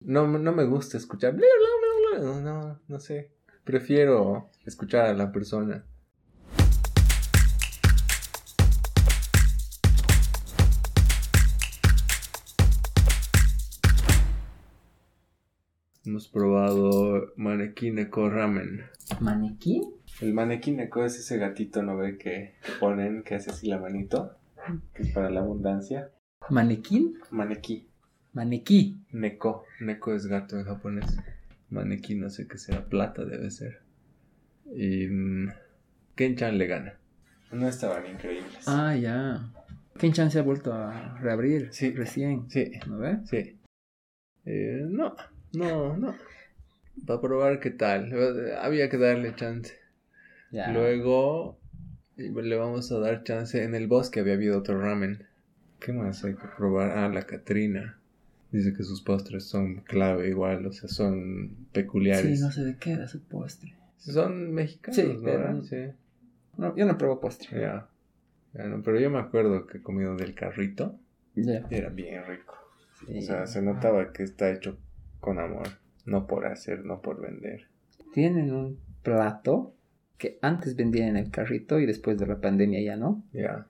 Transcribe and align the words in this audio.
No, 0.00 0.26
no 0.26 0.52
me 0.52 0.64
gusta 0.64 0.96
escuchar. 0.96 1.34
bla, 1.34 1.46
bla, 1.58 2.20
bla, 2.20 2.32
bla. 2.32 2.40
No, 2.40 2.80
no 2.88 3.00
sé. 3.00 3.32
Prefiero 3.64 4.50
escuchar 4.64 5.06
a 5.06 5.14
la 5.14 5.30
persona. 5.30 5.84
Hemos 16.06 16.28
probado 16.28 17.32
Manekineko 17.36 18.30
Ramen. 18.30 18.86
¿Manequín? 19.20 19.84
El 20.22 20.32
Manekineko 20.32 21.04
es 21.04 21.18
ese 21.18 21.36
gatito, 21.36 21.82
¿no 21.82 21.98
ve? 21.98 22.16
Que 22.16 22.54
ponen, 22.80 23.22
que 23.22 23.34
hace 23.34 23.50
así 23.50 23.68
la 23.68 23.78
manito. 23.78 24.34
Que 24.94 25.02
es 25.02 25.12
para 25.12 25.28
la 25.28 25.40
abundancia. 25.40 26.10
¿Manequín? 26.48 27.18
Maneki. 27.30 27.89
Manequí. 28.32 28.96
Neko. 29.12 29.64
Neko 29.80 30.14
es 30.14 30.26
gato 30.26 30.58
en 30.58 30.64
japonés. 30.64 31.16
Maneki 31.70 32.14
no 32.14 32.30
sé 32.30 32.46
qué 32.46 32.58
será. 32.58 32.84
Plata 32.84 33.24
debe 33.24 33.50
ser. 33.50 33.80
Y... 34.72 35.06
mm, 35.08 35.48
Ken-chan 36.14 36.58
le 36.58 36.66
gana. 36.66 36.94
No 37.52 37.68
estaban 37.68 38.06
increíbles. 38.06 38.66
Ah, 38.68 38.94
ya. 38.96 39.50
Ken-chan 39.98 40.30
se 40.30 40.38
ha 40.38 40.42
vuelto 40.42 40.72
a 40.72 41.18
reabrir 41.18 41.68
Sí. 41.72 41.90
recién. 41.92 42.48
Sí, 42.50 42.72
¿No 42.86 42.98
ves? 42.98 43.18
sí. 43.28 43.56
Eh, 44.46 44.84
no, 44.88 45.14
no, 45.52 45.96
no. 45.96 46.14
Para 47.06 47.20
probar 47.20 47.60
qué 47.60 47.70
tal. 47.70 48.12
Había 48.60 48.88
que 48.88 48.96
darle 48.98 49.34
chance. 49.34 49.74
Ya. 50.50 50.70
Luego 50.72 51.58
le 52.16 52.56
vamos 52.56 52.90
a 52.92 52.98
dar 52.98 53.22
chance. 53.24 53.62
En 53.62 53.74
el 53.74 53.86
bosque 53.86 54.20
había 54.20 54.34
habido 54.34 54.58
otro 54.58 54.80
ramen. 54.80 55.26
¿Qué 55.78 55.92
más 55.92 56.24
hay 56.24 56.34
que 56.34 56.46
probar? 56.56 56.90
Ah, 56.98 57.08
la 57.08 57.22
Catrina. 57.22 57.99
Dice 58.52 58.72
que 58.74 58.82
sus 58.82 59.00
postres 59.02 59.44
son 59.44 59.76
clave 59.82 60.28
igual, 60.28 60.66
o 60.66 60.72
sea, 60.72 60.88
son 60.88 61.68
peculiares. 61.72 62.38
Sí, 62.38 62.44
no 62.44 62.50
sé 62.50 62.64
de 62.64 62.76
qué 62.76 62.92
era 62.92 63.06
su 63.06 63.22
postre. 63.22 63.74
Son 63.98 64.52
mexicanos, 64.52 64.96
Sí, 64.96 65.06
¿no? 65.14 65.22
pero- 65.22 65.62
Sí. 65.62 65.76
No, 66.56 66.74
yo 66.76 66.84
no 66.86 66.98
pruebo 66.98 67.20
postre. 67.20 67.60
Ya. 67.60 67.88
No, 68.54 68.82
pero 68.82 68.98
yo 68.98 69.08
me 69.10 69.18
acuerdo 69.20 69.66
que 69.66 69.78
he 69.78 69.82
comido 69.82 70.16
del 70.16 70.34
carrito 70.34 70.98
Ya. 71.36 71.64
y 71.70 71.74
era 71.76 71.90
bien 71.90 72.24
rico. 72.26 72.54
Sí. 73.06 73.18
O 73.18 73.22
sea, 73.22 73.46
se 73.46 73.62
notaba 73.62 74.12
que 74.12 74.24
está 74.24 74.50
hecho 74.50 74.76
con 75.20 75.38
amor. 75.38 75.68
No 76.06 76.26
por 76.26 76.46
hacer, 76.46 76.84
no 76.84 77.00
por 77.00 77.20
vender. 77.20 77.68
Tienen 78.12 78.52
un 78.52 78.78
plato 79.02 79.74
que 80.18 80.38
antes 80.42 80.74
vendían 80.76 81.10
en 81.10 81.16
el 81.18 81.30
carrito 81.30 81.78
y 81.78 81.86
después 81.86 82.18
de 82.18 82.26
la 82.26 82.40
pandemia 82.40 82.82
ya 82.82 82.96
no, 82.96 83.22
Ya. 83.32 83.66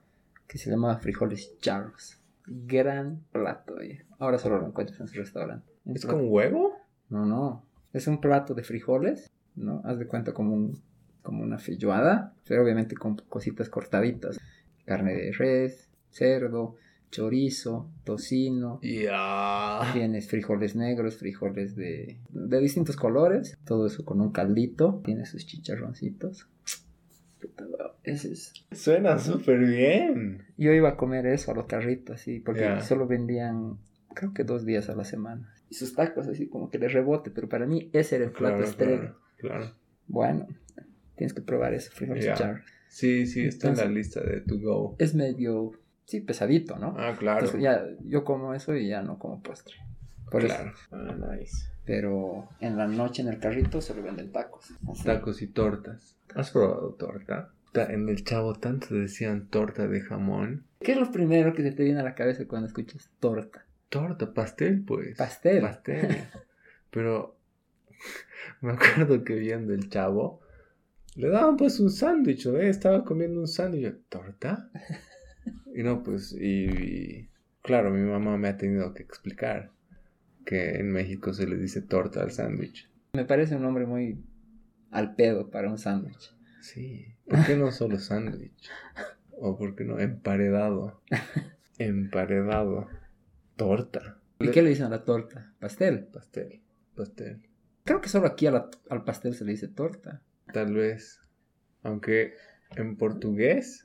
que 0.47 0.57
se 0.57 0.69
llamaba 0.71 0.97
frijoles 0.97 1.57
charros. 1.59 2.17
Gran 2.65 3.23
plato. 3.31 3.75
oye. 3.79 4.05
Ahora 4.19 4.37
solo 4.37 4.59
lo 4.59 4.67
encuentras 4.67 4.99
en 4.99 5.07
su 5.07 5.15
restaurante. 5.17 5.71
Un 5.85 5.95
¿Es 5.95 6.01
plato- 6.03 6.17
con 6.17 6.27
huevo? 6.29 6.73
No, 7.09 7.25
no. 7.25 7.65
Es 7.93 8.07
un 8.07 8.19
plato 8.21 8.53
de 8.53 8.63
frijoles, 8.63 9.31
¿no? 9.55 9.81
Haz 9.85 9.97
de 9.99 10.07
cuenta 10.07 10.33
como, 10.33 10.53
un, 10.53 10.81
como 11.21 11.43
una 11.43 11.57
feijoada, 11.57 12.33
pero 12.47 12.63
obviamente 12.63 12.95
con 12.95 13.15
cositas 13.17 13.69
cortaditas. 13.69 14.39
Carne 14.85 15.13
de 15.13 15.31
res, 15.31 15.89
cerdo, 16.09 16.75
chorizo, 17.11 17.89
tocino. 18.03 18.79
Ya. 18.81 19.81
Tienes 19.93 20.27
frijoles 20.29 20.75
negros, 20.75 21.17
frijoles 21.17 21.75
de, 21.75 22.17
de 22.29 22.59
distintos 22.59 22.95
colores. 22.95 23.57
Todo 23.65 23.87
eso 23.87 24.03
con 24.05 24.21
un 24.21 24.31
caldito. 24.31 25.01
Tiene 25.03 25.25
sus 25.25 25.45
chicharroncitos. 25.45 26.47
Puta, 27.41 27.65
Ese 28.03 28.33
es... 28.33 28.53
Suena 28.71 29.17
súper 29.17 29.59
bien. 29.59 30.45
Yo 30.57 30.71
iba 30.73 30.89
a 30.89 30.97
comer 30.97 31.25
eso 31.25 31.51
a 31.51 31.55
los 31.55 31.65
carritos, 31.65 32.15
así, 32.21 32.39
porque 32.39 32.81
solo 32.81 33.07
vendían, 33.07 33.77
creo 34.13 34.33
que 34.33 34.43
dos 34.43 34.65
días 34.65 34.89
a 34.89 34.95
la 34.95 35.03
semana. 35.03 35.53
Y 35.69 35.75
sus 35.75 35.95
tacos 35.95 36.27
así 36.27 36.47
como 36.47 36.69
que 36.69 36.77
de 36.77 36.87
rebote, 36.89 37.31
pero 37.31 37.49
para 37.49 37.65
mí 37.65 37.89
ese 37.93 38.17
era 38.17 38.25
el 38.25 38.31
plato 38.31 38.57
Claro, 38.57 38.69
estrella. 38.69 38.97
claro, 38.99 39.15
claro. 39.37 39.75
Bueno, 40.07 40.47
tienes 41.15 41.33
que 41.33 41.41
probar 41.41 41.73
eso, 41.73 41.91
frijoles. 41.91 42.29
Sí, 42.89 43.25
sí, 43.25 43.45
está 43.45 43.69
en 43.69 43.77
la 43.77 43.85
lista 43.85 44.21
de 44.21 44.41
to 44.41 44.59
go. 44.59 44.95
Es 44.99 45.15
medio, 45.15 45.71
sí, 46.05 46.19
pesadito, 46.19 46.77
¿no? 46.77 46.93
Ah, 46.97 47.15
claro. 47.17 47.39
Entonces 47.39 47.61
ya 47.61 47.87
yo 48.03 48.25
como 48.25 48.53
eso 48.53 48.75
y 48.75 48.89
ya 48.89 49.01
no 49.01 49.17
como 49.17 49.41
postre. 49.41 49.75
Por 50.29 50.43
eso. 50.43 50.53
claro. 50.55 50.73
Ah, 50.91 51.35
nice. 51.35 51.67
Pero 51.85 52.49
en 52.59 52.77
la 52.77 52.87
noche 52.87 53.21
en 53.21 53.29
el 53.29 53.39
carrito 53.39 53.81
solo 53.81 54.03
venden 54.03 54.31
tacos. 54.31 54.71
Así. 54.89 55.03
Tacos 55.05 55.41
y 55.41 55.47
tortas. 55.47 56.17
¿Has 56.35 56.51
probado 56.51 56.93
torta? 56.95 57.53
Ta- 57.73 57.91
En 57.91 58.09
el 58.09 58.23
chavo 58.23 58.53
tanto 58.55 58.93
decían 58.95 59.47
torta 59.47 59.87
de 59.87 60.01
jamón. 60.01 60.65
¿Qué 60.79 60.93
es 60.93 60.97
lo 60.99 61.11
primero 61.11 61.53
que 61.53 61.63
se 61.63 61.71
te 61.71 61.83
viene 61.83 61.99
a 61.99 62.03
la 62.03 62.15
cabeza 62.15 62.45
cuando 62.47 62.67
escuchas 62.67 63.09
torta? 63.19 63.65
Torta, 63.89 64.33
pastel, 64.33 64.83
pues. 64.83 65.17
Pastel. 65.17 65.61
Pastel. 65.61 66.07
Pero 66.91 67.37
me 68.61 68.71
acuerdo 68.73 69.23
que 69.23 69.35
viendo 69.35 69.73
el 69.73 69.89
chavo, 69.89 70.41
le 71.15 71.29
daban 71.29 71.57
pues 71.57 71.79
un 71.79 71.89
sándwich, 71.91 72.45
¿no? 72.47 72.57
Estaba 72.57 73.03
comiendo 73.03 73.39
un 73.39 73.47
sándwich. 73.47 73.95
¿Torta? 74.09 74.69
Y 75.73 75.81
no, 75.83 76.03
pues, 76.03 76.33
y, 76.33 76.65
y, 76.65 77.29
claro, 77.63 77.89
mi 77.91 78.01
mamá 78.01 78.37
me 78.37 78.49
ha 78.49 78.57
tenido 78.57 78.93
que 78.93 79.01
explicar 79.03 79.71
que 80.45 80.75
en 80.75 80.91
México 80.91 81.33
se 81.33 81.47
le 81.47 81.55
dice 81.55 81.81
torta 81.81 82.21
al 82.21 82.31
sándwich. 82.31 82.89
Me 83.13 83.23
parece 83.25 83.55
un 83.55 83.63
nombre 83.63 83.85
muy 83.85 84.21
al 84.91 85.15
pedo 85.15 85.49
para 85.49 85.69
un 85.69 85.77
sándwich. 85.77 86.35
Sí. 86.61 87.07
¿Por 87.27 87.45
qué 87.45 87.55
no 87.55 87.71
solo 87.71 87.97
sándwich? 87.99 88.69
¿O 89.31 89.57
por 89.57 89.75
qué 89.75 89.83
no 89.85 89.99
emparedado? 89.99 91.01
Emparedado. 91.79 92.87
Torta. 93.55 94.19
¿Y 94.39 94.49
qué 94.51 94.61
le 94.61 94.69
dicen 94.69 94.87
a 94.87 94.89
la 94.89 95.03
torta? 95.03 95.53
Pastel. 95.59 96.05
Pastel. 96.05 96.61
Pastel. 96.95 97.41
Creo 97.83 98.01
que 98.01 98.09
solo 98.09 98.27
aquí 98.27 98.45
la- 98.49 98.69
al 98.89 99.03
pastel 99.03 99.33
se 99.33 99.45
le 99.45 99.51
dice 99.51 99.67
torta. 99.67 100.21
Tal 100.53 100.73
vez. 100.73 101.21
Aunque 101.83 102.33
en 102.75 102.95
portugués 102.97 103.83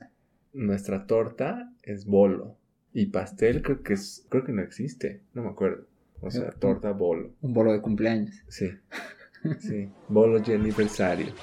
nuestra 0.53 1.05
torta 1.07 1.73
es 1.83 2.05
bolo. 2.05 2.57
Y 2.93 3.07
pastel 3.07 3.61
creo 3.61 3.83
que 3.83 3.93
es, 3.93 4.25
creo 4.29 4.43
que 4.43 4.51
no 4.53 4.61
existe. 4.61 5.21
No 5.33 5.43
me 5.43 5.49
acuerdo. 5.49 5.87
O 6.21 6.31
sea, 6.31 6.49
torta 6.51 6.91
bolo. 6.91 7.35
Un 7.41 7.53
bolo 7.53 7.71
de 7.71 7.81
cumpleaños. 7.81 8.35
Sí. 8.47 8.69
Sí, 9.59 9.89
bolo 10.07 10.39
di 10.39 10.53
anniversario. 10.53 11.33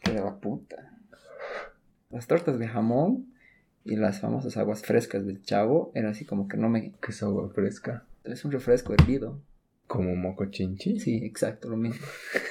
Que 0.00 0.12
de 0.12 0.20
la 0.20 0.36
puta. 0.36 0.92
Las 2.10 2.26
tortas 2.26 2.58
de 2.58 2.68
jamón 2.68 3.34
y 3.84 3.96
las 3.96 4.20
famosas 4.20 4.56
aguas 4.56 4.82
frescas 4.82 5.26
del 5.26 5.42
chavo 5.42 5.92
eran 5.94 6.12
así 6.12 6.24
como 6.24 6.48
que 6.48 6.56
no 6.56 6.68
me. 6.68 6.92
¿Qué 7.00 7.10
es 7.10 7.22
agua 7.22 7.50
fresca? 7.50 8.04
Es 8.24 8.44
un 8.44 8.52
refresco 8.52 8.92
hervido. 8.94 9.40
¿Como 9.86 10.14
moco 10.14 10.46
chinchi? 10.46 11.00
Sí, 11.00 11.24
exacto, 11.24 11.68
lo 11.68 11.76
mismo. 11.76 12.04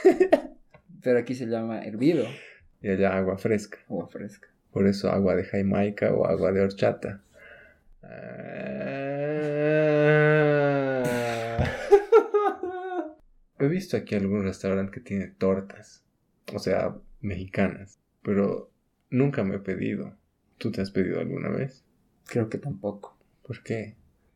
Pero 1.04 1.20
aquí 1.20 1.36
se 1.36 1.46
llama 1.46 1.84
hervido. 1.84 2.26
Y 2.82 2.90
allá 2.90 3.16
agua 3.16 3.38
fresca. 3.38 3.78
Agua 3.90 4.08
fresca. 4.08 4.48
Por 4.72 4.88
eso 4.88 5.10
agua 5.12 5.36
de 5.36 5.44
Jamaica 5.44 6.14
o 6.14 6.26
agua 6.26 6.52
de 6.52 6.62
horchata. 6.62 7.22
Ah, 8.04 9.07
He 13.60 13.68
visto 13.68 13.98
aquí 13.98 14.16
algún 14.16 14.44
restaurante 14.44 14.92
que 14.92 15.00
tiene 15.00 15.28
tortas. 15.28 16.04
O 16.54 16.60
sea, 16.60 16.96
mexicanas. 17.22 18.00
Pero 18.22 18.72
nunca 19.10 19.44
me 19.44 19.56
he 19.56 19.60
pedido. 19.60 20.16
¿Tú 20.58 20.72
te 20.72 20.82
has 20.82 20.92
pedido 20.92 21.20
alguna 21.20 21.50
vez? 21.50 21.84
Creo 22.26 22.50
que 22.50 22.58
tampoco. 22.58 23.18
¿Por 23.44 23.64
qué? 23.64 23.96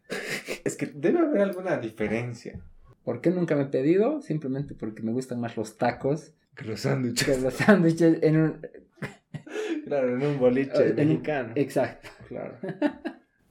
es 0.63 0.75
que 0.75 0.87
debe 0.87 1.19
haber 1.19 1.41
alguna 1.41 1.77
diferencia. 1.77 2.61
¿Por 3.03 3.21
qué 3.21 3.31
nunca 3.31 3.55
me 3.55 3.63
he 3.63 3.67
pedido? 3.67 4.21
Simplemente 4.21 4.75
porque 4.75 5.01
me 5.01 5.11
gustan 5.11 5.39
más 5.39 5.57
los 5.57 5.77
tacos 5.77 6.33
Que 6.55 6.65
los 6.65 6.81
que 6.81 6.89
sándwiches. 6.89 7.41
los 7.41 7.53
sándwiches 7.53 8.21
en 8.21 8.37
un... 8.37 8.61
Claro, 9.85 10.15
en 10.15 10.25
un 10.25 10.39
boliche 10.39 10.89
en 10.89 10.95
mexicano. 10.95 11.53
Exacto. 11.55 12.09
Claro. 12.27 12.57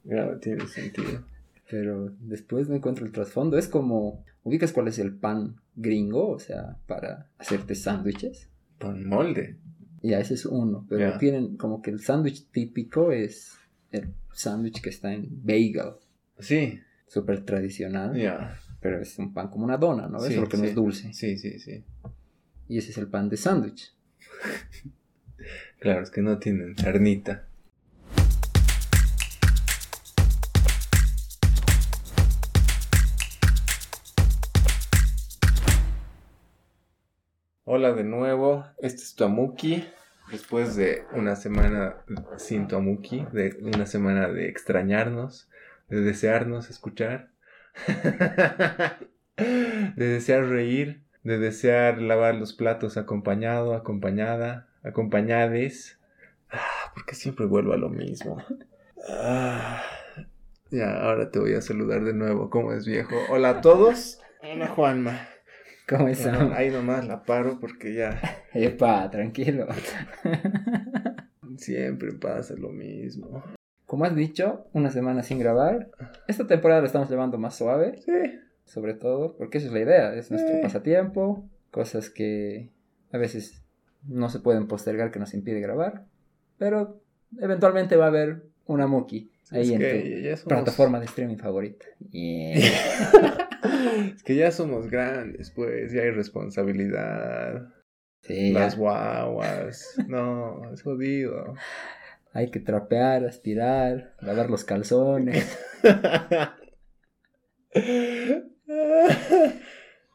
Claro, 0.06 0.38
tiene 0.38 0.66
sentido. 0.66 1.26
Pero 1.70 2.12
después 2.20 2.69
no 2.69 2.75
encuentro 2.75 3.06
el 3.06 3.12
trasfondo. 3.12 3.56
Es 3.56 3.69
como, 3.69 4.25
¿ubicas 4.43 4.72
cuál 4.72 4.88
es 4.88 4.99
el 4.99 5.14
pan 5.14 5.61
gringo? 5.76 6.28
O 6.31 6.38
sea, 6.38 6.78
para 6.87 7.28
hacerte 7.38 7.75
sándwiches. 7.75 8.49
Pan 8.78 9.06
molde. 9.06 9.56
Ya, 10.02 10.19
ese 10.19 10.34
es 10.34 10.46
uno. 10.46 10.87
Pero 10.88 11.17
tienen 11.19 11.56
como 11.56 11.81
que 11.82 11.90
el 11.90 12.00
sándwich 12.00 12.46
típico 12.50 13.12
es 13.12 13.56
el 13.93 14.12
sándwich 14.32 14.81
que 14.81 14.90
está 14.90 15.12
en 15.12 15.28
bagel. 15.44 15.93
Sí, 16.38 16.81
Súper 17.06 17.44
tradicional. 17.44 18.16
ya. 18.16 18.56
Pero 18.81 19.00
es 19.00 19.19
un 19.19 19.34
pan 19.34 19.49
como 19.49 19.64
una 19.64 19.76
dona, 19.76 20.08
¿no? 20.08 20.20
Sí, 20.20 20.34
Solo 20.34 20.49
que 20.49 20.56
no 20.56 20.62
sí. 20.62 20.69
es 20.70 20.75
dulce. 20.75 21.12
Sí, 21.12 21.37
sí, 21.37 21.58
sí. 21.58 21.84
Y 22.69 22.78
ese 22.78 22.93
es 22.93 22.99
el 22.99 23.08
pan 23.08 23.28
de 23.28 23.37
sándwich. 23.37 23.93
Claro, 25.81 26.02
es 26.02 26.11
que 26.11 26.20
no 26.20 26.38
tienen 26.38 26.75
carnita. 26.75 27.46
Hola 37.81 37.94
de 37.94 38.05
nuevo, 38.05 38.67
este 38.77 39.00
es 39.00 39.15
Tuamuki. 39.15 39.88
Después 40.31 40.77
de 40.77 41.06
una 41.15 41.35
semana 41.35 41.97
sin 42.37 42.69
Tuamuki, 42.69 43.25
de 43.32 43.56
una 43.62 43.87
semana 43.87 44.29
de 44.29 44.50
extrañarnos, 44.50 45.49
de 45.88 46.03
desearnos 46.03 46.69
escuchar, 46.69 47.31
de 49.38 49.94
desear 49.97 50.44
reír, 50.44 51.05
de 51.25 51.38
desear 51.38 52.03
lavar 52.03 52.35
los 52.35 52.53
platos 52.53 52.99
acompañado, 52.99 53.73
acompañada, 53.73 54.69
acompañades. 54.83 55.99
Ah, 56.50 56.93
porque 56.93 57.15
siempre 57.15 57.47
vuelvo 57.47 57.73
a 57.73 57.79
lo 57.79 57.88
mismo. 57.88 58.44
Ah, 59.09 59.83
ya, 60.71 61.00
ahora 61.00 61.31
te 61.31 61.38
voy 61.38 61.55
a 61.55 61.62
saludar 61.62 62.05
de 62.05 62.12
nuevo. 62.12 62.50
¿Cómo 62.50 62.75
es, 62.75 62.85
viejo? 62.85 63.17
Hola 63.31 63.49
a 63.49 63.61
todos. 63.62 64.21
Hola, 64.43 64.69
Juanma. 64.69 65.30
¿Cómo 65.90 66.08
están? 66.08 66.52
Ahí 66.54 66.70
nomás 66.70 67.06
la 67.06 67.22
paro 67.25 67.58
porque 67.60 67.92
ya. 67.94 68.20
Epa, 68.54 69.10
tranquilo. 69.10 69.66
Siempre 71.56 72.12
pasa 72.12 72.54
lo 72.56 72.70
mismo. 72.70 73.42
Como 73.87 74.04
has 74.04 74.14
dicho, 74.14 74.66
una 74.72 74.90
semana 74.90 75.22
sin 75.22 75.38
grabar. 75.40 75.90
Esta 76.28 76.46
temporada 76.46 76.81
la 76.81 76.87
estamos 76.87 77.10
llevando 77.10 77.38
más 77.38 77.56
suave. 77.56 78.00
Sí. 78.04 78.38
Sobre 78.64 78.94
todo, 78.94 79.37
porque 79.37 79.58
esa 79.58 79.66
es 79.66 79.72
la 79.72 79.81
idea. 79.81 80.14
Es 80.14 80.31
nuestro 80.31 80.54
Sí. 80.54 80.62
pasatiempo. 80.62 81.44
Cosas 81.72 82.08
que 82.08 82.70
a 83.12 83.19
veces 83.19 83.62
no 84.06 84.28
se 84.28 84.38
pueden 84.38 84.69
postergar 84.69 85.10
que 85.10 85.19
nos 85.19 85.34
impide 85.34 85.60
grabar. 85.60 86.04
Pero 86.56 87.00
eventualmente 87.40 87.96
va 87.96 88.04
a 88.04 88.08
haber 88.08 88.44
una 88.66 88.87
Muki 88.87 89.32
ahí 89.50 89.62
es 89.62 89.70
en 89.70 89.81
tu 89.81 90.37
somos- 90.37 90.44
plataforma 90.44 91.00
de 91.00 91.06
streaming 91.06 91.37
favorita. 91.38 91.87
Yeah. 92.10 92.60
es 94.15 94.23
que 94.23 94.35
ya 94.37 94.50
somos 94.50 94.91
grandes, 94.91 95.50
pues, 95.50 95.93
ya 95.93 96.03
hay 96.03 96.11
responsabilidad. 96.11 97.69
Sí, 98.23 98.53
Las 98.53 98.75
ya. 98.75 98.79
guaguas. 98.79 99.97
No, 100.09 100.71
es 100.73 100.82
jodido. 100.82 101.55
hay 102.32 102.50
que 102.50 102.61
trapear, 102.61 103.25
aspirar, 103.25 104.15
lavar 104.21 104.50
los 104.50 104.65
calzones. 104.65 105.59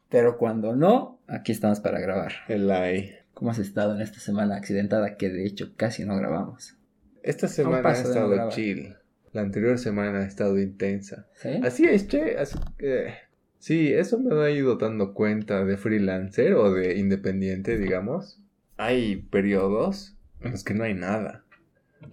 Pero 0.10 0.38
cuando 0.38 0.76
no, 0.76 1.22
aquí 1.28 1.52
estamos 1.52 1.80
para 1.80 2.00
grabar. 2.00 2.32
El 2.48 2.70
ay. 2.72 3.12
¿Cómo 3.34 3.52
has 3.52 3.60
estado 3.60 3.96
en 3.96 4.02
esta 4.02 4.20
semana 4.20 4.56
accidentada 4.56 5.18
que 5.18 5.30
de 5.30 5.46
hecho 5.46 5.74
casi 5.76 6.06
no 6.06 6.16
grabamos? 6.16 6.78
Esta 7.22 7.48
semana 7.50 7.90
ha 7.90 7.94
no 7.94 8.00
estado 8.00 8.50
chill. 8.50 8.96
La 9.34 9.42
anterior 9.42 9.78
semana 9.78 10.20
ha 10.20 10.26
estado 10.26 10.58
intensa. 10.58 11.28
¿Sí? 11.34 11.60
Así 11.64 11.86
es, 11.86 12.08
che. 12.08 12.38
así 12.38 12.58
que- 12.78 13.14
sí, 13.60 13.94
eso 13.94 14.20
me 14.20 14.36
ha 14.44 14.50
ido 14.52 14.76
dando 14.76 15.14
cuenta 15.14 15.66
de 15.66 15.78
freelancer 15.78 16.54
o 16.54 16.72
de 16.72 16.98
independiente, 16.98 17.78
digamos. 17.78 18.40
Hay 18.78 19.18
periodos 19.18 20.16
en 20.42 20.52
los 20.52 20.64
que 20.64 20.74
no 20.74 20.84
hay 20.84 20.94
nada. 20.94 21.44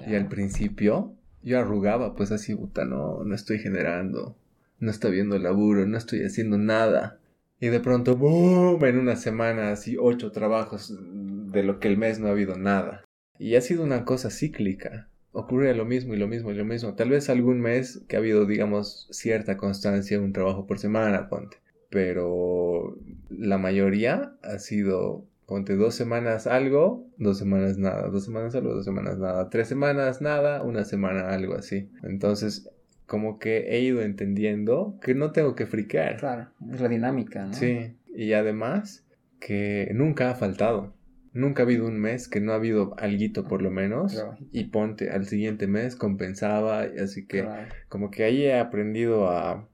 Y 0.07 0.15
al 0.15 0.29
principio 0.29 1.15
yo 1.43 1.59
arrugaba, 1.59 2.15
pues 2.15 2.33
así, 2.33 2.55
puta, 2.55 2.85
no, 2.85 3.25
no 3.25 3.35
estoy 3.35 3.59
generando, 3.59 4.37
no 4.79 4.91
está 4.91 5.09
viendo 5.09 5.37
el 5.37 5.43
laburo, 5.43 5.87
no 5.87 5.99
estoy 5.99 6.25
haciendo 6.25 6.59
nada. 6.59 7.19
Y 7.61 7.69
de 7.69 7.81
pronto, 7.81 8.17
¡boom! 8.17 8.85
En 8.85 8.99
una 8.99 9.17
semana, 9.17 9.71
así, 9.71 9.97
ocho 9.99 10.33
trabajos 10.33 10.99
de 10.99 11.63
lo 11.63 11.79
que 11.79 11.89
el 11.89 11.97
mes 11.97 12.19
no 12.19 12.29
ha 12.29 12.33
habido 12.33 12.57
nada. 12.57 13.05
Y 13.39 13.55
ha 13.55 13.61
sido 13.61 13.85
una 13.85 14.05
cosa 14.05 14.31
cíclica. 14.31 15.09
Ocurre 15.33 15.75
lo 15.75 15.85
mismo 15.85 16.15
y 16.15 16.19
lo 16.19 16.29
mismo 16.29 16.51
y 16.51 16.55
lo 16.55 16.65
mismo. 16.65 16.95
Tal 16.95 17.09
vez 17.09 17.31
algún 17.31 17.61
mes 17.61 18.05
que 18.07 18.17
ha 18.17 18.19
habido, 18.19 18.45
digamos, 18.45 19.09
cierta 19.11 19.57
constancia, 19.57 20.21
un 20.21 20.33
trabajo 20.33 20.67
por 20.67 20.79
semana, 20.79 21.29
ponte. 21.29 21.57
Pero 21.89 22.97
la 23.31 23.59
mayoría 23.59 24.35
ha 24.43 24.59
sido, 24.59 25.25
ponte, 25.47 25.77
dos 25.77 25.95
semanas 25.95 26.47
algo, 26.47 27.07
dos 27.17 27.39
semanas 27.39 27.79
nada, 27.79 28.09
dos 28.09 28.25
semanas 28.25 28.55
algo, 28.55 28.75
dos 28.75 28.85
semanas 28.85 29.19
nada, 29.19 29.49
tres 29.49 29.69
semanas 29.69 30.21
nada, 30.21 30.63
una 30.63 30.85
semana 30.85 31.31
algo 31.31 31.55
así. 31.55 31.89
Entonces, 32.03 32.71
como 33.07 33.39
que 33.39 33.77
he 33.77 33.81
ido 33.81 34.01
entendiendo 34.03 34.99
que 35.03 35.15
no 35.15 35.33
tengo 35.33 35.55
que 35.55 35.67
friquear. 35.67 36.17
Claro, 36.17 36.49
es 36.73 36.81
la 36.81 36.89
dinámica, 36.89 37.45
¿no? 37.45 37.53
Sí, 37.53 37.95
y 38.15 38.33
además 38.33 39.05
que 39.41 39.91
nunca 39.95 40.31
ha 40.31 40.35
faltado. 40.35 40.95
Nunca 41.35 41.63
ha 41.63 41.65
habido 41.67 41.87
un 41.87 41.99
mes 41.99 42.29
que 42.29 42.41
no 42.41 42.53
ha 42.53 42.57
habido 42.57 42.95
alguito 42.99 43.49
por 43.49 43.63
lo 43.63 43.71
menos. 43.71 44.13
Claro. 44.15 44.37
Y 44.51 44.65
ponte, 44.65 45.11
al 45.11 45.25
siguiente 45.27 45.67
mes 45.67 45.97
compensaba. 45.97 46.83
Así 47.03 47.27
que 47.27 47.43
Claro. 47.43 47.69
como 47.89 48.11
que 48.11 48.25
ahí 48.25 48.43
he 48.45 48.59
aprendido 48.59 49.31
a, 49.31 49.67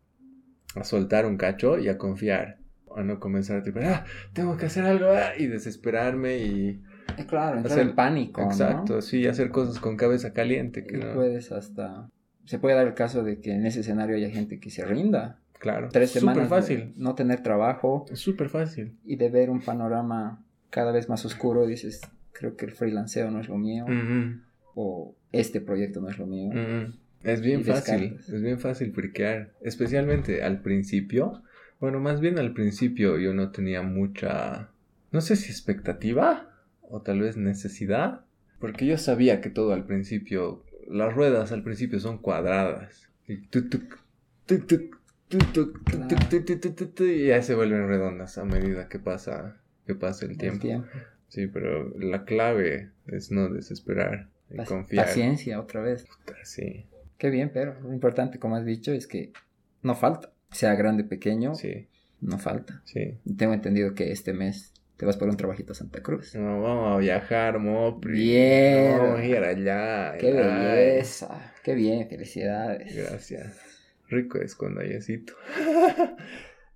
a 0.77 0.85
soltar 0.85 1.27
un 1.27 1.37
cacho 1.37 1.79
y 1.79 1.89
a 1.89 1.99
confiar. 1.99 2.59
A 2.97 3.03
no 3.03 3.21
comenzar 3.21 3.59
a 3.59 3.63
tipo, 3.63 3.81
ah, 3.83 4.05
tengo 4.33 4.57
que 4.57 4.67
hacer 4.67 4.85
algo 4.85 5.07
ah", 5.11 5.33
y 5.39 5.47
desesperarme 5.47 6.39
y... 6.39 6.83
Claro, 7.29 7.57
entrar 7.59 7.79
Hacer- 7.79 7.89
en 7.91 7.95
pánico, 7.95 8.41
¿no? 8.41 8.47
Exacto, 8.49 9.01
sí, 9.03 9.27
hacer 9.27 9.51
cosas 9.51 9.79
con 9.81 9.97
cabeza 9.97 10.33
caliente. 10.33 10.85
Que 10.87 10.97
Y 10.97 11.01
no- 11.01 11.15
puedes 11.15 11.53
hasta... 11.53 12.09
Se 12.45 12.59
puede 12.59 12.77
dar 12.77 12.87
el 12.87 12.95
caso 12.95 13.23
de 13.25 13.41
que 13.41 13.53
en 13.53 13.67
ese 13.67 13.81
escenario 13.81 14.17
haya 14.17 14.31
gente 14.31 14.59
que 14.59 14.71
se 14.71 14.85
rinda. 14.85 15.39
Claro, 15.59 15.89
Tres 15.91 16.11
semanas 16.13 16.45
súper 16.45 16.49
fácil. 16.61 16.79
de 16.79 16.93
no 17.03 17.15
tener 17.15 17.43
trabajo 17.43 18.07
Es 18.11 18.21
súper 18.21 18.49
fácil. 18.49 18.97
y 19.05 19.17
de 19.17 19.29
ver 19.29 19.51
un 19.51 19.61
panorama 19.61 20.45
cada 20.71 20.93
vez 20.93 21.09
más 21.09 21.25
oscuro, 21.25 21.67
dices, 21.67 22.01
creo 22.33 22.57
que 22.57 22.67
el 22.67 22.73
freelanceo 22.73 23.31
no 23.31 23.41
es 23.41 23.49
lo 23.49 23.57
mío, 23.57 23.87
o 24.75 25.15
este 25.33 25.61
proyecto 25.61 26.01
no 26.01 26.09
es 26.09 26.19
lo 26.19 26.27
mío. 26.27 26.53
Es 27.23 27.41
bien 27.41 27.65
fácil, 27.65 28.19
es 28.21 28.43
bien 28.43 28.61
fácil 28.61 28.93
friquear, 28.93 29.53
especialmente 29.61 30.43
al 30.43 30.63
principio. 30.63 31.43
Bueno, 31.81 32.01
más 32.01 32.21
bien 32.21 32.39
al 32.39 32.53
principio 32.55 33.19
yo 33.19 33.35
no 33.35 33.51
tenía 33.51 33.83
mucha, 33.83 34.71
no 35.11 35.21
sé 35.21 35.37
si 35.37 35.51
expectativa 35.51 36.51
o 36.83 37.03
tal 37.03 37.21
vez 37.21 37.37
necesidad, 37.37 38.25
porque 38.61 38.87
yo 38.87 38.99
sabía 38.99 39.41
que 39.41 39.51
todo 39.51 39.73
al 39.73 39.85
principio, 39.85 40.65
las 40.89 41.15
ruedas 41.15 41.53
al 41.53 41.63
principio 41.63 42.01
son 42.01 42.19
cuadradas. 42.19 43.09
Y 43.27 43.43
tuc, 43.49 43.69
tuc, 43.69 44.67
tuc, 44.67 44.99
y 47.01 47.27
ya 47.27 47.43
se 47.43 47.55
vuelven 47.55 47.87
redondas 47.87 48.39
a 48.39 48.45
medida 48.45 48.89
que 48.89 48.99
pasa 48.99 49.58
que 49.89 49.95
pasa 49.97 50.27
el 50.27 50.37
tiempo. 50.39 50.61
tiempo. 50.61 50.89
Sí, 51.29 51.47
pero 51.49 51.89
la 51.99 52.25
clave 52.25 52.91
es 53.09 53.31
no 53.33 53.49
desesperar 53.49 54.29
y 54.51 54.57
Pac- 54.59 54.67
confiar. 54.67 55.07
Paciencia, 55.07 55.59
otra 55.61 55.81
vez. 55.83 56.07
Sí, 56.45 56.87
Qué 57.19 57.31
bien, 57.31 57.51
pero 57.53 57.75
lo 57.81 57.93
importante, 57.93 58.39
como 58.39 58.55
has 58.55 58.65
dicho, 58.65 58.93
es 58.93 59.09
que 59.09 59.33
no 59.83 59.97
falta. 59.97 60.31
Sea 60.53 60.75
grande 60.77 61.03
o 61.03 61.09
pequeño, 61.09 61.55
sí, 61.57 61.89
no 62.21 62.39
falta. 62.39 62.81
sí. 62.85 63.19
Tengo 63.37 63.53
entendido 63.55 63.95
que 63.95 64.13
este 64.13 64.33
mes 64.33 64.73
te 64.97 65.05
vas 65.05 65.17
por 65.17 65.29
un 65.29 65.37
trabajito 65.37 65.73
a 65.73 65.75
Santa 65.75 66.01
Cruz. 66.03 66.35
No, 66.37 66.63
vamos 66.63 66.95
a 66.97 66.99
viajar, 66.99 67.59
Mopri. 67.59 68.13
Bien. 68.21 68.99
Vamos 68.99 69.19
a 69.21 69.25
ir 69.25 69.37
allá. 69.39 70.17
¡Qué 70.19 70.33
belleza! 70.33 71.53
¡Qué 71.65 71.75
bien! 71.75 72.09
¡Felicidades! 72.09 72.95
Gracias. 72.97 73.61
Rico 74.09 74.39
es 74.39 74.55
con 74.55 74.79
ayacito. 74.81 75.35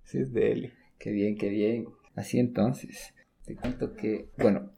sí, 0.03 0.19
es 0.19 0.33
de 0.33 0.51
él. 0.51 0.73
¡Qué 0.99 1.11
bien, 1.11 1.37
qué 1.37 1.49
bien! 1.49 1.85
Así 2.15 2.39
entonces, 2.39 3.13
te 3.45 3.55
cuento 3.55 3.95
que, 3.95 4.29
bueno, 4.37 4.71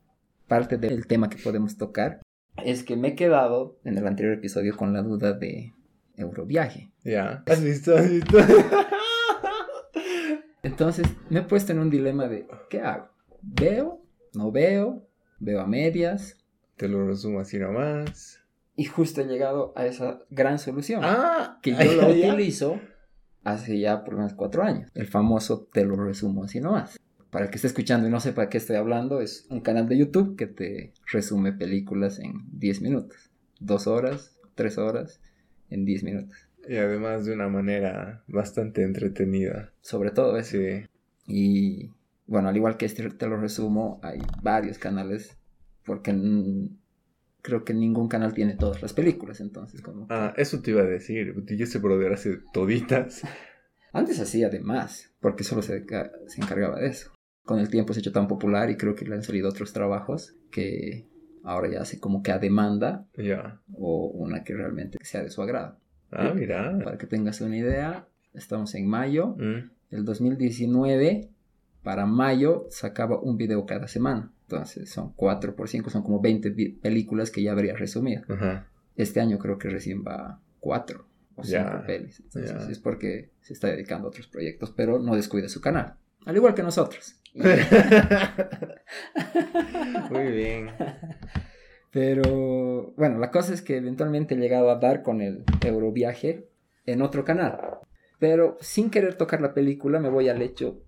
parte 0.48 0.77
del 0.77 1.08
tema 1.08 1.30
que 1.30 1.38
podemos 1.38 1.77
tocar 1.77 2.22
es 2.63 2.84
que 2.84 2.96
me 2.96 3.10
he 3.10 3.15
quedado 3.15 3.77
en 3.84 3.98
el 3.98 4.08
anterior 4.08 4.34
episodio 4.34 4.77
con 4.77 4.94
la 4.94 5.01
duda 5.01 5.34
de 5.34 5.74
Euroviaje. 6.15 6.92
Ya. 7.04 7.44
¿Has 7.46 7.63
visto? 7.63 7.96
¿Has 7.96 8.10
visto? 8.10 8.38
Entonces 10.63 11.08
me 11.30 11.39
he 11.39 11.44
puesto 11.44 11.74
en 11.74 11.80
un 11.80 11.89
dilema 11.89 12.27
de 12.27 12.48
¿qué 12.70 12.82
hago? 12.82 13.10
¿Veo? 13.42 14.01
¿No 14.34 14.51
veo? 14.51 15.08
¿Veo 15.39 15.62
a 15.62 15.68
medias? 15.68 16.38
Te 16.77 16.88
lo 16.88 17.06
resumo 17.06 17.39
así 17.39 17.60
nomás. 17.60 18.39
Y 18.75 18.86
justo 18.86 19.22
he 19.22 19.25
llegado 19.25 19.74
a 19.75 19.86
esa 19.86 20.20
gran 20.30 20.60
solución. 20.60 21.01
Ah, 21.04 21.60
que 21.62 21.72
yo 21.72 21.77
ay. 21.80 22.30
utilizo 22.30 22.80
hace 23.44 23.80
ya 23.80 24.04
por 24.04 24.15
unos 24.15 24.34
cuatro 24.34 24.63
años. 24.63 24.89
El 24.96 25.08
famoso 25.08 25.70
te 25.72 25.86
lo 25.86 25.96
resumo 25.96 26.44
así 26.44 26.60
nomás. 26.60 27.00
Para 27.36 27.48
el 27.48 27.51
que 27.51 27.58
esté 27.58 27.68
escuchando 27.68 28.08
y 28.08 28.10
no 28.10 28.22
sepa 28.22 28.44
de 28.44 28.48
qué 28.48 28.58
estoy 28.58 28.77
hablando, 28.77 29.20
es 29.20 29.46
un 29.50 29.60
canal 29.60 29.89
de 29.89 29.98
YouTube 29.98 30.38
que 30.38 30.48
te 30.48 30.94
resume 31.12 31.51
películas 31.51 32.18
en 32.20 32.46
10 32.54 32.82
minutos. 32.82 33.30
Dos 33.60 33.88
horas, 33.88 34.38
tres 34.56 34.77
horas, 34.77 35.20
en 35.70 35.84
10 35.84 36.04
minutos. 36.06 36.48
Y 36.65 36.77
además 36.77 37.25
de 37.25 37.34
una 37.34 37.50
manera 37.50 38.24
bastante 38.30 38.84
entretenida. 38.84 39.74
Sobre 39.82 40.12
todo 40.12 40.38
eso. 40.38 40.51
Sí. 40.51 40.86
Y 41.27 41.92
bueno, 42.25 42.48
al 42.48 42.56
igual 42.56 42.77
que 42.77 42.86
este 42.86 43.10
te 43.10 43.27
lo 43.27 43.36
resumo, 43.36 44.00
hay 44.01 44.20
varios 44.42 44.77
canales 44.77 45.38
porque 45.84 46.18
creo 47.42 47.65
que 47.65 47.74
ningún 47.74 48.08
canal 48.08 48.34
tiene 48.34 48.56
todas 48.56 48.82
las 48.82 48.94
películas, 48.94 49.42
entonces 49.42 49.82
como... 49.82 50.08
Ah, 50.10 50.34
eso 50.38 50.62
te 50.62 50.72
iba 50.72 50.84
a 50.84 50.86
decir. 50.86 51.36
Y 51.50 51.62
ese 51.62 51.80
brother 51.80 52.13
hace 52.13 52.39
toditas. 52.54 53.24
Antes 53.92 54.22
hacía 54.22 54.48
de 54.48 54.62
más, 54.62 55.13
porque 55.20 55.44
solo 55.44 55.62
se, 55.62 55.86
se 56.27 56.42
encargaba 56.42 56.80
de 56.80 56.88
eso. 56.88 57.15
Con 57.46 57.60
el 57.60 57.70
tiempo 57.70 57.94
se 57.94 58.00
ha 58.00 58.02
hecho 58.02 58.12
tan 58.12 58.28
popular 58.28 58.70
y 58.70 58.75
creo 58.78 58.96
que 58.96 59.06
le 59.06 59.16
han 59.16 59.24
salido 59.24 59.48
otros 59.50 59.72
trabajos 59.72 60.36
que 60.52 61.06
ahora 61.44 61.70
ya 61.70 61.82
hace 61.82 62.00
como 62.00 62.24
que 62.24 62.32
a 62.32 62.40
demanda 62.40 63.06
Ya. 63.16 63.62
o 63.74 64.08
una 64.08 64.44
que 64.44 64.54
realmente 64.56 64.98
sea 65.04 65.22
de 65.24 65.30
su 65.30 65.42
agrado. 65.42 65.78
Ah, 66.12 66.34
mira. 66.36 66.78
Para 66.84 66.98
que 66.98 67.06
tengas 67.08 67.40
una 67.42 67.56
idea, 67.58 68.08
estamos 68.34 68.74
en 68.75 68.88
mayo. 68.88 69.36
Mm. 69.38 69.70
El 69.92 70.06
2019, 70.06 71.30
para 71.84 72.06
mayo, 72.06 72.66
sacaba 72.72 73.20
un 73.20 73.38
video 73.38 73.66
cada 73.66 73.88
semana. 73.88 74.32
Entonces 74.48 74.90
son 74.90 75.14
4 75.16 75.56
por 75.56 75.70
5, 75.70 75.90
son 75.90 76.04
como 76.04 76.20
20 76.22 76.50
vi- 76.50 76.70
películas 76.74 77.32
que 77.32 77.44
ya 77.44 77.52
habría 77.52 77.75
resumido. 77.75 78.24
Este 78.96 79.20
año 79.20 79.38
creo 79.40 79.58
que 79.58 79.70
recién 79.70 80.04
va 80.04 80.40
4 80.60 81.06
o 81.36 81.44
cinco 81.44 81.58
Ya, 81.64 81.84
pelis. 81.86 82.22
Entonces 82.22 82.70
es 82.70 82.80
porque 82.80 83.30
se 83.42 83.54
está 83.54 83.68
dedicando 83.68 84.08
a 84.08 84.10
otros 84.10 84.28
proyectos, 84.28 84.72
pero 84.75 85.00
no 85.00 85.16
descuida 85.16 85.50
su 85.50 85.62
canal. 85.62 85.96
Al 86.25 86.36
igual 86.36 86.53
que 86.55 86.63
nosotros. 86.63 87.15
Muy 90.10 90.32
bien. 90.32 90.72
Pero 91.91 92.94
bueno, 92.98 93.20
la 93.20 93.32
cosa 93.32 93.53
es 93.53 93.62
que 93.62 93.77
eventualmente 93.77 94.36
he 94.36 94.38
llegado 94.38 94.70
a 94.70 94.79
dar 94.79 95.01
con 95.03 95.22
el 95.22 95.44
Euroviaje 95.63 96.50
en 96.86 97.01
otro 97.01 97.24
canal. 97.24 97.79
Pero 98.20 98.58
sin 98.62 98.89
querer 98.89 99.15
tocar 99.15 99.41
la 99.41 99.53
película 99.53 100.00
me 100.00 100.10
voy 100.10 100.29
al 100.29 100.41
hecho, 100.41 100.82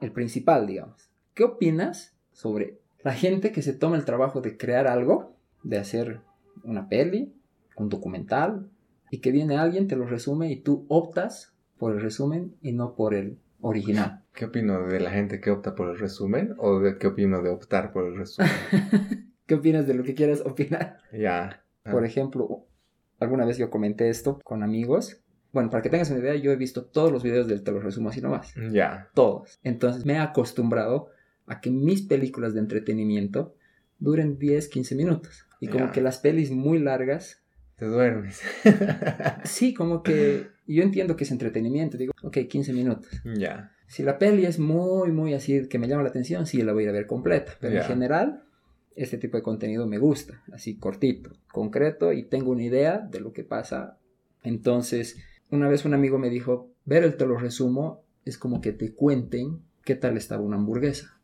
el 0.00 0.12
principal, 0.12 0.66
digamos. 0.66 1.10
¿Qué 1.34 1.44
opinas 1.44 2.16
sobre 2.32 2.78
la 3.02 3.12
gente 3.12 3.52
que 3.52 3.62
se 3.62 3.72
toma 3.72 3.96
el 3.96 4.04
trabajo 4.04 4.40
de 4.40 4.56
crear 4.56 4.86
algo, 4.86 5.36
de 5.62 5.78
hacer 5.78 6.20
una 6.64 6.88
peli, 6.88 7.34
un 7.76 7.88
documental, 7.88 8.68
y 9.10 9.18
que 9.18 9.32
viene 9.32 9.56
alguien, 9.56 9.88
te 9.88 9.96
lo 9.96 10.06
resume 10.06 10.50
y 10.50 10.56
tú 10.56 10.84
optas 10.88 11.54
por 11.78 11.92
el 11.92 12.00
resumen 12.00 12.54
y 12.62 12.72
no 12.72 12.94
por 12.94 13.14
el 13.14 13.38
original? 13.60 14.22
¿Qué 14.34 14.44
opino 14.46 14.86
de 14.86 15.00
la 15.00 15.10
gente 15.10 15.40
que 15.40 15.50
opta 15.50 15.74
por 15.74 15.88
el 15.90 15.98
resumen 15.98 16.54
o 16.58 16.78
de 16.80 16.98
qué 16.98 17.06
opino 17.08 17.42
de 17.42 17.50
optar 17.50 17.92
por 17.92 18.06
el 18.06 18.16
resumen? 18.16 18.50
¿Qué 19.46 19.54
opinas 19.54 19.86
de 19.86 19.94
lo 19.94 20.02
que 20.04 20.14
quieras 20.14 20.42
opinar? 20.44 20.98
ya. 21.12 21.62
Ah, 21.84 21.90
Por 21.90 22.04
ejemplo, 22.04 22.66
alguna 23.18 23.46
vez 23.46 23.56
yo 23.56 23.70
comenté 23.70 24.10
esto 24.10 24.38
con 24.44 24.62
amigos. 24.62 25.22
Bueno, 25.52 25.70
para 25.70 25.82
que 25.82 25.88
tengas 25.88 26.10
una 26.10 26.18
idea, 26.20 26.34
yo 26.36 26.52
he 26.52 26.56
visto 26.56 26.84
todos 26.84 27.10
los 27.10 27.22
videos 27.22 27.48
del 27.48 27.62
Te 27.64 27.72
lo 27.72 27.80
resumo 27.80 28.10
así 28.10 28.20
nomás. 28.20 28.52
Ya. 28.70 29.08
Todos. 29.14 29.58
Entonces 29.62 30.04
me 30.04 30.14
he 30.14 30.18
acostumbrado 30.18 31.08
a 31.46 31.60
que 31.62 31.70
mis 31.70 32.02
películas 32.02 32.52
de 32.52 32.60
entretenimiento 32.60 33.54
duren 33.98 34.38
10, 34.38 34.68
15 34.68 34.94
minutos. 34.94 35.46
Y 35.60 35.68
como 35.68 35.90
que 35.90 36.02
las 36.02 36.18
pelis 36.18 36.50
muy 36.50 36.78
largas, 36.78 37.42
Te 37.76 37.86
duermes. 37.86 38.42
sí, 39.44 39.72
como 39.72 40.02
que 40.02 40.48
yo 40.74 40.82
entiendo 40.82 41.16
que 41.16 41.24
es 41.24 41.30
entretenimiento. 41.30 41.96
Digo, 41.96 42.12
ok, 42.22 42.38
15 42.48 42.72
minutos. 42.72 43.10
ya. 43.36 43.72
Si 43.86 44.02
la 44.02 44.18
peli 44.18 44.44
es 44.44 44.58
muy, 44.58 45.12
muy 45.12 45.32
así 45.32 45.66
que 45.66 45.78
me 45.78 45.88
llama 45.88 46.02
la 46.02 46.10
atención, 46.10 46.46
sí 46.46 46.60
la 46.62 46.74
voy 46.74 46.82
a 46.82 46.84
ir 46.84 46.88
a 46.90 46.92
ver 46.92 47.06
completa. 47.06 47.52
Pero 47.58 47.78
en 47.78 47.84
general, 47.84 48.42
este 48.96 49.16
tipo 49.16 49.38
de 49.38 49.42
contenido 49.42 49.86
me 49.86 49.98
gusta, 49.98 50.42
así 50.52 50.76
cortito, 50.76 51.30
concreto 51.50 52.12
y 52.12 52.24
tengo 52.24 52.50
una 52.50 52.64
idea 52.64 52.98
de 52.98 53.20
lo 53.20 53.32
que 53.32 53.44
pasa. 53.44 53.98
Entonces, 54.42 55.16
una 55.50 55.68
vez 55.68 55.86
un 55.86 55.94
amigo 55.94 56.18
me 56.18 56.28
dijo, 56.28 56.70
ver 56.84 57.04
el 57.04 57.16
te 57.16 57.26
lo 57.26 57.38
resumo 57.38 58.02
es 58.26 58.36
como 58.36 58.60
que 58.60 58.72
te 58.72 58.92
cuenten 58.92 59.62
qué 59.84 59.94
tal 59.94 60.18
estaba 60.18 60.42
una 60.42 60.56
hamburguesa. 60.56 61.18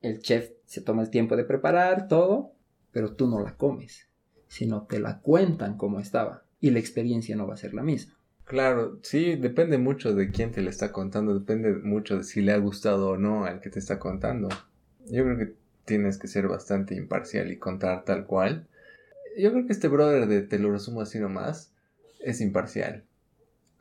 El 0.00 0.20
chef 0.20 0.52
se 0.64 0.80
toma 0.80 1.02
el 1.02 1.10
tiempo 1.10 1.36
de 1.36 1.44
preparar 1.44 2.08
todo, 2.08 2.52
pero 2.92 3.14
tú 3.14 3.26
no 3.26 3.40
la 3.42 3.56
comes, 3.56 4.08
sino 4.46 4.86
te 4.86 5.00
la 5.00 5.20
cuentan 5.20 5.76
cómo 5.76 6.00
estaba 6.00 6.44
y 6.60 6.70
la 6.70 6.78
experiencia 6.78 7.36
no 7.36 7.46
va 7.46 7.54
a 7.54 7.58
ser 7.58 7.74
la 7.74 7.82
misma. 7.82 8.17
Claro, 8.48 8.98
sí, 9.02 9.36
depende 9.36 9.76
mucho 9.76 10.14
de 10.14 10.30
quién 10.30 10.52
te 10.52 10.62
le 10.62 10.70
está 10.70 10.90
contando, 10.90 11.38
depende 11.38 11.74
mucho 11.74 12.16
de 12.16 12.24
si 12.24 12.40
le 12.40 12.52
ha 12.52 12.58
gustado 12.58 13.10
o 13.10 13.18
no 13.18 13.44
al 13.44 13.60
que 13.60 13.68
te 13.68 13.78
está 13.78 13.98
contando. 13.98 14.48
Yo 15.06 15.24
creo 15.24 15.36
que 15.36 15.54
tienes 15.84 16.16
que 16.16 16.28
ser 16.28 16.48
bastante 16.48 16.94
imparcial 16.94 17.52
y 17.52 17.58
contar 17.58 18.04
tal 18.04 18.24
cual. 18.26 18.66
Yo 19.36 19.52
creo 19.52 19.66
que 19.66 19.72
este 19.72 19.88
brother 19.88 20.26
de 20.26 20.42
Te 20.42 20.58
lo 20.58 20.72
resumo 20.72 21.02
así 21.02 21.18
nomás 21.18 21.72
es 22.20 22.40
imparcial. 22.40 23.04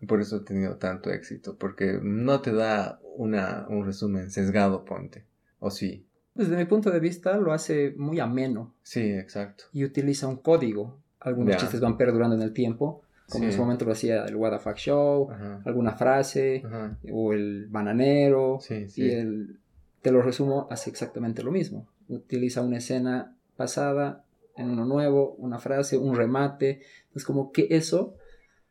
Por 0.05 0.19
eso 0.19 0.37
ha 0.37 0.43
tenido 0.43 0.75
tanto 0.75 1.11
éxito, 1.11 1.55
porque 1.57 1.99
no 2.03 2.41
te 2.41 2.51
da 2.51 2.99
una, 3.15 3.65
un 3.69 3.85
resumen 3.85 4.29
sesgado, 4.31 4.83
ponte. 4.83 5.23
O 5.59 5.71
sí. 5.71 6.05
Desde 6.35 6.55
mi 6.57 6.65
punto 6.65 6.91
de 6.91 6.99
vista 6.99 7.37
lo 7.37 7.51
hace 7.51 7.93
muy 7.97 8.19
ameno 8.19 8.75
Sí, 8.83 9.11
exacto. 9.11 9.63
y 9.71 9.85
utiliza 9.85 10.27
un 10.27 10.37
código. 10.37 10.99
Algunos 11.19 11.57
chistes 11.57 11.79
van 11.79 11.97
perdurando 11.97 12.35
en 12.35 12.43
el 12.43 12.53
tiempo, 12.53 13.01
como 13.29 13.43
en 13.45 13.51
Sí. 13.51 13.57
su 13.57 13.61
momento 13.63 13.85
lo 13.85 13.91
hacía 13.91 14.25
el 14.25 14.35
What 14.35 14.51
the 14.51 14.59
Fuck 14.59 14.75
Show, 14.77 15.29
Ajá. 15.31 15.61
alguna 15.65 15.91
frase, 15.93 16.63
Ajá. 16.65 16.97
o 17.11 17.33
el 17.33 17.67
bananero, 17.69 18.59
Sí, 18.61 18.87
sí. 18.89 19.03
y 19.03 19.09
el, 19.11 19.59
te 20.01 20.11
lo 20.11 20.21
resumo, 20.21 20.67
hace 20.69 20.89
exactamente 20.89 21.43
lo 21.43 21.51
mismo. 21.51 21.87
Utiliza 22.07 22.61
una 22.61 22.77
escena 22.77 23.35
pasada 23.57 24.23
en 24.55 24.69
uno 24.69 24.85
nuevo, 24.85 25.33
una 25.39 25.59
frase, 25.59 25.97
un 25.97 26.15
remate. 26.15 26.81
Es 27.15 27.23
como 27.25 27.51
que 27.51 27.67
eso 27.71 28.15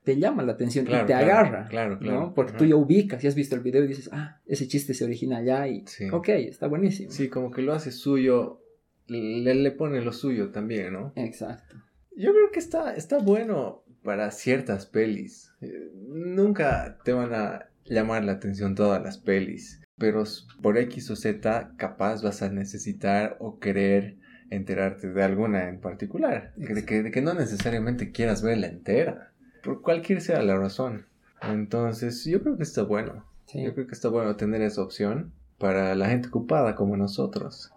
te 0.04 0.16
llama 0.18 0.42
la 0.44 0.52
atención 0.52 0.86
Claro, 0.86 1.02
y 1.04 1.06
te 1.06 1.12
claro, 1.12 1.26
agarra, 1.32 1.68
claro, 1.68 1.98
claro. 1.98 2.20
¿no? 2.20 2.34
Porque 2.34 2.50
Ajá. 2.52 2.58
tú 2.58 2.64
ya 2.64 2.76
ubicas, 2.76 3.22
y 3.22 3.26
has 3.26 3.34
visto 3.34 3.56
el 3.56 3.60
video 3.60 3.84
y 3.84 3.88
dices, 3.88 4.08
ah, 4.12 4.40
ese 4.46 4.68
chiste 4.68 4.94
se 4.94 5.04
origina 5.04 5.38
allá 5.38 5.66
y, 5.68 5.84
ok, 6.12 6.28
está 6.28 6.68
buenísimo. 6.68 7.10
Sí, 7.10 7.28
como 7.28 7.50
que 7.50 7.60
lo 7.62 7.72
hace 7.74 7.90
suyo, 7.90 8.62
le, 9.08 9.54
le 9.54 9.70
pone 9.72 10.00
lo 10.00 10.12
suyo 10.12 10.50
también, 10.50 10.92
¿no? 10.92 11.12
Exacto. 11.16 11.76
Yo 12.16 12.30
creo 12.32 12.50
que 12.52 12.60
está, 12.60 12.94
está 12.94 13.18
bueno 13.18 13.82
para 14.06 14.30
ciertas 14.30 14.86
pelis. 14.86 15.52
Eh, 15.60 15.90
nunca 16.06 16.98
te 17.04 17.12
van 17.12 17.34
a 17.34 17.66
llamar 17.84 18.22
la 18.22 18.32
atención 18.32 18.76
todas 18.76 19.02
las 19.02 19.18
pelis, 19.18 19.82
pero 19.98 20.22
por 20.62 20.78
X 20.78 21.10
o 21.10 21.16
Z 21.16 21.72
capaz 21.76 22.22
vas 22.22 22.40
a 22.40 22.48
necesitar 22.48 23.36
o 23.40 23.58
querer 23.58 24.16
enterarte 24.48 25.10
de 25.10 25.24
alguna 25.24 25.68
en 25.68 25.80
particular, 25.80 26.54
que, 26.54 26.62
Exacto. 26.62 26.86
que, 26.86 27.10
que 27.10 27.20
no 27.20 27.34
necesariamente 27.34 28.12
quieras 28.12 28.42
verla 28.42 28.68
entera, 28.68 29.32
por 29.64 29.82
cualquier 29.82 30.20
sea 30.20 30.40
la 30.40 30.56
razón. 30.56 31.06
Entonces 31.42 32.24
yo 32.24 32.40
creo 32.42 32.56
que 32.56 32.62
está 32.62 32.84
bueno. 32.84 33.24
Sí. 33.46 33.64
Yo 33.64 33.74
creo 33.74 33.88
que 33.88 33.94
está 33.94 34.08
bueno 34.08 34.36
tener 34.36 34.62
esa 34.62 34.82
opción 34.82 35.32
para 35.58 35.96
la 35.96 36.08
gente 36.08 36.28
ocupada 36.28 36.76
como 36.76 36.96
nosotros. 36.96 37.72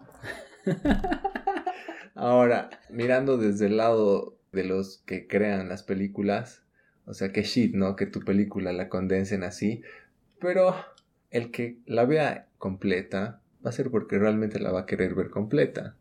Ahora, 2.14 2.70
mirando 2.88 3.36
desde 3.36 3.66
el 3.66 3.78
lado 3.78 4.39
de 4.52 4.64
los 4.64 5.02
que 5.06 5.26
crean 5.26 5.68
las 5.68 5.82
películas, 5.82 6.62
o 7.06 7.14
sea, 7.14 7.32
que 7.32 7.42
shit, 7.42 7.74
¿no? 7.74 7.96
Que 7.96 8.06
tu 8.06 8.20
película 8.20 8.72
la 8.72 8.88
condensen 8.88 9.42
así, 9.42 9.82
pero 10.40 10.74
el 11.30 11.50
que 11.50 11.78
la 11.86 12.04
vea 12.04 12.46
completa 12.58 13.40
va 13.64 13.70
a 13.70 13.72
ser 13.72 13.90
porque 13.90 14.18
realmente 14.18 14.58
la 14.58 14.72
va 14.72 14.80
a 14.80 14.86
querer 14.86 15.14
ver 15.14 15.30
completa. 15.30 15.96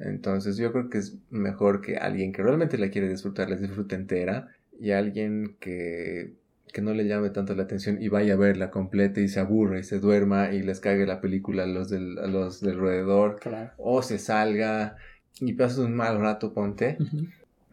Entonces 0.00 0.56
yo 0.56 0.72
creo 0.72 0.90
que 0.90 0.98
es 0.98 1.16
mejor 1.30 1.80
que 1.80 1.96
alguien 1.96 2.32
que 2.32 2.42
realmente 2.42 2.76
la 2.78 2.90
quiere 2.90 3.08
disfrutar, 3.08 3.48
la 3.48 3.56
disfrute 3.56 3.94
entera, 3.94 4.48
y 4.78 4.90
alguien 4.90 5.56
que, 5.58 6.34
que 6.72 6.82
no 6.82 6.92
le 6.92 7.06
llame 7.06 7.30
tanto 7.30 7.54
la 7.54 7.62
atención 7.62 8.02
y 8.02 8.08
vaya 8.08 8.34
a 8.34 8.36
verla 8.36 8.70
completa 8.70 9.20
y 9.20 9.28
se 9.28 9.40
aburra 9.40 9.78
y 9.78 9.84
se 9.84 9.98
duerma 10.00 10.52
y 10.52 10.62
les 10.62 10.80
cague 10.80 11.06
la 11.06 11.22
película 11.22 11.62
a 11.62 11.66
los 11.66 11.88
del, 11.88 12.18
a 12.18 12.26
los 12.26 12.60
del 12.60 12.76
roedor, 12.76 13.38
Claro. 13.40 13.70
o 13.78 14.02
se 14.02 14.18
salga 14.18 14.96
y 15.40 15.54
pasas 15.54 15.78
un 15.78 15.94
mal 15.94 16.18
rato, 16.20 16.52
ponte. 16.52 16.98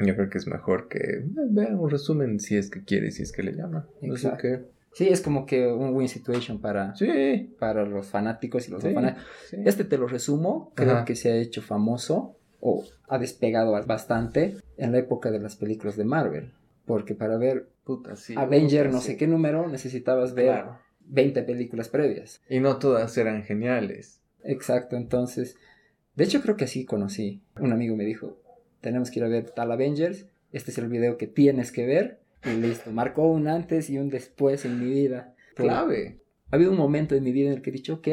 Yo 0.06 0.16
creo 0.16 0.30
que 0.30 0.38
es 0.38 0.48
mejor 0.48 0.88
que 0.88 0.98
eh, 1.00 1.24
vea 1.50 1.76
un 1.76 1.90
resumen 1.90 2.40
si 2.40 2.56
es 2.58 2.70
que 2.70 2.84
quiere, 2.84 3.12
si 3.12 3.24
es 3.24 3.32
que 3.32 3.44
le 3.44 3.54
llama. 3.54 3.88
No 4.02 4.16
sé 4.18 4.32
qué. 4.42 4.66
Sí, 4.94 5.08
es 5.10 5.22
como 5.22 5.46
que 5.48 5.68
un 5.68 5.96
win 5.96 6.08
situation 6.08 6.62
para, 6.62 6.96
Sí, 6.96 7.56
para 7.60 7.84
los 7.86 8.08
fanáticos 8.08 8.68
y 8.68 8.72
los 8.72 8.84
Sí, 8.84 8.94
fanáticos. 8.94 9.26
sí. 9.50 9.58
Este 9.66 9.84
te 9.86 9.98
lo 9.98 10.08
resumo, 10.08 10.72
creo 10.76 10.92
Ajá. 10.98 11.06
que 11.06 11.16
se 11.16 11.32
ha 11.32 11.36
hecho 11.36 11.62
famoso 11.64 12.38
o 12.60 12.86
ha 13.08 13.18
despegado 13.18 13.72
bastante 13.88 14.56
en 14.78 14.92
la 14.92 15.00
época 15.00 15.32
de 15.32 15.40
las 15.40 15.56
películas 15.56 15.98
de 15.98 16.06
Marvel. 16.06 16.52
Porque 16.86 17.16
para 17.16 17.38
ver 17.38 17.70
Puta. 17.84 18.14
Avenger 18.38 18.86
puta, 18.86 18.96
no 18.96 19.02
sé 19.02 19.18
qué 19.18 19.28
número 19.28 19.68
necesitabas 19.68 20.34
ver 20.36 20.46
Claro. 20.46 20.80
20 21.06 21.42
películas 21.44 21.90
previas. 21.90 22.42
Y 22.48 22.60
no 22.60 22.78
todas 22.78 23.18
eran 23.18 23.44
geniales. 23.44 24.22
Exacto, 24.44 24.96
entonces... 24.96 25.58
De 26.16 26.24
hecho 26.26 26.42
creo 26.42 26.56
que 26.56 26.66
así 26.66 26.86
conocí. 26.86 27.42
Un 27.60 27.72
amigo 27.74 27.96
me 27.96 28.06
dijo, 28.06 28.38
tenemos 28.84 29.10
que 29.10 29.20
ir 29.20 29.25
a 29.25 29.30
ver 29.30 29.50
tal 29.50 29.72
Avengers, 29.72 30.28
este 30.52 30.70
es 30.70 30.78
el 30.78 30.88
video 30.90 31.18
que 31.18 31.25
tienes 31.25 31.72
que 31.72 31.88
ver. 31.88 32.20
Y 32.46 32.60
listo, 32.62 32.92
marcó 32.92 33.32
un 33.32 33.48
antes 33.48 33.90
y 33.90 33.98
un 33.98 34.10
después 34.10 34.66
en 34.66 34.80
mi 34.80 34.92
vida. 34.94 35.34
Clave. 35.56 36.20
Ha 36.52 36.58
habido 36.58 36.72
un 36.72 36.78
momento 36.78 37.16
en 37.16 37.24
mi 37.24 37.32
vida 37.32 37.48
en 37.50 37.56
el 37.56 37.62
que 37.63 37.70
he 37.70 37.74
dicho, 37.74 37.96
ok, 37.96 38.08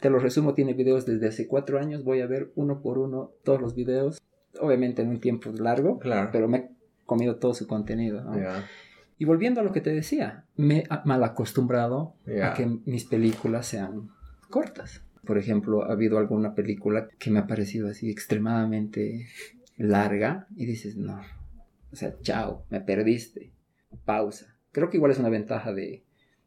te 0.00 0.10
lo 0.10 0.18
resumo, 0.20 0.54
tiene 0.54 0.72
videos 0.74 1.04
desde 1.04 1.26
hace 1.28 1.48
cuatro 1.48 1.78
años, 1.78 2.04
voy 2.04 2.20
a 2.20 2.26
ver 2.26 2.52
uno 2.54 2.80
por 2.80 2.98
uno 2.98 3.32
todos 3.42 3.60
los 3.60 3.74
videos, 3.74 4.22
obviamente 4.60 5.02
en 5.02 5.08
un 5.08 5.20
tiempo 5.20 5.50
largo, 5.50 5.98
Claro. 5.98 6.30
pero 6.32 6.46
me 6.48 6.56
he 6.58 6.68
comido 7.04 7.36
todo 7.36 7.52
su 7.52 7.66
contenido. 7.66 8.22
¿no? 8.22 8.38
Ya, 8.38 8.64
Y 9.18 9.24
volviendo 9.24 9.60
a 9.60 9.64
lo 9.64 9.72
que 9.72 9.80
te 9.80 9.92
decía, 9.92 10.44
me 10.56 10.78
he 10.78 10.84
mal 11.04 11.24
acostumbrado 11.24 12.14
ya. 12.24 12.52
a 12.52 12.54
que 12.54 12.66
mis 12.86 13.04
películas 13.04 13.66
sean 13.66 14.10
cortas. 14.48 15.02
Por 15.26 15.36
ejemplo, 15.36 15.82
ha 15.82 15.92
habido 15.92 16.16
alguna 16.18 16.54
película 16.54 17.08
que 17.18 17.30
me 17.30 17.40
ha 17.40 17.46
parecido 17.48 17.88
así 17.88 18.08
extremadamente 18.08 19.26
larga 19.78 20.46
y 20.56 20.66
dices, 20.66 20.96
no, 20.96 21.20
o 21.92 21.96
sea, 21.96 22.14
chao, 22.20 22.66
me 22.70 22.80
perdiste, 22.80 23.52
pausa. 24.04 24.54
Creo 24.72 24.90
que 24.90 24.96
igual 24.98 25.12
es 25.12 25.18
una 25.18 25.28
ventaja 25.30 25.72
de, 25.72 26.02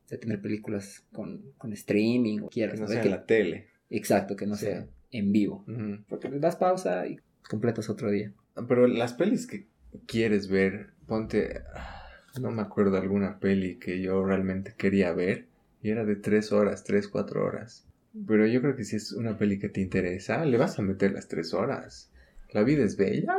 de 0.09 0.17
tener 0.17 0.41
películas 0.41 1.03
con, 1.11 1.41
con 1.57 1.73
streaming 1.73 2.41
o 2.41 2.49
quieras. 2.49 2.79
no 2.79 2.85
¿no? 2.85 2.91
sea 2.91 3.01
Que- 3.01 3.07
en 3.07 3.11
la 3.15 3.25
tele. 3.25 3.67
Exacto, 3.89 4.35
que 4.35 4.45
no 4.45 4.55
Sí. 4.55 4.65
sea 4.67 4.87
en 5.11 5.31
vivo. 5.31 5.65
Porque 6.07 6.29
le 6.29 6.39
das 6.39 6.55
pausa 6.55 7.07
y 7.07 7.17
completas 7.49 7.89
otro 7.89 8.09
día. 8.11 8.31
Pero 8.67 8.87
las 8.87 9.13
pelis 9.13 9.47
que 9.47 9.67
quieres 10.07 10.47
ver, 10.47 10.91
ponte. 11.07 11.61
ah, 11.75 11.97
No 12.39 12.51
me 12.51 12.61
acuerdo 12.61 12.95
alguna 12.97 13.39
peli 13.39 13.75
que 13.77 14.01
yo 14.01 14.23
realmente 14.25 14.73
quería 14.77 15.11
ver. 15.11 15.47
Y 15.81 15.89
era 15.89 16.05
de 16.05 16.15
tres 16.15 16.51
horas, 16.53 16.83
tres, 16.85 17.07
cuatro 17.09 17.43
horas. 17.43 17.85
Pero 18.27 18.45
yo 18.45 18.61
creo 18.61 18.75
que 18.75 18.83
si 18.85 18.95
es 18.97 19.11
una 19.13 19.37
peli 19.37 19.57
que 19.59 19.67
te 19.69 19.81
interesa, 19.81 20.45
le 20.45 20.57
vas 20.57 20.77
a 20.79 20.81
meter 20.83 21.11
las 21.11 21.27
tres 21.27 21.53
horas. 21.53 22.10
La 22.51 22.63
vida 22.63 22.83
es 22.83 22.97
bella. 22.97 23.35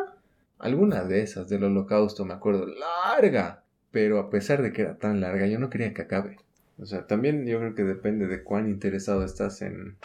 Alguna 0.59 1.05
de 1.05 1.23
esas 1.23 1.49
del 1.49 1.65
holocausto, 1.65 2.25
me 2.25 2.35
acuerdo, 2.35 2.67
larga. 2.67 3.65
pero 3.91 4.19
a 4.19 4.31
pesar 4.31 4.63
de 4.63 4.73
que 4.73 4.83
era 4.83 4.97
tan 4.97 5.21
larga, 5.21 5.47
yo 5.47 5.59
no 5.59 5.69
quería 5.69 5.93
que 5.93 6.03
acabe. 6.03 6.37
O 6.79 6.87
sea, 6.87 7.07
también 7.07 7.47
yo 7.47 7.59
creo 7.59 7.75
que 7.75 7.85
depende 7.85 8.27
de 8.27 8.43
cuán 8.43 8.69
interesado 8.69 9.25
estás 9.25 9.61
en... 9.63 9.97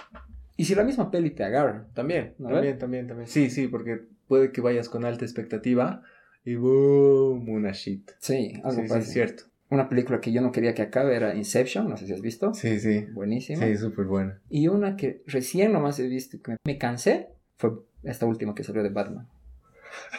Y 0.57 0.65
si 0.65 0.75
la 0.75 0.83
misma 0.83 1.09
peli 1.11 1.29
te 1.31 1.43
agarra. 1.43 1.87
También, 1.93 2.33
¿No 2.37 2.49
también, 2.49 2.77
también, 2.77 3.07
también. 3.07 3.27
Sí, 3.27 3.49
sí, 3.49 3.67
porque 3.67 4.01
puede 4.27 4.51
que 4.51 4.61
vayas 4.61 4.89
con 4.89 5.05
alta 5.05 5.23
expectativa 5.23 6.03
y 6.43 6.55
boom, 6.55 7.47
una 7.49 7.71
shit. 7.71 8.11
Sí, 8.19 8.53
algo 8.63 8.81
Sí, 8.81 8.87
sí, 8.89 8.97
es 8.97 9.11
cierto. 9.11 9.43
Una 9.69 9.89
película 9.89 10.19
que 10.19 10.31
yo 10.31 10.41
no 10.41 10.51
quería 10.51 10.73
que 10.73 10.81
acabe 10.81 11.15
era 11.15 11.35
Inception, 11.35 11.89
no 11.89 11.97
sé 11.97 12.07
si 12.07 12.13
has 12.13 12.21
visto. 12.21 12.53
Sí, 12.53 12.79
sí. 12.79 13.05
Buenísima. 13.13 13.65
Sí, 13.65 13.77
súper 13.77 14.05
buena. 14.05 14.41
Y 14.49 14.67
una 14.67 14.95
que 14.95 15.23
recién 15.27 15.73
nomás 15.73 15.99
he 15.99 16.07
visto 16.07 16.41
que 16.41 16.55
me 16.65 16.77
cansé 16.77 17.29
fue 17.57 17.71
esta 18.11 18.25
última 18.25 18.55
que 18.55 18.63
salió 18.63 18.83
de 18.83 18.89
Batman. 18.89 19.27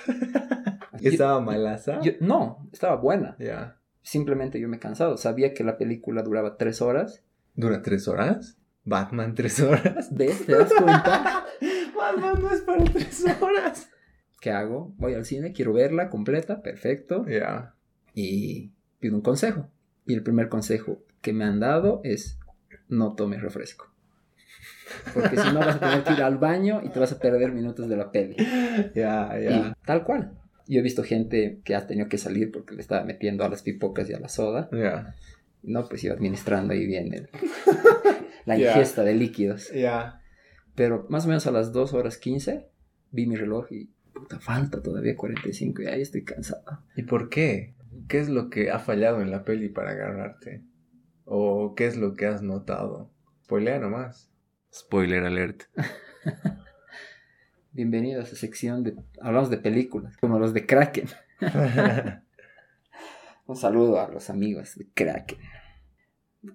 ¿Estaba 1.00 1.40
malaza? 1.40 2.00
yo- 2.00 2.12
no, 2.20 2.68
estaba 2.72 2.96
buena. 2.96 3.36
Ya. 3.38 3.78
Simplemente 4.02 4.58
yo 4.60 4.68
me 4.68 4.76
he 4.76 4.80
cansado. 4.80 5.16
Sabía 5.16 5.54
que 5.54 5.64
la 5.64 5.76
película 5.78 6.22
duraba 6.22 6.56
tres 6.56 6.80
horas. 6.82 7.22
¿Dura 7.54 7.82
tres 7.82 8.08
horas? 8.08 8.58
¿Batman 8.84 9.34
tres 9.34 9.60
horas? 9.60 10.08
¿Ves? 10.12 10.46
¿Te 10.46 10.52
das 10.52 10.72
cuenta? 10.72 11.44
Batman 11.96 12.40
no 12.40 12.50
es 12.50 12.60
para 12.62 12.84
tres 12.84 13.24
horas. 13.40 13.90
¿Qué 14.40 14.50
hago? 14.50 14.94
Voy 14.96 15.14
al 15.14 15.24
cine, 15.24 15.52
quiero 15.52 15.72
verla 15.72 16.08
completa, 16.10 16.62
perfecto. 16.62 17.26
Ya. 17.26 17.74
Y 18.14 18.72
pido 19.00 19.16
un 19.16 19.20
consejo. 19.22 19.68
Y 20.06 20.14
el 20.14 20.22
primer 20.22 20.48
consejo 20.48 21.02
que 21.20 21.32
me 21.32 21.44
han 21.44 21.60
dado 21.60 22.00
es 22.04 22.38
no 22.88 23.14
tomes 23.14 23.42
refresco. 23.42 23.92
Porque 25.14 25.36
si 25.36 25.52
no 25.52 25.60
vas 25.60 25.76
a 25.76 25.80
tener 25.80 26.04
que 26.04 26.12
ir 26.14 26.22
al 26.22 26.38
baño 26.38 26.80
y 26.84 26.88
te 26.90 26.98
vas 27.00 27.12
a 27.12 27.18
perder 27.18 27.52
minutos 27.52 27.88
de 27.88 27.96
la 27.96 28.10
peli. 28.10 28.36
Ya, 28.94 29.30
Y 29.40 29.44
ya. 29.44 29.76
tal 29.84 30.04
cual. 30.04 30.32
Yo 30.66 30.80
he 30.80 30.82
visto 30.82 31.02
gente 31.02 31.60
que 31.64 31.74
ha 31.74 31.86
tenido 31.86 32.08
que 32.08 32.18
salir 32.18 32.52
porque 32.52 32.74
le 32.74 32.80
estaba 32.82 33.04
metiendo 33.04 33.44
a 33.44 33.48
las 33.48 33.62
pipocas 33.62 34.08
y 34.10 34.12
a 34.14 34.20
la 34.20 34.28
soda. 34.28 34.68
Ya. 34.72 35.14
No, 35.62 35.88
pues 35.88 36.04
iba 36.04 36.14
administrando 36.14 36.72
ahí 36.74 36.86
bien 36.86 37.12
el- 37.14 37.28
la 38.46 38.58
ingesta 38.58 39.02
de 39.02 39.14
líquidos. 39.14 39.70
Ya. 39.72 40.20
Pero 40.74 41.06
más 41.08 41.24
o 41.24 41.28
menos 41.28 41.46
a 41.46 41.50
las 41.50 41.72
2 41.72 41.92
horas 41.94 42.18
15 42.18 42.66
vi 43.10 43.26
mi 43.26 43.36
reloj 43.36 43.66
y 43.72 43.90
puta, 44.12 44.38
falta 44.38 44.82
todavía 44.82 45.16
45 45.16 45.82
y 45.82 45.86
ahí 45.86 46.02
estoy 46.02 46.24
cansado. 46.24 46.82
¿Y 46.96 47.02
por 47.02 47.28
qué? 47.30 47.74
¿Qué 48.08 48.20
es 48.20 48.28
lo 48.28 48.48
que 48.50 48.70
ha 48.70 48.78
fallado 48.78 49.20
en 49.22 49.30
la 49.30 49.44
peli 49.44 49.68
para 49.70 49.90
agarrarte? 49.92 50.62
¿O 51.24 51.74
qué 51.74 51.86
es 51.86 51.96
lo 51.96 52.14
que 52.14 52.26
has 52.26 52.42
notado? 52.42 53.10
Spoilea 53.44 53.78
nomás. 53.78 54.30
Spoiler 54.78 55.24
alert. 55.24 55.64
Bienvenido 57.72 58.20
a 58.20 58.24
esa 58.24 58.36
sección 58.36 58.84
de... 58.84 58.94
Hablamos 59.20 59.50
de 59.50 59.56
películas, 59.58 60.16
como 60.18 60.38
los 60.38 60.54
de 60.54 60.66
Kraken. 60.66 61.08
Un 63.46 63.56
saludo 63.56 64.00
a 64.00 64.08
los 64.08 64.30
amigos 64.30 64.76
de 64.76 64.86
Kraken. 64.94 65.38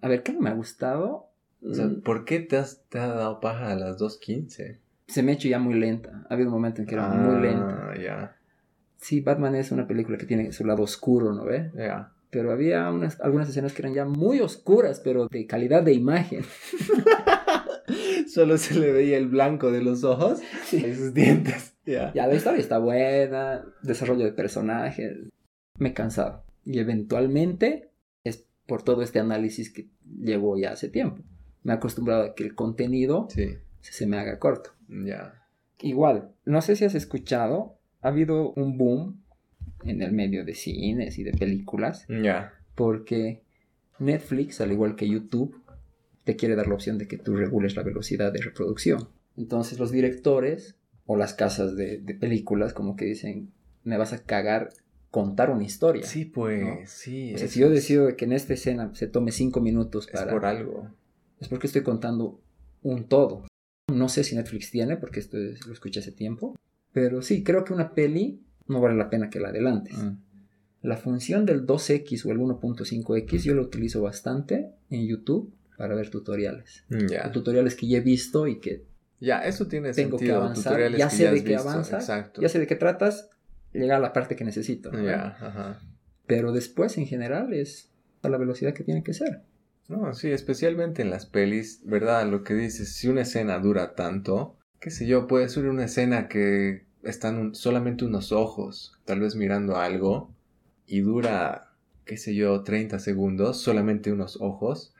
A 0.01 0.07
ver, 0.07 0.23
¿qué 0.23 0.31
me 0.31 0.49
ha 0.49 0.53
gustado? 0.53 1.31
o 1.61 1.73
sea, 1.73 1.89
¿por 2.03 2.23
qué 2.23 2.39
te 2.39 2.55
has, 2.55 2.85
te 2.87 2.97
ha 2.97 3.07
dado 3.07 3.41
paja 3.41 3.73
a 3.73 3.75
las 3.75 3.97
2.15? 3.99 4.77
Se 5.07 5.21
me 5.21 5.33
ha 5.33 5.35
hecho 5.35 5.49
ya 5.49 5.59
muy 5.59 5.73
lenta. 5.73 6.25
Ha 6.29 6.33
habido 6.33 6.47
un 6.47 6.55
momento 6.55 6.81
en 6.81 6.87
que 6.87 6.95
era 6.95 7.09
muy 7.09 7.41
lenta. 7.41 7.89
Ah, 7.89 7.97
ya. 8.01 8.37
Sí, 8.97 9.19
Batman 9.19 9.55
es 9.55 9.73
una 9.73 9.85
película 9.85 10.17
que 10.17 10.25
tiene 10.25 10.53
su 10.53 10.65
lado 10.65 10.83
oscuro, 10.83 11.33
¿no 11.33 11.43
ve? 11.43 11.71
Ya. 11.75 12.13
Pero 12.29 12.53
había 12.53 12.89
unas, 12.89 13.19
algunas 13.19 13.49
escenas 13.49 13.73
que 13.73 13.81
eran 13.81 13.93
ya 13.93 14.05
muy 14.05 14.39
oscuras, 14.39 15.01
pero 15.03 15.27
de 15.27 15.45
calidad 15.45 15.83
de 15.83 15.93
imagen. 15.93 16.45
Solo 18.33 18.57
se 18.57 18.79
le 18.79 18.91
veía 18.91 19.17
el 19.17 19.27
blanco 19.27 19.71
de 19.71 19.81
los 19.81 20.03
ojos 20.03 20.41
y 20.71 20.79
sus 20.93 21.13
dientes. 21.13 21.75
Ya. 21.85 22.11
Ya 22.13 22.27
la 22.27 22.35
historia 22.35 22.59
está 22.59 22.77
buena, 22.79 23.63
desarrollo 23.83 24.25
de 24.25 24.31
personajes. 24.31 25.17
Me 25.77 25.89
he 25.89 25.93
cansado. 25.93 26.43
Y 26.65 26.79
eventualmente 26.79 27.89
es 28.23 28.45
por 28.65 28.83
todo 28.83 29.01
este 29.03 29.19
análisis 29.19 29.71
que 29.71 29.87
llevo 30.19 30.57
ya 30.57 30.71
hace 30.71 30.89
tiempo. 30.89 31.21
Me 31.63 31.73
he 31.73 31.75
acostumbrado 31.75 32.23
a 32.23 32.35
que 32.35 32.43
el 32.43 32.55
contenido 32.55 33.27
Sí. 33.29 33.49
se 33.81 34.07
me 34.07 34.17
haga 34.17 34.39
corto. 34.39 34.71
Ya. 34.87 35.45
Igual, 35.81 36.31
no 36.45 36.61
sé 36.61 36.75
si 36.75 36.85
has 36.85 36.95
escuchado, 36.95 37.77
ha 38.01 38.07
habido 38.09 38.51
un 38.53 38.77
boom 38.77 39.21
en 39.83 40.01
el 40.01 40.13
medio 40.13 40.45
de 40.45 40.55
cines 40.55 41.19
y 41.19 41.23
de 41.23 41.33
películas 41.33 42.05
Ya. 42.07 42.53
porque 42.75 43.43
Netflix, 43.99 44.61
al 44.61 44.71
igual 44.71 44.95
que 44.95 45.07
YouTube, 45.09 45.61
te 46.23 46.35
quiere 46.35 46.55
dar 46.55 46.67
la 46.67 46.75
opción 46.75 46.97
de 46.97 47.07
que 47.07 47.17
tú 47.17 47.35
regules 47.35 47.75
la 47.75 47.83
velocidad 47.83 48.31
de 48.31 48.41
reproducción. 48.41 49.07
Entonces 49.37 49.79
los 49.79 49.91
directores 49.91 50.75
o 51.05 51.17
las 51.17 51.33
casas 51.33 51.75
de, 51.75 51.97
de 51.97 52.13
películas 52.15 52.73
como 52.73 52.95
que 52.95 53.05
dicen, 53.05 53.51
me 53.83 53.97
vas 53.97 54.13
a 54.13 54.23
cagar 54.23 54.69
contar 55.11 55.49
una 55.51 55.63
historia. 55.63 56.05
Sí, 56.05 56.25
pues, 56.25 56.63
¿no? 56.65 56.77
sí. 56.85 57.33
O 57.35 57.37
sea, 57.37 57.47
si 57.47 57.59
yo 57.59 57.67
es- 57.67 57.73
decido 57.73 58.15
que 58.15 58.25
en 58.25 58.31
esta 58.31 58.53
escena 58.53 58.91
se 58.95 59.07
tome 59.07 59.31
cinco 59.31 59.59
minutos 59.61 60.07
Es 60.07 60.13
para... 60.19 60.31
por 60.31 60.45
algo. 60.45 60.87
Es 61.39 61.49
porque 61.49 61.67
estoy 61.67 61.83
contando 61.83 62.39
un 62.81 63.03
todo. 63.05 63.45
No 63.93 64.07
sé 64.09 64.23
si 64.23 64.35
Netflix 64.35 64.71
tiene, 64.71 64.95
porque 64.97 65.19
esto 65.19 65.37
es- 65.37 65.65
lo 65.67 65.73
escuché 65.73 65.99
hace 65.99 66.11
tiempo. 66.13 66.55
Pero 66.93 67.21
sí, 67.21 67.43
creo 67.43 67.63
que 67.63 67.73
una 67.73 67.93
peli 67.93 68.39
no 68.67 68.79
vale 68.79 68.95
la 68.95 69.09
pena 69.09 69.29
que 69.29 69.39
la 69.39 69.49
adelantes. 69.49 69.97
Mm. 69.97 70.17
La 70.83 70.97
función 70.97 71.45
del 71.45 71.65
2X 71.65 72.25
o 72.25 72.31
el 72.31 72.39
1.5X 72.39 73.43
yo 73.43 73.53
lo 73.55 73.61
utilizo 73.63 74.01
bastante 74.01 74.71
en 74.89 75.05
YouTube 75.07 75.51
para 75.77 75.95
ver 75.95 76.09
tutoriales. 76.09 76.83
Ya. 76.89 77.31
Tutoriales 77.31 77.75
que 77.75 77.87
ya 77.87 77.97
he 77.97 78.01
visto 78.01 78.47
y 78.47 78.59
que 78.59 78.85
Ya, 79.19 79.39
eso 79.39 79.67
tiene 79.67 79.91
Tengo 79.93 80.17
que 80.17 80.31
avanzar, 80.31 80.63
Tutoriales 80.73 80.99
ya 80.99 81.09
que 81.09 81.15
sé 81.15 81.27
has 81.27 81.33
de 81.33 81.43
qué 81.43 81.55
avanza, 81.55 81.97
Exacto. 81.97 82.41
ya 82.41 82.49
sé 82.49 82.59
de 82.59 82.67
qué 82.67 82.75
tratas, 82.75 83.29
llega 83.71 83.97
a 83.97 83.99
la 83.99 84.11
parte 84.13 84.35
que 84.35 84.43
necesito. 84.43 84.91
¿no? 84.91 85.03
Ya, 85.03 85.37
ajá. 85.39 85.81
Pero 86.27 86.51
después, 86.51 86.97
en 86.97 87.05
general, 87.07 87.53
es 87.53 87.89
a 88.21 88.29
la 88.29 88.37
velocidad 88.37 88.73
que 88.73 88.83
tiene 88.83 89.03
que 89.03 89.13
ser. 89.13 89.41
No, 89.89 90.13
sí, 90.13 90.31
especialmente 90.31 91.01
en 91.01 91.09
las 91.09 91.25
pelis, 91.25 91.81
¿verdad? 91.83 92.25
Lo 92.29 92.43
que 92.43 92.53
dices, 92.53 92.93
si 92.95 93.09
una 93.09 93.21
escena 93.21 93.59
dura 93.59 93.95
tanto, 93.95 94.57
qué 94.79 94.91
sé 94.91 95.05
yo, 95.07 95.27
puede 95.27 95.49
ser 95.49 95.65
una 95.67 95.85
escena 95.85 96.29
que 96.29 96.85
están 97.03 97.37
un- 97.37 97.55
solamente 97.55 98.05
unos 98.05 98.31
ojos, 98.31 98.93
tal 99.03 99.19
vez 99.19 99.35
mirando 99.35 99.75
algo, 99.75 100.33
y 100.87 101.01
dura, 101.01 101.73
qué 102.05 102.15
sé 102.15 102.33
yo, 102.33 102.63
30 102.63 102.99
segundos, 102.99 103.61
solamente 103.61 104.11
unos 104.13 104.37
ojos, 104.39 104.92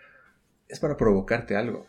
es 0.74 0.80
para 0.80 0.98
provocarte 0.98 1.56
algo. 1.56 1.86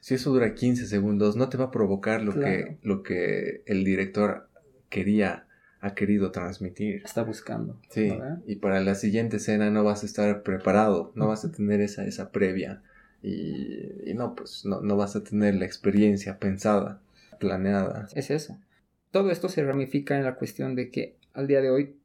Si 0.00 0.14
eso 0.14 0.30
dura 0.30 0.54
15 0.54 0.86
segundos, 0.86 1.36
no 1.36 1.48
te 1.50 1.58
va 1.58 1.66
a 1.66 1.70
provocar 1.70 2.22
lo, 2.22 2.32
Claro. 2.32 2.46
que, 2.46 2.78
lo 2.82 3.02
que 3.02 3.62
el 3.66 3.84
director 3.84 4.48
quería, 4.88 5.46
ha 5.80 5.94
querido 5.94 6.30
transmitir. 6.30 7.02
Está 7.04 7.22
buscando. 7.22 7.78
Sí, 7.90 8.08
¿verdad? 8.10 8.38
y 8.46 8.56
para 8.56 8.80
la 8.80 8.94
siguiente 8.94 9.36
escena 9.36 9.70
no 9.70 9.84
vas 9.84 10.02
a 10.02 10.06
estar 10.06 10.42
preparado, 10.42 11.12
no 11.14 11.28
vas 11.28 11.44
a 11.44 11.52
tener 11.52 11.80
esa, 11.82 12.06
esa 12.06 12.30
previa 12.32 12.82
y, 13.22 14.10
y 14.10 14.14
no, 14.14 14.34
pues 14.34 14.64
no, 14.64 14.80
no 14.80 14.96
vas 14.96 15.16
a 15.16 15.22
tener 15.22 15.54
la 15.56 15.66
experiencia 15.66 16.38
pensada, 16.38 17.02
planeada. 17.38 18.06
Es 18.14 18.30
eso. 18.30 18.58
Todo 19.10 19.30
esto 19.30 19.48
se 19.48 19.62
ramifica 19.64 20.16
en 20.16 20.24
la 20.24 20.36
cuestión 20.36 20.74
de 20.76 20.90
que 20.90 21.16
al 21.34 21.46
día 21.46 21.60
de 21.60 21.70
hoy 21.70 21.96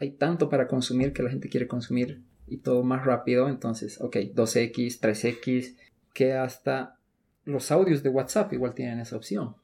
hay 0.00 0.10
tanto 0.10 0.48
para 0.48 0.66
consumir 0.68 1.12
que 1.12 1.22
la 1.22 1.30
gente 1.30 1.48
quiere 1.48 1.66
consumir 1.68 2.22
y 2.46 2.58
todo 2.58 2.82
más 2.82 3.04
rápido. 3.04 3.48
Entonces, 3.48 4.00
ok, 4.00 4.16
2X, 4.34 5.00
3X, 5.00 5.76
que 6.12 6.34
hasta 6.34 6.96
los 7.44 7.70
audios 7.70 8.02
de 8.02 8.08
WhatsApp 8.08 8.52
igual 8.52 8.74
tienen 8.74 9.00
esa 9.00 9.16
opción. 9.16 9.56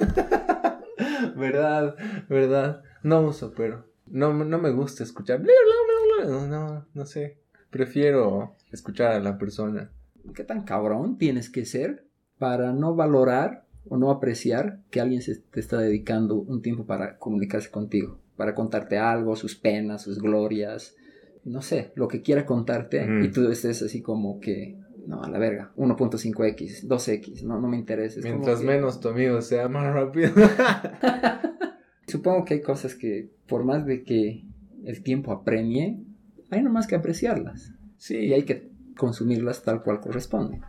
verdad, 1.36 1.96
verdad, 2.28 2.82
no 3.02 3.20
uso, 3.22 3.52
pero 3.56 3.86
no, 4.06 4.32
no 4.32 4.58
me 4.58 4.70
gusta 4.70 5.04
escuchar, 5.04 5.40
bla, 5.40 5.52
bla, 5.66 6.26
bla, 6.26 6.46
no, 6.46 6.86
no 6.92 7.06
sé, 7.06 7.38
prefiero 7.70 8.56
escuchar 8.72 9.12
a 9.12 9.20
la 9.20 9.38
persona. 9.38 9.90
¿Qué 10.34 10.44
tan 10.44 10.64
cabrón 10.64 11.18
tienes 11.18 11.50
que 11.50 11.64
ser 11.64 12.06
para 12.38 12.72
no 12.72 12.94
valorar 12.94 13.64
o 13.88 13.96
no 13.96 14.10
apreciar 14.10 14.80
que 14.90 15.00
alguien 15.00 15.22
se 15.22 15.36
te 15.36 15.60
está 15.60 15.78
dedicando 15.78 16.36
un 16.36 16.62
tiempo 16.62 16.86
para 16.86 17.18
comunicarse 17.18 17.70
contigo? 17.70 18.18
Para 18.36 18.54
contarte 18.54 18.98
algo, 18.98 19.36
sus 19.36 19.54
penas, 19.54 20.02
sus 20.02 20.18
glorias, 20.18 20.96
no 21.44 21.62
sé, 21.62 21.92
lo 21.94 22.08
que 22.08 22.22
quiera 22.22 22.46
contarte 22.46 23.06
y 23.22 23.28
tú 23.28 23.48
estés 23.50 23.82
así 23.82 24.00
como 24.02 24.40
que, 24.40 24.78
no, 25.06 25.22
a 25.22 25.28
la 25.30 25.38
verga, 25.38 25.72
1.5x, 25.76 26.86
2x, 26.88 27.42
no, 27.42 27.60
no 27.60 27.68
me 27.68 27.76
interesa. 27.76 28.20
Mientras 28.22 28.60
que- 28.60 28.66
menos 28.66 29.00
tu 29.00 29.08
amigo 29.08 29.40
sea 29.42 29.68
más 29.68 29.92
rápido. 29.92 30.32
Supongo 32.06 32.44
que 32.44 32.54
hay 32.54 32.60
cosas 32.62 32.94
que, 32.94 33.30
por 33.46 33.64
más 33.64 33.86
de 33.86 34.02
que 34.04 34.44
el 34.84 35.02
tiempo 35.02 35.32
apremie, 35.32 36.02
hay 36.50 36.62
nomás 36.62 36.86
que 36.86 36.94
apreciarlas 36.94 37.72
sí, 37.96 38.16
y 38.18 38.32
hay 38.34 38.42
que 38.44 38.70
consumirlas 38.96 39.62
tal 39.62 39.82
cual 39.82 40.00
corresponde. 40.00 40.60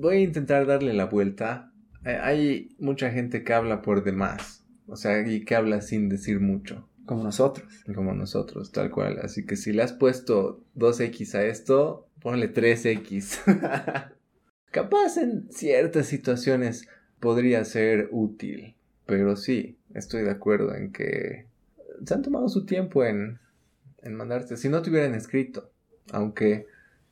Voy 0.00 0.16
a 0.16 0.20
intentar 0.20 0.66
darle 0.66 0.94
la 0.94 1.06
vuelta. 1.06 1.72
Eh, 2.04 2.16
Hay 2.22 2.76
mucha 2.78 3.10
gente 3.10 3.42
que 3.42 3.52
habla 3.52 3.82
por 3.82 4.04
demás. 4.04 4.64
O 4.86 4.96
sea, 4.96 5.26
y 5.28 5.44
que 5.44 5.54
habla 5.56 5.80
sin 5.80 6.08
decir 6.08 6.40
mucho. 6.40 6.88
Como 7.08 7.24
nosotros. 7.24 7.66
Como 7.94 8.12
nosotros, 8.12 8.70
tal 8.70 8.90
cual. 8.90 9.18
Así 9.22 9.46
que 9.46 9.56
si 9.56 9.72
le 9.72 9.82
has 9.82 9.94
puesto 9.94 10.62
2X 10.76 11.36
a 11.36 11.44
esto, 11.46 12.06
ponle 12.20 12.52
3X. 12.52 14.12
Capaz 14.70 15.16
en 15.16 15.50
ciertas 15.50 16.06
situaciones 16.06 16.86
podría 17.18 17.64
ser 17.64 18.10
útil. 18.12 18.76
Pero 19.06 19.36
sí, 19.36 19.78
estoy 19.94 20.22
de 20.22 20.32
acuerdo 20.32 20.74
en 20.74 20.92
que 20.92 21.46
se 22.04 22.12
han 22.12 22.20
tomado 22.20 22.50
su 22.50 22.66
tiempo 22.66 23.02
en, 23.02 23.38
en 24.02 24.14
mandarte. 24.14 24.58
Si 24.58 24.68
no 24.68 24.82
te 24.82 24.90
hubieran 24.90 25.14
escrito, 25.14 25.70
aunque 26.12 26.66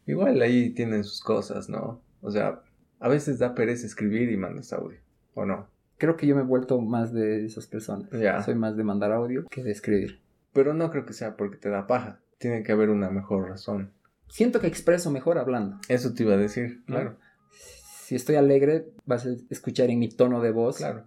igual 0.05 0.43
ahí 0.43 0.75
tienen 0.75 1.05
sus 1.05 1.23
cosas, 1.23 1.71
¿no? 1.71 2.03
O 2.21 2.31
sea, 2.31 2.61
a 3.01 3.09
veces 3.09 3.39
da 3.39 3.55
pereza 3.55 3.87
escribir 3.87 4.31
y 4.31 4.37
mandas 4.37 4.75
audio, 4.75 4.99
¿o 5.33 5.47
no? 5.47 5.71
Creo 5.99 6.17
que 6.17 6.27
yo 6.27 6.35
me 6.37 6.43
he 6.43 6.45
vuelto 6.45 6.81
más 6.81 7.13
de 7.13 7.45
esas 7.47 7.67
personas. 7.67 8.11
Ya. 8.11 8.43
Soy 8.43 8.55
más 8.55 8.77
de 8.77 8.85
mandar 8.85 9.13
audio 9.13 9.47
que 9.51 9.63
de 9.63 9.71
escribir. 9.71 10.21
Pero 10.53 10.75
no 10.75 10.91
creo 10.91 11.07
que 11.07 11.13
sea 11.13 11.37
porque 11.37 11.57
te 11.57 11.69
da 11.71 11.87
paja. 11.87 12.21
Tiene 12.39 12.63
que 12.63 12.73
haber 12.73 12.91
una 12.91 13.11
mejor 13.11 13.49
razón. 13.49 13.93
Siento 14.29 14.61
que 14.61 14.67
expreso 14.67 15.11
mejor 15.11 15.39
hablando. 15.39 15.79
Eso 15.89 16.13
te 16.13 16.25
iba 16.25 16.35
a 16.35 16.39
decir, 16.39 16.83
claro. 16.85 17.17
Si 17.51 18.15
estoy 18.15 18.37
alegre, 18.37 18.87
vas 19.05 19.27
a 19.27 19.31
escuchar 19.51 19.91
en 19.91 19.99
mi 19.99 20.09
tono 20.09 20.41
de 20.41 20.51
voz. 20.53 20.79
Claro. 20.79 21.05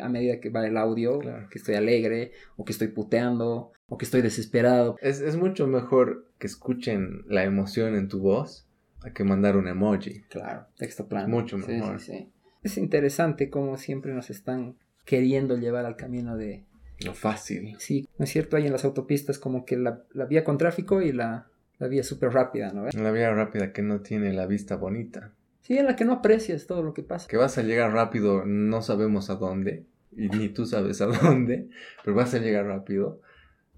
A 0.00 0.08
medida 0.08 0.38
que 0.40 0.50
va 0.50 0.64
el 0.66 0.76
audio, 0.76 1.18
Claro. 1.18 1.48
que 1.50 1.58
estoy 1.58 1.74
alegre, 1.74 2.32
o 2.56 2.64
que 2.64 2.72
estoy 2.72 2.88
puteando, 2.88 3.72
o 3.88 3.98
que 3.98 4.04
estoy 4.04 4.22
desesperado. 4.22 4.96
Es, 5.00 5.20
es 5.20 5.36
mucho 5.36 5.66
mejor 5.66 6.26
que 6.38 6.46
escuchen 6.46 7.22
la 7.26 7.44
emoción 7.44 7.96
en 7.96 8.08
tu 8.08 8.20
voz 8.20 8.66
a 9.02 9.10
que 9.12 9.24
mandar 9.24 9.56
un 9.56 9.66
emoji. 9.66 10.22
Claro, 10.28 10.66
texto 10.76 11.08
plano. 11.08 11.28
Mucho 11.28 11.58
Sí, 11.58 11.72
mejor. 11.72 11.98
sí, 12.00 12.12
sí. 12.12 12.32
Es 12.62 12.76
interesante 12.76 13.50
cómo 13.50 13.76
siempre 13.76 14.12
nos 14.12 14.30
están 14.30 14.76
queriendo 15.04 15.56
llevar 15.56 15.86
al 15.86 15.96
camino 15.96 16.36
de... 16.36 16.64
Lo 17.04 17.14
fácil. 17.14 17.76
Sí, 17.78 18.08
¿no 18.18 18.24
es 18.24 18.30
cierto? 18.30 18.56
Hay 18.56 18.66
en 18.66 18.72
las 18.72 18.84
autopistas 18.84 19.38
como 19.38 19.64
que 19.64 19.78
la, 19.78 20.02
la 20.12 20.26
vía 20.26 20.44
con 20.44 20.58
tráfico 20.58 21.00
y 21.00 21.12
la, 21.12 21.46
la 21.78 21.88
vía 21.88 22.02
súper 22.02 22.32
rápida, 22.32 22.72
¿no? 22.72 22.86
La 22.86 23.10
vía 23.10 23.32
rápida 23.32 23.72
que 23.72 23.80
no 23.80 24.00
tiene 24.00 24.34
la 24.34 24.46
vista 24.46 24.76
bonita. 24.76 25.32
Sí, 25.62 25.78
en 25.78 25.86
la 25.86 25.96
que 25.96 26.04
no 26.04 26.12
aprecias 26.12 26.66
todo 26.66 26.82
lo 26.82 26.92
que 26.92 27.02
pasa. 27.02 27.26
Que 27.26 27.38
vas 27.38 27.56
a 27.56 27.62
llegar 27.62 27.92
rápido, 27.92 28.44
no 28.44 28.82
sabemos 28.82 29.30
a 29.30 29.36
dónde. 29.36 29.86
Y 30.14 30.28
ni 30.28 30.50
tú 30.50 30.66
sabes 30.66 31.00
a 31.00 31.06
dónde. 31.06 31.68
Pero 32.04 32.16
vas 32.16 32.34
a 32.34 32.38
llegar 32.38 32.66
rápido. 32.66 33.22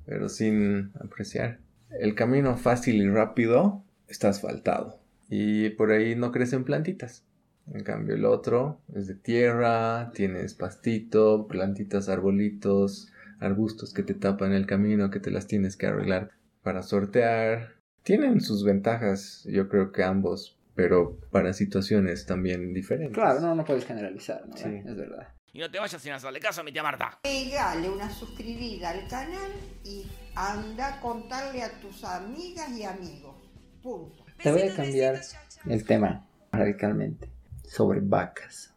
Pero 0.05 0.29
sin 0.29 0.91
apreciar. 0.99 1.61
El 1.91 2.15
camino 2.17 2.57
fácil 2.57 2.97
y 2.97 3.09
rápido 3.09 3.85
está 4.09 4.31
asfaltado. 4.31 4.99
Y 5.29 5.71
por 5.71 5.93
ahí 5.93 6.17
no 6.17 6.33
crecen 6.33 6.65
plantitas. 6.65 7.25
En 7.71 7.85
cambio 7.85 8.15
el 8.15 8.25
otro 8.25 8.81
es 8.95 9.07
de 9.07 9.15
tierra, 9.15 10.11
tienes 10.15 10.55
pastito, 10.55 11.47
plantitas, 11.47 12.09
arbolitos, 12.09 13.13
arbustos 13.41 13.93
que 13.95 14.03
te 14.03 14.15
tapan 14.15 14.53
el 14.53 14.67
camino, 14.67 15.11
que 15.11 15.21
te 15.21 15.31
las 15.31 15.47
tienes 15.47 15.77
que 15.77 15.87
arreglar 15.87 16.31
para 16.63 16.83
sortear. 16.83 17.75
Tienen 18.03 18.41
sus 18.41 18.65
ventajas, 18.65 19.47
yo 19.49 19.69
creo 19.69 19.93
que 19.93 20.03
ambos, 20.03 20.59
pero 20.75 21.19
para 21.31 21.53
situaciones 21.53 22.27
también 22.27 22.73
diferentes. 22.75 23.15
Claro, 23.15 23.41
no, 23.41 23.55
no 23.55 23.65
puedes 23.65 23.85
generalizar, 23.85 24.47
¿no? 24.47 24.57
Sí. 24.57 24.83
Es 24.85 24.97
verdad. 24.97 25.29
Y 25.53 25.61
no 25.61 25.71
te 25.71 25.79
vayas 25.79 26.01
sin 26.01 26.13
hacerle 26.13 26.41
caso 26.41 26.63
a 26.63 26.65
mi 26.65 26.73
tía 26.73 26.83
Marta. 26.83 27.19
Pegale 27.23 27.89
una 27.89 28.11
suscribida 28.11 28.91
al 28.91 29.07
canal 29.07 29.51
y 29.85 30.05
anda 30.35 30.97
a 30.97 31.01
contarle 31.01 31.63
a 31.63 31.71
tus 31.81 32.03
amigas 32.05 32.71
y 32.71 32.85
amigos. 32.85 33.37
Punto. 33.83 34.25
Te 34.43 34.51
voy 34.51 34.63
a 34.63 34.75
cambiar 34.75 35.21
el 35.67 35.85
tema 35.85 36.27
radicalmente 36.51 37.29
sobre 37.73 38.01
vacas. 38.01 38.75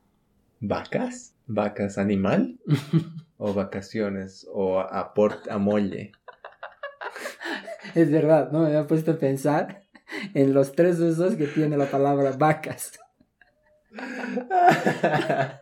¿Vacas? 0.62 1.36
¿Vacas 1.48 1.98
animal? 1.98 2.58
¿O 3.38 3.54
vacaciones? 3.54 4.48
¿O 4.50 4.80
aporte 4.80 5.52
a 5.52 5.58
molle? 5.58 6.14
Es 7.94 8.10
verdad, 8.10 8.52
¿no? 8.52 8.62
Me 8.62 8.68
había 8.68 8.88
puesto 8.88 9.12
a 9.12 9.18
pensar 9.18 9.84
en 10.34 10.54
los 10.54 10.72
tres 10.74 11.00
usos 11.00 11.36
que 11.36 11.46
tiene 11.46 11.78
la 11.78 11.86
palabra 11.86 12.32
vacas. 12.32 12.98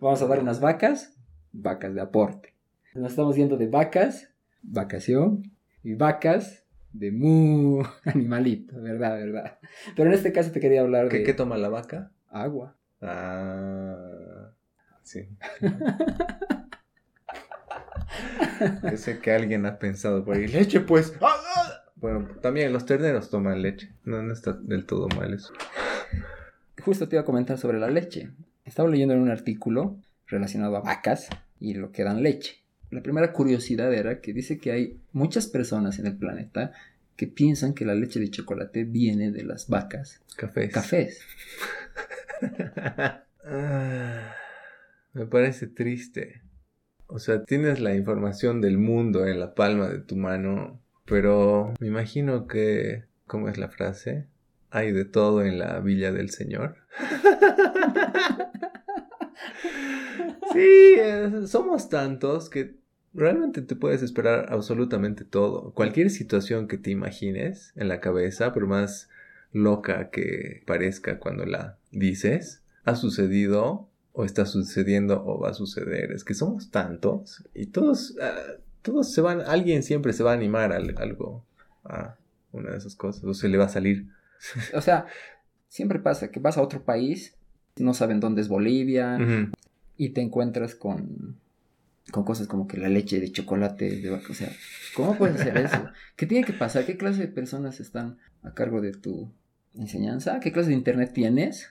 Vamos 0.00 0.22
a 0.22 0.26
dar 0.26 0.40
unas 0.40 0.60
vacas, 0.60 1.12
vacas 1.52 1.94
de 1.94 2.00
aporte. 2.00 2.54
Nos 2.94 3.10
estamos 3.10 3.36
yendo 3.36 3.56
de 3.56 3.66
vacas, 3.66 4.30
vacación, 4.62 5.42
y 5.82 5.94
vacas 5.94 6.64
de 6.92 7.10
mu, 7.12 7.82
animalito, 8.04 8.80
verdad, 8.80 9.16
verdad. 9.16 9.58
Pero 9.96 10.08
en 10.08 10.14
este 10.14 10.32
caso 10.32 10.50
te 10.50 10.60
quería 10.60 10.80
hablar 10.80 11.08
¿Qué, 11.08 11.18
de 11.18 11.24
qué 11.24 11.34
toma 11.34 11.58
la 11.58 11.68
vaca? 11.68 12.13
Agua. 12.34 12.76
Ah, 13.00 14.50
sí. 15.02 15.28
Yo 18.90 18.96
sé 18.96 19.18
que 19.18 19.32
alguien 19.32 19.66
ha 19.66 19.78
pensado 19.78 20.24
por 20.24 20.36
ahí, 20.36 20.46
leche 20.46 20.80
pues. 20.80 21.14
¡Ah, 21.20 21.36
ah! 21.56 21.84
Bueno, 21.96 22.28
también 22.42 22.72
los 22.72 22.86
terneros 22.86 23.30
toman 23.30 23.62
leche. 23.62 23.92
No, 24.04 24.22
no 24.22 24.32
está 24.32 24.52
del 24.52 24.84
todo 24.84 25.08
mal 25.08 25.32
eso. 25.32 25.52
Justo 26.82 27.08
te 27.08 27.16
iba 27.16 27.22
a 27.22 27.26
comentar 27.26 27.58
sobre 27.58 27.78
la 27.78 27.88
leche. 27.88 28.30
Estaba 28.64 28.88
leyendo 28.88 29.14
en 29.14 29.20
un 29.20 29.30
artículo 29.30 29.96
relacionado 30.26 30.76
a 30.76 30.80
vacas 30.80 31.28
y 31.60 31.74
lo 31.74 31.92
que 31.92 32.04
dan 32.04 32.22
leche. 32.22 32.62
La 32.90 33.02
primera 33.02 33.32
curiosidad 33.32 33.92
era 33.92 34.20
que 34.20 34.32
dice 34.32 34.58
que 34.58 34.72
hay 34.72 35.00
muchas 35.12 35.46
personas 35.46 35.98
en 35.98 36.06
el 36.06 36.16
planeta 36.16 36.72
que 37.16 37.26
piensan 37.26 37.74
que 37.74 37.84
la 37.84 37.94
leche 37.94 38.20
de 38.20 38.30
chocolate 38.30 38.84
viene 38.84 39.30
de 39.30 39.44
las 39.44 39.68
vacas 39.68 40.20
Cafés. 40.36 40.72
cafés. 40.72 41.20
Me 45.12 45.26
parece 45.26 45.66
triste. 45.66 46.42
O 47.06 47.18
sea, 47.18 47.44
tienes 47.44 47.80
la 47.80 47.94
información 47.94 48.60
del 48.60 48.78
mundo 48.78 49.26
en 49.26 49.38
la 49.38 49.54
palma 49.54 49.88
de 49.88 50.00
tu 50.00 50.16
mano, 50.16 50.80
pero 51.04 51.74
me 51.78 51.86
imagino 51.86 52.46
que, 52.46 53.04
¿cómo 53.26 53.48
es 53.48 53.58
la 53.58 53.68
frase? 53.68 54.26
Hay 54.70 54.92
de 54.92 55.04
todo 55.04 55.44
en 55.44 55.58
la 55.58 55.78
villa 55.80 56.10
del 56.10 56.30
Señor. 56.30 56.76
sí, 60.52 60.96
somos 61.46 61.88
tantos 61.88 62.50
que 62.50 62.76
realmente 63.12 63.62
te 63.62 63.76
puedes 63.76 64.02
esperar 64.02 64.46
absolutamente 64.48 65.24
todo. 65.24 65.72
Cualquier 65.74 66.10
situación 66.10 66.66
que 66.66 66.78
te 66.78 66.90
imagines 66.90 67.72
en 67.76 67.88
la 67.88 68.00
cabeza, 68.00 68.52
por 68.52 68.66
más 68.66 69.08
loca 69.54 70.10
que 70.10 70.62
parezca 70.66 71.18
cuando 71.18 71.46
la 71.46 71.78
dices, 71.92 72.60
ha 72.84 72.94
sucedido 72.96 73.88
o 74.12 74.24
está 74.26 74.44
sucediendo 74.44 75.24
o 75.24 75.40
va 75.40 75.50
a 75.50 75.54
suceder. 75.54 76.12
Es 76.12 76.24
que 76.24 76.34
somos 76.34 76.70
tantos 76.70 77.42
y 77.54 77.66
todos, 77.66 78.16
ah, 78.20 78.34
todos 78.82 79.10
se 79.12 79.20
van, 79.22 79.40
alguien 79.40 79.82
siempre 79.82 80.12
se 80.12 80.22
va 80.22 80.32
a 80.32 80.34
animar 80.34 80.72
a 80.72 80.76
al- 80.76 80.94
algo, 80.98 81.46
a 81.84 82.16
una 82.52 82.72
de 82.72 82.76
esas 82.78 82.94
cosas, 82.96 83.24
o 83.24 83.32
se 83.32 83.48
le 83.48 83.56
va 83.56 83.64
a 83.64 83.68
salir. 83.70 84.08
O 84.74 84.80
sea, 84.82 85.06
siempre 85.68 85.98
pasa 86.00 86.30
que 86.30 86.38
vas 86.40 86.58
a 86.58 86.62
otro 86.62 86.82
país, 86.84 87.34
no 87.76 87.94
saben 87.94 88.20
dónde 88.20 88.42
es 88.42 88.48
Bolivia 88.48 89.18
y 89.96 90.10
te 90.10 90.20
encuentras 90.20 90.74
con, 90.74 91.38
con 92.12 92.24
cosas 92.24 92.46
como 92.48 92.66
que 92.68 92.76
la 92.76 92.88
leche 92.88 93.20
de 93.20 93.32
chocolate 93.32 94.00
de 94.00 94.10
vaca. 94.10 94.26
O 94.30 94.34
sea, 94.34 94.52
¿cómo 94.94 95.16
puedes 95.16 95.40
hacer 95.40 95.56
eso? 95.58 95.86
¿Qué 96.16 96.26
tiene 96.26 96.44
que 96.46 96.52
pasar? 96.52 96.84
¿Qué 96.86 96.96
clase 96.96 97.20
de 97.22 97.28
personas 97.28 97.80
están 97.80 98.18
a 98.42 98.52
cargo 98.54 98.80
de 98.80 98.92
tu 98.92 99.32
enseñanza? 99.76 100.40
¿Qué 100.40 100.52
clase 100.52 100.70
de 100.70 100.74
internet 100.76 101.12
tienes? 101.12 101.68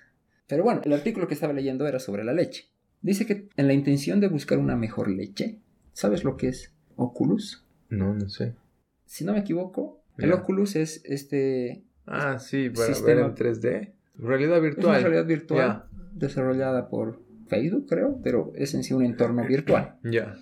Pero 0.47 0.63
bueno, 0.63 0.81
el 0.83 0.93
artículo 0.93 1.27
que 1.27 1.33
estaba 1.33 1.53
leyendo 1.53 1.87
era 1.87 1.99
sobre 1.99 2.23
la 2.23 2.33
leche. 2.33 2.69
Dice 3.01 3.25
que 3.25 3.47
en 3.57 3.67
la 3.67 3.73
intención 3.73 4.19
de 4.19 4.27
buscar 4.27 4.57
una 4.57 4.75
mejor 4.75 5.09
leche, 5.09 5.59
¿sabes 5.93 6.23
lo 6.23 6.37
que 6.37 6.47
es 6.49 6.73
Oculus? 6.95 7.65
No, 7.89 8.13
no 8.13 8.29
sé. 8.29 8.55
Si 9.05 9.25
no 9.25 9.33
me 9.33 9.39
equivoco, 9.39 10.01
el. 10.17 10.31
Oculus 10.31 10.75
es 10.75 11.01
este 11.05 11.83
Ah, 12.05 12.37
sí, 12.39 12.69
para 12.69 12.87
ver 12.87 12.95
Sistema- 12.95 13.25
en 13.27 13.35
3D. 13.35 13.93
Realidad 14.17 14.57
Es 14.57 14.63
virtual. 14.63 14.87
una 14.89 14.99
realidad 14.99 15.25
virtual 15.25 15.83
desarrollada 16.13 16.87
por 16.89 17.21
Facebook, 17.47 17.87
creo, 17.89 18.19
pero 18.23 18.51
es 18.55 18.73
en 18.73 18.83
sí 18.83 18.93
un 18.93 19.03
entorno 19.03 19.43
virtual. 19.47 19.95
Ya. 20.03 20.35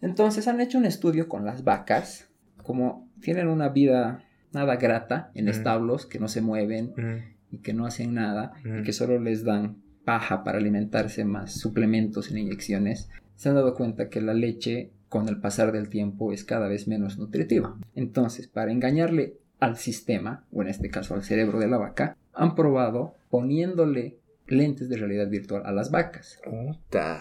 Entonces 0.00 0.46
han 0.48 0.60
hecho 0.60 0.78
un 0.78 0.84
estudio 0.86 1.28
con 1.28 1.44
las 1.44 1.64
vacas, 1.64 2.28
como 2.62 3.08
tienen 3.20 3.48
una 3.48 3.68
vida 3.70 4.24
nada 4.52 4.76
grata 4.76 5.30
en 5.34 5.48
Ujú. 5.48 5.56
establos 5.56 6.06
que 6.06 6.18
no 6.18 6.28
se 6.28 6.40
mueven 6.40 6.90
Ujú. 6.90 7.22
y 7.50 7.58
que 7.58 7.72
no 7.74 7.86
hacen 7.86 8.14
nada 8.14 8.52
y 8.64 8.68
Ujú. 8.68 8.82
que 8.84 8.92
solo 8.92 9.18
les 9.18 9.44
dan 9.44 9.76
paja 10.04 10.42
para 10.44 10.58
alimentarse 10.58 11.24
más 11.24 11.52
suplementos 11.58 12.30
en 12.30 12.38
inyecciones, 12.38 13.10
se 13.36 13.48
han 13.50 13.54
dado 13.56 13.74
cuenta 13.74 14.08
que 14.08 14.20
la 14.22 14.34
leche 14.34 14.90
con 15.08 15.28
el 15.28 15.38
pasar 15.40 15.70
del 15.72 15.88
tiempo 15.88 16.32
es 16.32 16.44
cada 16.44 16.68
vez 16.68 16.88
menos 16.88 17.18
nutritiva. 17.18 17.76
Entonces, 17.94 18.48
para 18.48 18.72
engañarle 18.72 19.36
al 19.60 19.76
sistema, 19.76 20.44
o 20.52 20.62
en 20.62 20.68
este 20.68 20.88
caso 20.90 21.14
al 21.14 21.22
cerebro 21.24 21.58
de 21.58 21.68
la 21.68 21.78
vaca, 21.78 22.16
han 22.32 22.54
probado 22.54 23.14
poniéndole 23.30 24.18
lentes 24.46 24.88
de 24.88 24.96
realidad 24.96 25.28
virtual 25.28 25.62
a 25.66 25.72
las 25.72 25.90
vacas. 25.90 26.40
Puta. 26.44 27.20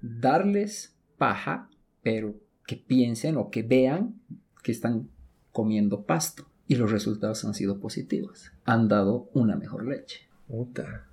Darles 0.00 0.96
paja, 1.18 1.68
pero 2.02 2.34
que 2.66 2.76
piensen 2.76 3.36
o 3.36 3.50
que 3.50 3.62
vean 3.62 4.20
que 4.62 4.72
están 4.72 5.08
comiendo 5.52 6.02
pasto. 6.02 6.46
Y 6.66 6.76
los 6.76 6.90
resultados 6.90 7.44
han 7.44 7.54
sido 7.54 7.78
positivos. 7.78 8.52
Han 8.64 8.88
dado 8.88 9.28
una 9.34 9.56
mejor 9.56 9.86
leche. 9.86 10.28
Puta. 10.48 11.06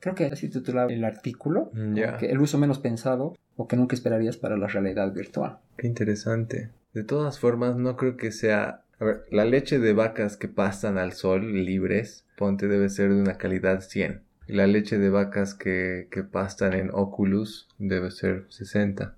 Creo 0.00 0.14
que 0.14 0.26
así 0.26 0.48
titulaba 0.48 0.92
el 0.92 1.04
artículo. 1.04 1.70
que 2.18 2.26
el 2.26 2.40
uso 2.40 2.58
menos 2.58 2.78
pensado 2.78 3.34
o 3.56 3.68
que 3.68 3.76
nunca 3.76 3.94
esperarías 3.94 4.36
para 4.36 4.56
la 4.56 4.66
realidad 4.66 5.12
virtual. 5.12 5.58
Qué 5.76 5.86
interesante. 5.86 6.70
De 6.92 7.04
todas 7.04 7.38
formas, 7.38 7.76
no 7.76 7.96
creo 7.96 8.16
que 8.16 8.32
sea... 8.32 8.82
A 9.00 9.04
ver, 9.04 9.24
la 9.30 9.44
leche 9.44 9.78
de 9.78 9.92
vacas 9.92 10.36
que 10.36 10.46
pastan 10.46 10.98
al 10.98 11.12
sol 11.12 11.64
libres, 11.64 12.24
ponte, 12.36 12.68
debe 12.68 12.88
ser 12.88 13.12
de 13.12 13.20
una 13.20 13.38
calidad 13.38 13.80
100. 13.80 14.22
Y 14.46 14.52
la 14.52 14.66
leche 14.66 14.98
de 14.98 15.10
vacas 15.10 15.54
que, 15.54 16.08
que 16.10 16.22
pastan 16.22 16.74
en 16.74 16.90
Oculus 16.92 17.68
debe 17.78 18.10
ser 18.10 18.46
60. 18.50 19.16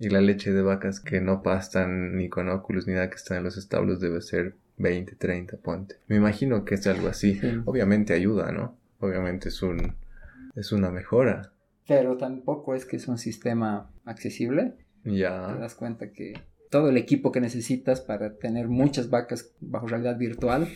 Y 0.00 0.08
la 0.08 0.20
leche 0.20 0.50
de 0.52 0.62
vacas 0.62 0.98
que 0.98 1.20
no 1.20 1.42
pastan 1.42 2.16
ni 2.16 2.28
con 2.28 2.48
óculos 2.48 2.86
ni 2.88 2.94
nada 2.94 3.10
que 3.10 3.16
están 3.16 3.38
en 3.38 3.44
los 3.44 3.56
establos 3.58 4.00
debe 4.00 4.20
ser 4.22 4.54
20, 4.78 5.14
30, 5.16 5.58
ponte. 5.58 5.96
Me 6.08 6.16
imagino 6.16 6.64
que 6.64 6.74
es 6.76 6.86
algo 6.86 7.06
así. 7.08 7.38
Sí. 7.38 7.60
Obviamente 7.66 8.14
ayuda, 8.14 8.50
¿no? 8.50 8.76
Obviamente 8.98 9.50
es 9.50 9.62
un 9.62 9.94
es 10.56 10.72
una 10.72 10.90
mejora. 10.90 11.52
Pero 11.86 12.16
tampoco 12.16 12.74
es 12.74 12.84
que 12.86 12.96
es 12.96 13.06
un 13.08 13.18
sistema 13.18 13.90
accesible. 14.06 14.74
Te 15.04 15.16
Ya. 15.16 15.54
das 15.54 15.74
cuenta 15.74 16.10
que 16.12 16.32
todo 16.70 16.88
el 16.88 16.96
equipo 16.96 17.30
que 17.30 17.40
necesitas 17.40 18.00
para 18.00 18.34
tener 18.38 18.68
muchas 18.68 19.10
vacas 19.10 19.52
bajo 19.60 19.86
realidad 19.88 20.16
virtual, 20.16 20.66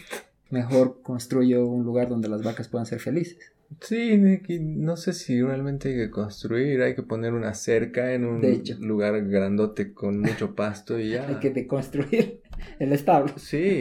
mejor 0.50 1.00
construye 1.02 1.58
un 1.58 1.84
lugar 1.84 2.08
donde 2.08 2.28
las 2.28 2.42
vacas 2.42 2.68
puedan 2.68 2.84
ser 2.86 3.00
felices. 3.00 3.52
Sí, 3.80 4.16
Nicky, 4.18 4.60
no 4.60 4.96
sé 4.96 5.12
si 5.12 5.42
realmente 5.42 5.88
hay 5.88 5.96
que 5.96 6.10
construir, 6.10 6.82
hay 6.82 6.94
que 6.94 7.02
poner 7.02 7.32
una 7.32 7.54
cerca 7.54 8.12
en 8.12 8.24
un 8.24 8.42
lugar 8.80 9.24
grandote 9.26 9.92
con 9.92 10.20
mucho 10.20 10.54
pasto 10.54 10.98
y 10.98 11.10
ya. 11.10 11.26
Hay 11.28 11.36
que 11.36 11.50
deconstruir 11.50 12.40
el 12.78 12.92
establo. 12.92 13.34
Sí, 13.38 13.80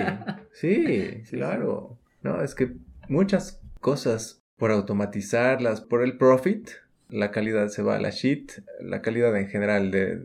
sí, 0.51 0.85
Sí, 1.23 1.37
claro. 1.37 1.97
No, 2.21 2.41
es 2.41 2.55
que 2.55 2.73
muchas 3.09 3.61
cosas 3.79 4.43
por 4.57 4.71
automatizarlas, 4.71 5.81
por 5.81 6.03
el 6.03 6.17
profit, 6.17 6.69
la 7.09 7.31
calidad 7.31 7.67
se 7.67 7.83
va 7.83 7.95
a 7.95 7.99
la 7.99 8.09
shit, 8.11 8.51
la 8.81 9.01
calidad 9.01 9.35
en 9.37 9.47
general 9.47 9.91
de, 9.91 10.23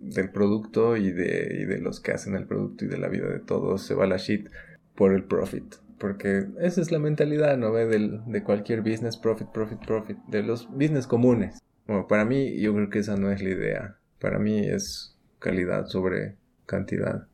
del 0.00 0.30
producto 0.30 0.96
y 0.96 1.10
de, 1.10 1.58
y 1.60 1.64
de 1.64 1.78
los 1.78 2.00
que 2.00 2.12
hacen 2.12 2.34
el 2.34 2.46
producto 2.46 2.84
y 2.84 2.88
de 2.88 2.98
la 2.98 3.08
vida 3.08 3.28
de 3.28 3.40
todos 3.40 3.82
se 3.82 3.94
va 3.94 4.04
a 4.04 4.08
la 4.08 4.16
shit 4.16 4.48
por 4.94 5.12
el 5.12 5.24
profit. 5.24 5.74
Porque 5.98 6.46
esa 6.60 6.80
es 6.80 6.90
la 6.90 6.98
mentalidad, 6.98 7.56
¿no 7.56 7.72
ve? 7.72 7.86
Del, 7.86 8.20
de 8.26 8.42
cualquier 8.42 8.80
business, 8.80 9.16
profit, 9.16 9.48
profit, 9.48 9.78
profit. 9.84 10.18
De 10.28 10.42
los 10.42 10.68
business 10.70 11.06
comunes. 11.06 11.58
Bueno, 11.86 12.06
para 12.06 12.24
mí 12.24 12.60
yo 12.60 12.74
creo 12.74 12.90
que 12.90 12.98
esa 13.00 13.16
no 13.16 13.30
es 13.30 13.42
la 13.42 13.50
idea. 13.50 13.98
Para 14.20 14.38
mí 14.38 14.58
es 14.58 15.16
calidad 15.38 15.86
sobre 15.86 16.36
cantidad. 16.66 17.28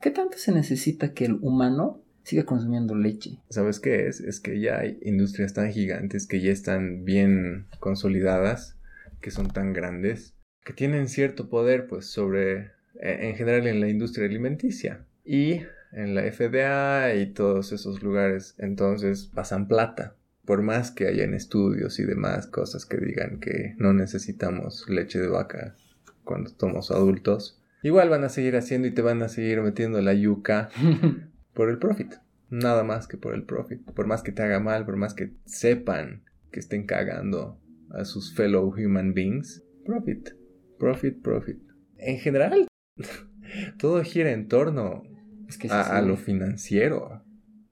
¿Qué 0.00 0.10
tanto 0.10 0.36
se 0.36 0.52
necesita 0.52 1.14
que 1.14 1.26
el 1.26 1.38
humano 1.40 2.02
siga 2.24 2.44
consumiendo 2.44 2.94
leche? 2.94 3.38
¿Sabes 3.48 3.80
qué 3.80 4.08
es? 4.08 4.20
Es 4.20 4.40
que 4.40 4.60
ya 4.60 4.78
hay 4.78 4.98
industrias 5.02 5.54
tan 5.54 5.70
gigantes 5.70 6.26
que 6.26 6.40
ya 6.40 6.50
están 6.50 7.04
bien 7.04 7.66
consolidadas, 7.78 8.76
que 9.20 9.30
son 9.30 9.48
tan 9.48 9.72
grandes, 9.72 10.34
que 10.64 10.72
tienen 10.72 11.08
cierto 11.08 11.48
poder 11.48 11.86
pues 11.86 12.06
sobre, 12.06 12.72
eh, 13.00 13.18
en 13.20 13.36
general 13.36 13.66
en 13.66 13.80
la 13.80 13.88
industria 13.88 14.26
alimenticia 14.26 15.04
y 15.24 15.60
en 15.92 16.14
la 16.14 16.22
FDA 16.30 17.14
y 17.14 17.26
todos 17.32 17.72
esos 17.72 18.02
lugares, 18.02 18.54
entonces 18.58 19.30
pasan 19.34 19.68
plata. 19.68 20.16
Por 20.44 20.62
más 20.62 20.90
que 20.90 21.06
hayan 21.06 21.34
estudios 21.34 22.00
y 22.00 22.04
demás 22.04 22.46
cosas 22.48 22.84
que 22.84 22.96
digan 22.96 23.38
que 23.38 23.74
no 23.78 23.92
necesitamos 23.92 24.88
leche 24.88 25.20
de 25.20 25.28
vaca 25.28 25.76
cuando 26.24 26.50
somos 26.58 26.90
adultos, 26.90 27.62
igual 27.82 28.08
van 28.08 28.24
a 28.24 28.28
seguir 28.28 28.56
haciendo 28.56 28.88
y 28.88 28.92
te 28.92 29.02
van 29.02 29.22
a 29.22 29.28
seguir 29.28 29.60
metiendo 29.60 30.00
la 30.00 30.14
yuca 30.14 30.70
por 31.54 31.68
el 31.70 31.78
profit. 31.78 32.14
Nada 32.50 32.82
más 32.82 33.06
que 33.06 33.16
por 33.16 33.34
el 33.34 33.44
profit. 33.44 33.82
Por 33.92 34.06
más 34.06 34.22
que 34.22 34.32
te 34.32 34.42
haga 34.42 34.60
mal, 34.60 34.84
por 34.84 34.96
más 34.96 35.14
que 35.14 35.32
sepan 35.46 36.24
que 36.50 36.60
estén 36.60 36.86
cagando 36.86 37.58
a 37.90 38.04
sus 38.04 38.34
fellow 38.34 38.66
human 38.66 39.14
beings. 39.14 39.62
Profit. 39.86 40.30
Profit, 40.78 41.22
profit. 41.22 41.58
En 41.96 42.18
general, 42.18 42.66
todo 43.78 44.02
gira 44.02 44.32
en 44.32 44.48
torno 44.48 45.11
Es 45.52 45.58
que 45.58 45.68
sí, 45.68 45.74
a, 45.74 46.00
lo 46.00 46.16
financiero. 46.16 47.22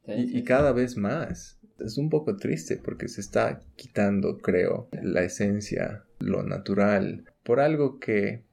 Sí, 0.06 0.12
Y, 0.12 0.14
sí, 0.16 0.22
y 0.22 0.38
sí. 0.40 0.44
cada 0.44 0.72
vez 0.72 0.96
más. 0.96 1.58
Es 1.78 1.96
un 1.96 2.10
poco 2.10 2.36
triste 2.36 2.76
porque 2.76 3.08
se 3.08 3.20
está 3.22 3.62
quitando, 3.76 4.38
creo, 4.38 4.88
la 5.02 5.22
esencia, 5.22 6.04
lo 6.18 6.42
natural, 6.42 7.24
por 7.42 7.58
algo 7.60 7.98
que... 7.98 8.44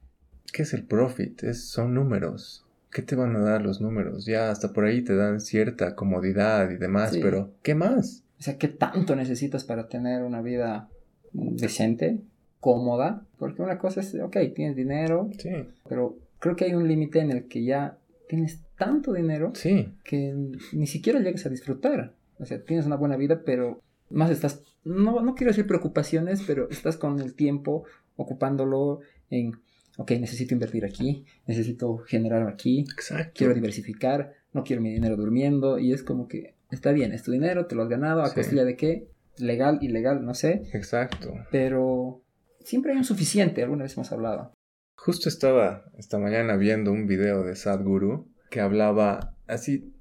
¿Qué 0.50 0.62
es 0.62 0.72
el 0.72 0.84
profit? 0.84 1.42
Es, 1.44 1.68
son 1.68 1.92
números. 1.92 2.64
¿Qué 2.90 3.02
te 3.02 3.16
van 3.16 3.36
a 3.36 3.40
dar 3.40 3.60
los 3.60 3.82
números? 3.82 4.24
Ya 4.24 4.50
hasta 4.50 4.72
por 4.72 4.86
ahí 4.86 5.02
te 5.02 5.14
dan 5.14 5.40
cierta 5.42 5.94
comodidad 5.94 6.70
y 6.70 6.76
demás, 6.76 7.10
Sí. 7.12 7.20
pero 7.22 7.52
¿qué 7.62 7.74
más? 7.74 8.24
O 8.38 8.42
sea, 8.42 8.56
¿qué 8.56 8.68
tanto 8.68 9.14
necesitas 9.14 9.64
para 9.64 9.88
tener 9.88 10.22
una 10.22 10.40
vida 10.40 10.88
decente, 11.34 12.20
cómoda? 12.60 13.26
Porque 13.38 13.60
una 13.60 13.78
cosa 13.78 14.00
es, 14.00 14.14
ok, 14.14 14.36
tienes 14.54 14.74
dinero, 14.74 15.28
Sí, 15.38 15.50
pero 15.86 16.16
creo 16.38 16.56
que 16.56 16.64
hay 16.64 16.74
un 16.74 16.88
límite 16.88 17.20
en 17.20 17.30
el 17.30 17.46
que 17.46 17.64
ya 17.64 17.98
tienes 18.28 18.60
tanto 18.78 19.12
dinero 19.12 19.52
sí, 19.54 19.88
que 20.04 20.34
ni 20.72 20.86
siquiera 20.86 21.20
llegas 21.20 21.44
a 21.46 21.50
disfrutar. 21.50 22.14
O 22.38 22.44
sea, 22.46 22.62
tienes 22.62 22.86
una 22.86 22.96
buena 22.96 23.16
vida, 23.16 23.42
pero 23.44 23.82
más 24.10 24.30
estás, 24.30 24.62
no, 24.84 25.20
no 25.20 25.34
quiero 25.34 25.50
decir 25.50 25.66
preocupaciones, 25.66 26.42
pero 26.46 26.68
estás 26.70 26.96
con 26.96 27.20
el 27.20 27.34
tiempo 27.34 27.84
ocupándolo 28.16 29.00
en, 29.30 29.52
ok, 29.96 30.12
necesito 30.12 30.54
invertir 30.54 30.84
aquí, 30.84 31.24
necesito 31.46 31.98
generar 31.98 32.46
aquí, 32.48 32.80
exacto. 32.80 33.32
quiero 33.34 33.54
diversificar, 33.54 34.34
no 34.52 34.64
quiero 34.64 34.82
mi 34.82 34.90
dinero 34.92 35.16
durmiendo, 35.16 35.78
y 35.78 35.92
es 35.92 36.02
como 36.02 36.28
que 36.28 36.54
está 36.70 36.92
bien, 36.92 37.12
es 37.12 37.22
tu 37.22 37.32
dinero, 37.32 37.66
te 37.66 37.74
lo 37.74 37.82
has 37.82 37.88
ganado, 37.88 38.22
a 38.22 38.28
Sí. 38.28 38.34
costilla 38.36 38.64
de 38.64 38.76
qué, 38.76 39.08
legal, 39.38 39.78
ilegal, 39.82 40.24
no 40.24 40.34
sé, 40.34 40.62
Exacto. 40.72 41.32
pero 41.50 42.22
siempre 42.60 42.92
hay 42.92 42.98
un 42.98 43.04
suficiente, 43.04 43.62
alguna 43.62 43.84
vez 43.84 43.94
hemos 43.94 44.10
hablado. 44.12 44.52
Justo 44.96 45.28
estaba 45.28 45.84
esta 45.96 46.18
mañana 46.18 46.56
viendo 46.56 46.90
un 46.92 47.06
video 47.06 47.44
de 47.44 47.54
Sadhguru 47.54 48.28
que 48.50 48.60
hablaba 48.60 49.34
así, 49.46 49.92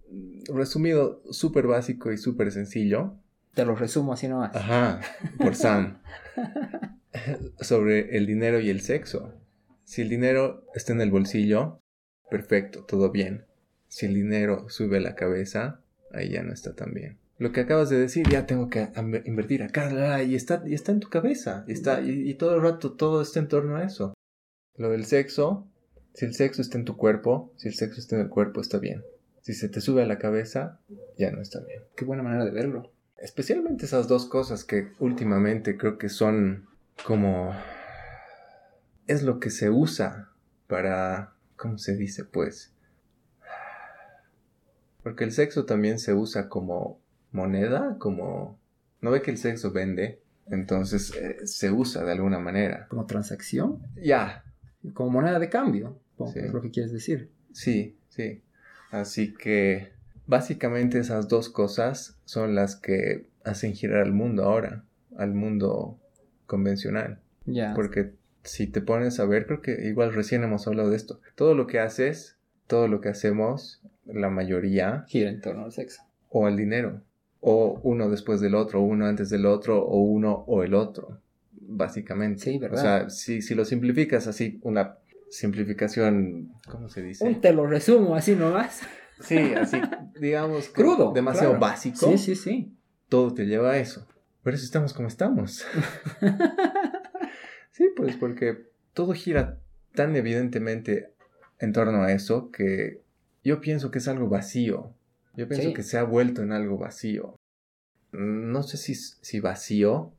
resumido, 0.54 1.22
súper 1.32 1.68
básico 1.68 2.12
y 2.12 2.18
súper 2.18 2.52
sencillo. 2.52 3.16
Te 3.54 3.66
lo 3.66 3.76
resumo 3.76 4.14
así 4.14 4.28
nomás. 4.28 4.56
Ajá, 4.56 5.02
por 5.38 5.56
Sam. 5.56 6.00
Sobre 7.60 8.18
el 8.18 8.28
dinero 8.28 8.60
y 8.60 8.70
el 8.70 8.82
sexo. 8.82 9.34
Si 9.84 10.02
el 10.02 10.10
dinero 10.10 10.66
está 10.76 10.94
en 10.94 11.02
el 11.02 11.12
bolsillo, 11.12 11.80
perfecto, 12.30 12.84
todo 12.84 13.10
bien. 13.12 13.46
Si 13.88 14.06
el 14.06 14.14
dinero 14.14 14.70
sube 14.70 14.98
a 14.98 15.02
la 15.02 15.16
cabeza, 15.16 15.82
ahí 16.12 16.30
ya 16.30 16.44
no 16.44 16.54
está 16.54 16.76
tan 16.76 16.94
bien. 16.94 17.18
Lo 17.40 17.52
que 17.52 17.62
acabas 17.62 17.90
de 17.90 17.98
decir, 17.98 18.28
ya 18.30 18.46
tengo 18.46 18.70
que 18.70 18.90
invertir 19.26 19.64
acá, 19.64 20.24
y 20.24 20.36
está, 20.36 20.64
y 20.66 20.74
está 20.74 20.92
en 20.92 21.00
tu 21.00 21.10
cabeza, 21.10 21.64
y 21.68 21.72
está, 21.72 22.02
y, 22.02 22.30
y 22.30 22.34
todo 22.34 22.56
el 22.56 22.62
rato 22.62 22.94
todo 22.94 23.22
está 23.22 23.40
en 23.40 23.48
torno 23.48 23.78
a 23.78 23.84
eso. 23.84 24.14
Lo 24.76 24.90
del 24.90 25.06
sexo, 25.06 25.68
si 26.18 26.26
el 26.26 26.34
sexo 26.34 26.64
está 26.64 26.80
en 26.80 26.86
tu 26.86 26.98
cuerpo, 26.98 27.54
si 27.58 27.68
el 27.68 27.76
sexo 27.76 28.00
está 28.00 28.16
en 28.16 28.24
el 28.24 28.30
cuerpo, 28.30 28.60
está 28.60 28.80
bien. 28.80 29.04
Si 29.42 29.54
se 29.54 29.70
te 29.70 29.82
sube 29.82 30.02
a 30.02 30.08
la 30.08 30.18
cabeza, 30.18 30.80
ya 31.16 31.30
no 31.30 31.44
está 31.44 31.60
bien. 31.60 31.84
Qué 31.96 32.06
buena 32.06 32.24
manera 32.24 32.44
de 32.44 32.50
verlo. 32.50 32.92
Especialmente 33.18 33.86
esas 33.86 34.08
dos 34.08 34.26
cosas 34.26 34.64
que 34.64 34.88
últimamente 34.98 35.78
creo 35.78 36.00
que 36.00 36.10
son 36.10 36.66
como... 37.06 37.54
Es 39.06 39.22
lo 39.22 39.40
que 39.40 39.52
se 39.52 39.70
usa 39.70 40.32
para... 40.66 41.36
¿Cómo 41.56 41.78
se 41.78 41.96
dice? 41.96 42.26
Pues... 42.26 42.74
Porque 45.04 45.24
el 45.24 45.32
sexo 45.32 45.66
también 45.66 46.00
se 46.00 46.16
usa 46.16 46.50
como 46.50 47.00
moneda, 47.32 47.98
como... 48.00 48.58
¿No 49.02 49.12
ve 49.12 49.22
que 49.22 49.30
el 49.30 49.38
sexo 49.38 49.72
vende? 49.72 50.20
Entonces 50.48 51.14
eh, 51.16 51.46
se 51.46 51.70
usa 51.70 52.04
de 52.04 52.14
alguna 52.14 52.40
manera. 52.40 52.88
Como 52.88 53.06
transacción, 53.06 53.84
Ya, 53.96 54.44
como 54.94 55.12
moneda 55.12 55.38
de 55.38 55.50
cambio, 55.50 56.00
Sí. 56.26 56.40
es 56.40 56.54
lo 56.54 56.62
que 56.62 56.72
quieres 56.72 56.92
decir. 56.92 57.30
Sí, 57.52 57.98
sí. 58.10 58.42
Así 58.92 59.34
que 59.34 59.90
básicamente 60.26 61.00
esas 61.00 61.28
dos 61.28 61.50
cosas 61.50 62.18
son 62.26 62.56
las 62.56 62.76
que 62.76 63.28
hacen 63.44 63.74
girar 63.74 64.02
al 64.02 64.14
mundo 64.14 64.44
ahora, 64.44 64.84
al 65.18 65.34
mundo 65.34 66.00
convencional. 66.46 67.20
Ya. 67.46 67.74
Porque 67.74 68.14
si 68.44 68.68
te 68.68 68.82
pones 68.82 69.20
a 69.20 69.26
ver, 69.26 69.46
creo 69.46 69.62
que 69.62 69.88
igual 69.88 70.14
recién 70.14 70.44
hemos 70.44 70.68
hablado 70.68 70.90
de 70.90 70.98
esto. 70.98 71.20
Todo 71.36 71.54
lo 71.54 71.68
que 71.68 71.80
haces, 71.80 72.38
todo 72.68 72.88
lo 72.88 73.02
que 73.02 73.10
hacemos, 73.10 73.82
la 74.06 74.30
mayoría, 74.30 75.06
Gira 75.08 75.30
en 75.30 75.42
torno 75.42 75.66
al 75.66 75.72
sexo. 75.72 76.02
o 76.30 76.46
al 76.46 76.58
dinero. 76.58 77.02
O 77.40 77.80
uno 77.84 78.10
después 78.10 78.42
del 78.42 78.56
otro, 78.56 78.82
uno 78.82 79.06
antes 79.06 79.30
del 79.30 79.46
otro, 79.46 79.84
o 79.86 80.00
uno 80.02 80.44
o 80.48 80.64
el 80.64 80.74
otro. 80.74 81.22
Básicamente. 81.52 82.42
Sí, 82.44 82.58
¿verdad? 82.58 82.78
O 82.80 82.82
sea, 82.82 83.10
si, 83.10 83.42
si 83.42 83.54
lo 83.54 83.66
simplificas 83.66 84.28
así, 84.28 84.60
una 84.64 84.98
simplificación, 85.30 86.54
¿cómo 86.70 86.90
se 86.90 87.02
dice? 87.04 87.26
Un 87.26 87.42
te 87.42 87.54
lo 87.54 87.68
resumo 87.68 88.16
así 88.16 88.36
nomás. 88.36 88.82
Sí, 89.20 89.38
así, 89.56 89.82
digamos, 90.20 90.68
que 90.70 90.74
Crudo. 90.82 91.12
demasiado 91.14 91.52
claro. 91.58 91.62
básico. 91.62 92.12
Sí, 92.12 92.18
sí, 92.18 92.36
sí. 92.36 92.78
Todo 93.10 93.34
te 93.34 93.46
lleva 93.46 93.72
a 93.72 93.78
eso. 93.78 94.08
Por 94.44 94.54
eso 94.54 94.64
estamos 94.64 94.94
como 94.94 95.08
estamos. 95.08 95.66
sí, 97.72 97.90
pues 97.96 98.16
porque 98.18 98.68
todo 98.94 99.14
gira 99.14 99.60
tan 99.94 100.16
evidentemente 100.16 101.12
en 101.60 101.74
torno 101.74 102.04
a 102.04 102.12
eso 102.12 102.52
que 102.52 103.02
yo 103.44 103.60
pienso 103.62 103.92
que 103.92 104.00
es 104.00 104.08
algo 104.08 104.30
vacío. 104.30 104.94
Yo 105.36 105.48
pienso 105.48 105.70
Sí. 105.70 105.74
que 105.74 105.84
se 105.84 105.98
ha 105.98 106.04
vuelto 106.04 106.42
en 106.42 106.52
algo 106.52 106.78
vacío. 106.78 107.36
No 108.12 108.64
sé 108.64 108.78
si, 108.78 108.96
si 108.96 109.40
vacío, 109.40 110.14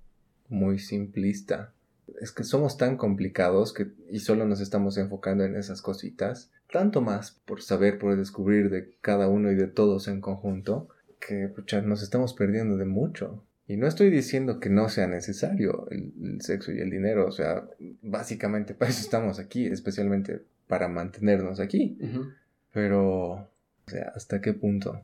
muy 0.49 0.79
simplista. 0.79 1.73
Es 2.21 2.33
que 2.33 2.45
somos 2.45 2.77
tan 2.77 2.97
complicados 2.97 3.73
que, 3.73 3.89
y 4.11 4.21
solo 4.21 4.47
nos 4.47 4.61
estamos 4.61 4.97
enfocando 4.99 5.45
en 5.45 5.57
esas 5.57 5.83
cositas. 5.83 6.51
Tanto 6.71 7.01
más 7.01 7.41
por 7.47 7.63
saber, 7.63 7.99
por 7.99 8.17
descubrir 8.17 8.71
de 8.71 8.95
cada 9.01 9.29
uno 9.29 9.51
y 9.51 9.55
de 9.55 9.69
todos 9.69 10.09
en 10.09 10.21
conjunto, 10.21 10.89
que 11.21 11.49
pucha, 11.49 11.81
nos 11.83 12.03
estamos 12.03 12.35
perdiendo 12.35 12.77
de 12.77 12.85
mucho. 12.85 13.45
Y 13.67 13.77
no 13.77 13.87
estoy 13.87 14.11
diciendo 14.11 14.61
que 14.61 14.71
no 14.71 14.89
sea 14.89 15.07
necesario 15.07 15.89
el, 15.91 16.13
el 16.23 16.41
sexo 16.41 16.73
y 16.73 16.81
el 16.81 16.91
dinero, 16.91 17.27
o 17.27 17.33
sea, 17.33 17.69
básicamente 18.01 18.75
para 18.75 18.91
eso 18.91 19.03
estamos 19.03 19.39
aquí, 19.39 19.67
especialmente 19.67 20.43
para 20.67 20.89
mantenernos 20.89 21.61
aquí. 21.61 21.99
Ujú. 22.01 22.29
Pero, 22.73 23.33
o 23.33 23.51
sea, 23.87 24.13
¿hasta 24.15 24.41
qué 24.41 24.55
punto? 24.55 25.03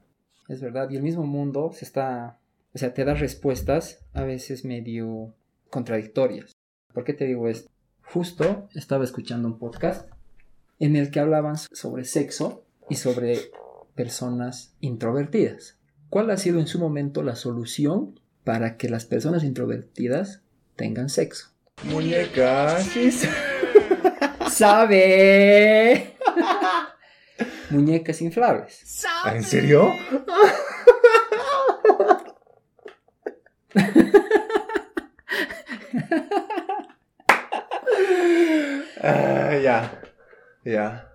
Es 0.49 0.61
verdad, 0.61 0.91
y 0.91 0.97
el 0.97 1.03
mismo 1.03 1.25
mundo 1.25 1.73
se 1.75 1.85
está, 1.85 2.39
o 2.75 2.79
sea, 2.79 2.95
te 2.95 3.05
da 3.05 3.15
respuestas 3.15 4.01
a 4.13 4.25
veces 4.25 4.65
medio 4.65 5.35
contradictorias. 5.71 6.54
¿Por 6.95 7.03
qué 7.03 7.13
te 7.13 7.27
digo 7.27 7.49
esto? 7.49 7.69
Justo 8.03 8.69
estaba 8.73 9.05
escuchando 9.05 9.49
un 9.49 9.59
podcast 9.59 10.09
en 10.79 10.95
el 10.95 11.11
que 11.11 11.19
hablaban 11.19 11.57
sobre 11.57 12.05
sexo 12.05 12.65
y 12.89 12.95
sobre 12.95 13.51
personas 13.97 14.75
introvertidas. 14.81 15.77
¿Cuál 16.09 16.31
ha 16.31 16.37
sido 16.37 16.61
en 16.61 16.69
su 16.69 16.79
momento 16.79 17.25
la 17.25 17.35
solución 17.35 18.21
para 18.45 18.77
que 18.77 18.89
las 18.89 19.07
personas 19.07 19.43
introvertidas 19.43 20.43
tengan 20.77 21.09
sexo? 21.09 21.49
Muñecas. 21.83 22.87
¡Sabe! 24.49 26.15
Muñecas 27.71 28.23
inflables. 28.23 29.05
¿En 29.33 29.43
serio? 29.43 29.91
Ah, 39.07 39.54
ya, 39.65 40.03
ya. 40.65 41.11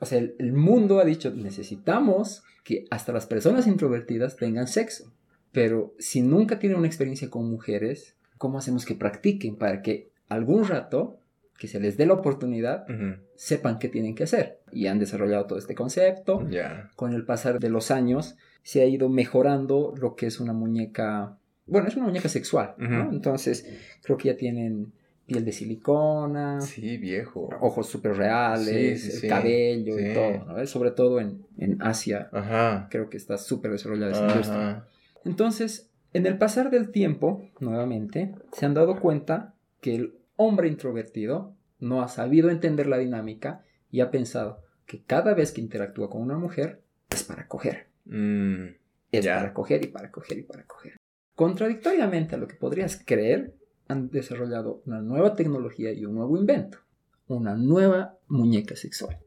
O 0.00 0.06
sea, 0.06 0.18
el, 0.18 0.36
el 0.38 0.52
mundo 0.52 1.00
ha 1.00 1.04
dicho, 1.04 1.30
necesitamos 1.30 2.44
que 2.64 2.84
hasta 2.90 3.12
las 3.12 3.26
personas 3.26 3.66
introvertidas 3.66 4.36
tengan 4.36 4.66
sexo. 4.68 5.12
Pero 5.52 5.94
si 5.98 6.20
nunca 6.20 6.58
tienen 6.58 6.78
una 6.78 6.86
experiencia 6.86 7.30
con 7.30 7.50
mujeres, 7.50 8.16
¿cómo 8.36 8.58
hacemos 8.58 8.84
que 8.84 8.94
practiquen 8.94 9.56
para 9.56 9.82
que 9.82 10.10
algún 10.28 10.68
rato, 10.68 11.18
que 11.58 11.68
se 11.68 11.80
les 11.80 11.96
dé 11.96 12.06
la 12.06 12.14
oportunidad, 12.14 12.86
sepan 13.34 13.78
qué 13.78 13.88
tienen 13.88 14.14
que 14.14 14.24
hacer? 14.24 14.60
Y 14.70 14.86
han 14.86 14.98
desarrollado 14.98 15.46
todo 15.46 15.58
este 15.58 15.74
concepto. 15.74 16.46
Ya. 16.50 16.90
Con 16.94 17.14
el 17.14 17.24
pasar 17.24 17.58
de 17.58 17.70
los 17.70 17.90
años, 17.90 18.36
se 18.62 18.82
ha 18.82 18.86
ido 18.86 19.08
mejorando 19.08 19.94
lo 19.98 20.14
que 20.14 20.26
es 20.26 20.38
una 20.38 20.52
muñeca. 20.52 21.38
Bueno, 21.66 21.88
es 21.88 21.96
una 21.96 22.06
muñeca 22.06 22.28
sexual. 22.28 22.74
Entonces, 22.78 23.66
creo 24.02 24.18
que 24.18 24.28
ya 24.28 24.36
tienen 24.36 24.92
piel 25.28 25.44
de 25.44 25.52
silicona, 25.52 26.60
Sí, 26.60 26.96
viejo. 26.96 27.48
ojos 27.60 27.86
súper 27.86 28.16
reales, 28.16 29.02
Sí, 29.02 29.10
sí, 29.10 29.14
el 29.14 29.20
sí. 29.20 29.28
cabello 29.28 29.98
y 30.00 30.12
todo, 30.14 30.44
¿no? 30.46 30.66
Sobre 30.66 30.90
todo 30.90 31.20
en, 31.20 31.44
en 31.58 31.80
Asia, 31.82 32.28
Ajá. 32.32 32.88
creo 32.90 33.08
que 33.10 33.16
está 33.18 33.36
súper 33.38 33.70
desarrollada 33.72 34.12
esa 34.12 34.26
industria. 34.28 34.84
Entonces, 35.24 35.90
en 36.14 36.26
el 36.26 36.38
pasar 36.38 36.70
del 36.70 36.90
tiempo, 36.90 37.42
nuevamente, 37.60 38.34
se 38.52 38.64
han 38.66 38.74
dado 38.74 38.98
cuenta 39.00 39.54
que 39.80 39.94
el 39.94 40.14
hombre 40.36 40.68
introvertido 40.68 41.54
no 41.78 42.02
ha 42.02 42.08
sabido 42.08 42.48
entender 42.50 42.86
la 42.86 42.98
dinámica 42.98 43.62
y 43.90 44.00
ha 44.00 44.10
pensado 44.10 44.62
que 44.86 45.02
cada 45.04 45.34
vez 45.34 45.52
que 45.52 45.60
interactúa 45.60 46.08
con 46.08 46.22
una 46.22 46.38
mujer 46.38 46.80
es 47.10 47.22
para 47.24 47.46
coger. 47.46 47.88
Mm, 48.06 48.68
Es 49.12 49.24
Ya. 49.24 49.36
para 49.36 49.52
coger 49.52 49.84
y 49.84 49.88
para 49.88 50.10
coger 50.10 50.38
y 50.38 50.42
para 50.42 50.64
coger. 50.64 50.96
Contradictoriamente 51.34 52.34
a 52.34 52.38
lo 52.38 52.48
que 52.48 52.56
podrías 52.56 53.00
creer, 53.04 53.54
han 53.88 54.10
desarrollado 54.10 54.82
una 54.86 55.00
nueva 55.00 55.34
tecnología 55.34 55.92
y 55.92 56.04
un 56.04 56.14
nuevo 56.14 56.36
invento. 56.38 56.78
Una 57.26 57.54
nueva 57.56 58.16
muñeca 58.28 58.76
sexual. 58.76 59.18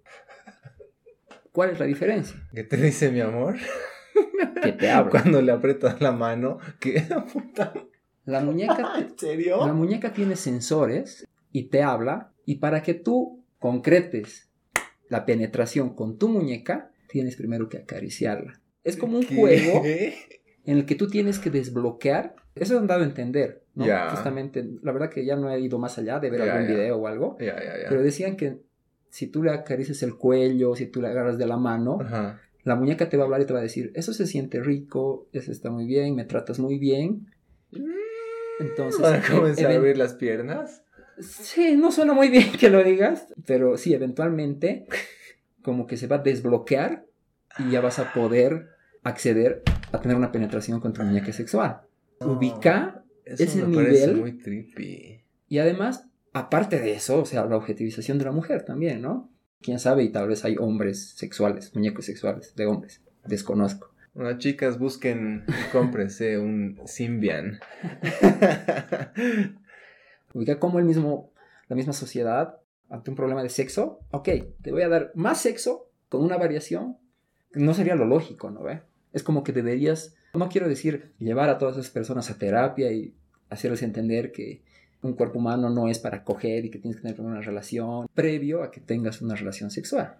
¿Cuál 1.51 1.71
es 1.71 1.79
la 1.79 1.85
diferencia? 1.85 2.47
¿Qué 2.53 2.63
te 2.63 2.77
dice 2.77 3.11
mi 3.11 3.19
amor? 3.21 3.55
Que 4.63 4.71
te 4.71 4.89
habla. 4.89 5.11
Cuando 5.11 5.41
le 5.41 5.51
aprietas 5.51 5.99
la 6.01 6.11
mano, 6.11 6.59
que. 6.79 7.03
La 8.25 8.39
muñeca, 8.39 8.93
¿En 8.99 9.17
serio? 9.17 9.65
la 9.65 9.73
muñeca 9.73 10.13
tiene 10.13 10.35
sensores 10.35 11.27
y 11.51 11.63
te 11.69 11.81
habla. 11.81 12.31
Y 12.45 12.57
para 12.57 12.83
que 12.83 12.93
tú 12.93 13.43
concretes 13.57 14.47
la 15.09 15.25
penetración 15.25 15.95
con 15.95 16.19
tu 16.19 16.29
muñeca, 16.29 16.91
tienes 17.09 17.35
primero 17.35 17.67
que 17.67 17.77
acariciarla. 17.79 18.61
Es 18.83 18.95
como 18.95 19.17
un 19.17 19.25
¿Qué? 19.25 19.35
juego 19.35 19.81
en 19.83 20.77
el 20.77 20.85
que 20.85 20.93
tú 20.93 21.07
tienes 21.07 21.39
que 21.39 21.49
desbloquear. 21.49 22.35
Eso 22.55 22.77
han 22.77 22.87
dado 22.87 23.01
a 23.01 23.05
entender, 23.05 23.63
¿no? 23.75 23.85
Ya. 23.85 24.09
Justamente, 24.09 24.67
la 24.83 24.91
verdad 24.91 25.09
que 25.09 25.25
ya 25.25 25.35
no 25.35 25.49
he 25.49 25.59
ido 25.59 25.79
más 25.79 25.97
allá 25.97 26.19
de 26.19 26.29
ver 26.29 26.43
Ya, 26.45 26.53
algún 26.53 26.67
ya. 26.67 26.73
video 26.73 26.97
o 26.97 27.07
algo, 27.07 27.37
pero 27.37 28.01
decían 28.01 28.35
que 28.35 28.59
si 29.09 29.27
tú 29.27 29.43
le 29.43 29.51
acaricias 29.51 30.03
el 30.03 30.15
cuello, 30.17 30.75
si 30.75 30.87
tú 30.87 31.01
le 31.01 31.07
agarras 31.09 31.37
de 31.37 31.45
la 31.45 31.57
mano, 31.57 31.99
Ajá. 32.01 32.41
la 32.63 32.75
muñeca 32.75 33.09
te 33.09 33.17
va 33.17 33.23
a 33.23 33.25
hablar 33.25 33.41
y 33.41 33.45
te 33.45 33.53
va 33.53 33.59
a 33.59 33.63
decir, 33.63 33.91
eso 33.95 34.13
se 34.13 34.27
siente 34.27 34.59
rico, 34.61 35.27
eso 35.31 35.51
está 35.51 35.69
muy 35.69 35.85
bien, 35.85 36.15
me 36.15 36.25
tratas 36.25 36.59
muy 36.59 36.77
bien. 36.77 37.27
Entonces, 38.59 39.01
¿Van 39.01 39.15
a 39.15 39.21
comenzar 39.27 39.71
a 39.71 39.75
abrir 39.75 39.97
las 39.97 40.13
piernas? 40.13 40.83
Sí, 41.19 41.75
no 41.77 41.91
suena 41.91 42.13
muy 42.13 42.29
bien 42.29 42.51
que 42.59 42.69
lo 42.69 42.83
digas, 42.83 43.27
pero 43.45 43.77
sí, 43.77 43.93
eventualmente 43.93 44.85
como 45.61 45.87
que 45.87 45.97
se 45.97 46.07
va 46.07 46.17
a 46.17 46.19
desbloquear 46.19 47.05
y 47.59 47.71
ya 47.71 47.81
vas 47.81 47.99
a 47.99 48.13
poder 48.13 48.69
acceder 49.03 49.63
a 49.91 49.99
tener 50.01 50.17
una 50.17 50.31
penetración 50.31 50.79
con 50.79 50.93
tu 50.93 51.03
muñeca 51.03 51.31
sexual. 51.33 51.81
Ubica 52.25 53.03
Eso 53.25 53.43
ese 53.43 53.63
me 53.65 53.77
nivel- 53.77 54.19
muy 54.19 54.33
trippy. 54.33 55.23
y 55.47 55.57
además, 55.59 56.07
aparte 56.33 56.79
de 56.79 56.93
eso, 56.93 57.21
o 57.21 57.25
sea, 57.25 57.45
la 57.45 57.57
objetivización 57.57 58.17
de 58.17 58.25
la 58.25 58.31
mujer 58.31 58.63
también, 58.63 59.01
¿no? 59.01 59.29
Quién 59.61 59.79
sabe, 59.79 60.03
y 60.03 60.09
tal 60.09 60.27
vez 60.27 60.43
hay 60.45 60.55
hombres 60.59 61.09
sexuales, 61.15 61.75
muñecos 61.75 62.05
sexuales 62.05 62.55
de 62.55 62.65
hombres, 62.65 63.01
desconozco. 63.25 63.91
Bueno, 64.13 64.37
chicas, 64.39 64.77
busquen 64.79 65.45
y 65.47 65.71
cómprense 65.71 66.37
un 66.39 66.79
Symbian. 66.85 67.59
Ubica 70.33 70.59
como 70.59 70.79
el 70.79 70.85
mismo, 70.85 71.31
la 71.67 71.75
misma 71.75 71.93
sociedad 71.93 72.57
ante 72.89 73.09
un 73.09 73.15
problema 73.15 73.43
de 73.43 73.49
sexo, 73.49 73.99
ok, 74.11 74.29
te 74.61 74.71
voy 74.71 74.81
a 74.81 74.89
dar 74.89 75.11
más 75.15 75.41
sexo 75.41 75.89
con 76.09 76.23
una 76.23 76.37
variación, 76.37 76.97
no 77.53 77.73
sería 77.73 77.95
lo 77.95 78.05
lógico, 78.05 78.51
¿no 78.51 78.63
ve? 78.63 78.81
Es 79.13 79.23
como 79.23 79.43
que 79.43 79.53
deberías, 79.53 80.15
no 80.33 80.49
quiero 80.49 80.67
decir 80.67 81.11
llevar 81.19 81.49
a 81.49 81.57
todas 81.57 81.77
esas 81.77 81.91
personas 81.91 82.29
a 82.29 82.37
terapia 82.37 82.91
y 82.91 83.13
hacerles 83.49 83.83
entender 83.83 84.31
que 84.31 84.61
un 85.01 85.13
cuerpo 85.13 85.39
humano 85.39 85.69
no 85.69 85.89
es 85.89 85.99
para 85.99 86.23
coger 86.23 86.65
y 86.65 86.69
que 86.69 86.79
tienes 86.79 86.97
que 86.97 87.07
tener 87.07 87.19
una 87.21 87.41
relación 87.41 88.07
previo 88.13 88.63
a 88.63 88.71
que 88.71 88.81
tengas 88.81 89.21
una 89.21 89.35
relación 89.35 89.71
sexual. 89.71 90.15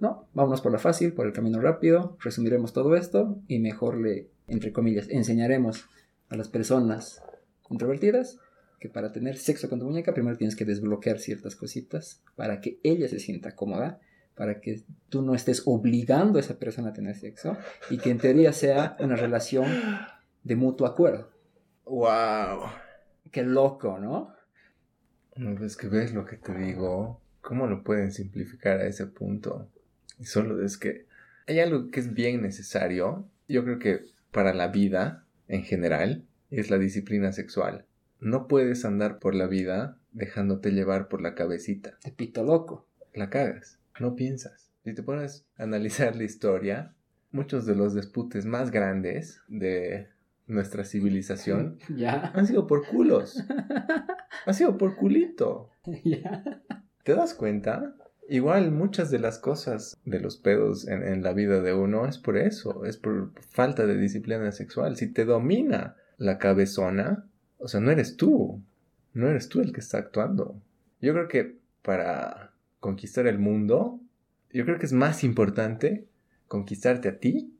No, 0.00 0.28
vámonos 0.32 0.60
por 0.60 0.70
la 0.70 0.78
fácil, 0.78 1.12
por 1.12 1.26
el 1.26 1.32
camino 1.32 1.60
rápido, 1.60 2.16
resumiremos 2.20 2.72
todo 2.72 2.94
esto 2.94 3.40
y 3.48 3.58
mejor 3.58 3.98
le, 3.98 4.28
entre 4.46 4.72
comillas, 4.72 5.08
enseñaremos 5.08 5.86
a 6.28 6.36
las 6.36 6.48
personas 6.48 7.22
introvertidas 7.68 8.38
que 8.78 8.88
para 8.88 9.12
tener 9.12 9.36
sexo 9.36 9.68
con 9.68 9.80
tu 9.80 9.86
muñeca 9.86 10.14
primero 10.14 10.36
tienes 10.36 10.54
que 10.54 10.64
desbloquear 10.64 11.18
ciertas 11.18 11.56
cositas 11.56 12.22
para 12.36 12.60
que 12.60 12.78
ella 12.84 13.08
se 13.08 13.18
sienta 13.18 13.56
cómoda, 13.56 13.98
para 14.38 14.60
que 14.60 14.84
tú 15.08 15.20
no 15.22 15.34
estés 15.34 15.64
obligando 15.66 16.38
a 16.38 16.40
esa 16.40 16.60
persona 16.60 16.90
a 16.90 16.92
tener 16.92 17.16
sexo 17.16 17.56
y 17.90 17.98
que 17.98 18.10
en 18.10 18.18
teoría 18.18 18.52
sea 18.52 18.96
una 19.00 19.16
relación 19.16 19.66
de 20.44 20.54
mutuo 20.54 20.86
acuerdo. 20.86 21.28
¡Wow! 21.84 22.70
Qué 23.32 23.42
loco, 23.42 23.98
¿no? 23.98 24.32
No 25.34 25.56
ves 25.56 25.76
que 25.76 25.88
ves 25.88 26.14
lo 26.14 26.24
que 26.24 26.36
te 26.36 26.54
digo. 26.54 27.20
¿Cómo 27.40 27.66
lo 27.66 27.82
pueden 27.82 28.12
simplificar 28.12 28.78
a 28.78 28.86
ese 28.86 29.06
punto? 29.06 29.68
Y 30.20 30.26
solo 30.26 30.64
es 30.64 30.78
que 30.78 31.06
hay 31.48 31.58
algo 31.58 31.90
que 31.90 31.98
es 31.98 32.14
bien 32.14 32.40
necesario. 32.40 33.28
Yo 33.48 33.64
creo 33.64 33.80
que 33.80 34.04
para 34.30 34.54
la 34.54 34.68
vida 34.68 35.26
en 35.48 35.64
general 35.64 36.24
es 36.50 36.70
la 36.70 36.78
disciplina 36.78 37.32
sexual. 37.32 37.86
No 38.20 38.46
puedes 38.46 38.84
andar 38.84 39.18
por 39.18 39.34
la 39.34 39.48
vida 39.48 39.98
dejándote 40.12 40.70
llevar 40.70 41.08
por 41.08 41.22
la 41.22 41.34
cabecita. 41.34 41.98
Te 42.02 42.12
pito 42.12 42.44
loco. 42.44 42.86
La 43.14 43.30
cagas, 43.30 43.78
no 44.00 44.14
piensas. 44.16 44.70
Si 44.84 44.94
te 44.94 45.02
pones 45.02 45.46
a 45.56 45.64
analizar 45.64 46.16
la 46.16 46.24
historia, 46.24 46.94
muchos 47.30 47.66
de 47.66 47.74
los 47.74 47.94
disputes 47.94 48.46
más 48.46 48.70
grandes 48.70 49.42
de 49.48 50.08
nuestra 50.46 50.84
civilización 50.84 51.78
Ya. 51.96 52.32
han 52.34 52.46
sido 52.46 52.66
por 52.66 52.86
culos. 52.86 53.42
Ha 54.46 54.52
sido 54.54 54.78
por 54.78 54.96
culito. 54.96 55.70
ya. 56.04 56.62
¿Te 57.02 57.14
das 57.14 57.34
cuenta? 57.34 57.94
Igual 58.30 58.70
muchas 58.70 59.10
de 59.10 59.18
las 59.18 59.38
cosas 59.38 59.98
de 60.04 60.20
los 60.20 60.36
pedos 60.38 60.86
en, 60.88 61.02
en 61.02 61.22
la 61.22 61.32
vida 61.34 61.60
de 61.60 61.74
uno 61.74 62.06
es 62.06 62.18
por 62.18 62.38
eso, 62.38 62.84
es 62.84 62.96
por 62.96 63.32
falta 63.50 63.84
de 63.86 63.96
disciplina 63.98 64.50
sexual. 64.52 64.96
Si 64.96 65.12
te 65.12 65.24
domina 65.24 65.96
la 66.18 66.38
cabezona, 66.38 67.26
o 67.58 67.68
sea, 67.68 67.80
no 67.80 67.90
eres 67.90 68.16
tú, 68.16 68.62
no 69.12 69.28
eres 69.28 69.48
tú 69.48 69.60
el 69.60 69.72
que 69.72 69.80
está 69.80 69.98
actuando. 69.98 70.62
Yo 71.00 71.12
creo 71.12 71.28
que 71.28 71.58
para 71.82 72.52
conquistar 72.80 73.26
el 73.26 73.38
mundo, 73.38 74.00
yo 74.52 74.64
creo 74.64 74.78
que 74.78 74.86
es 74.86 74.92
más 74.92 75.24
importante 75.24 76.06
conquistarte 76.46 77.08
a 77.08 77.18
ti, 77.18 77.54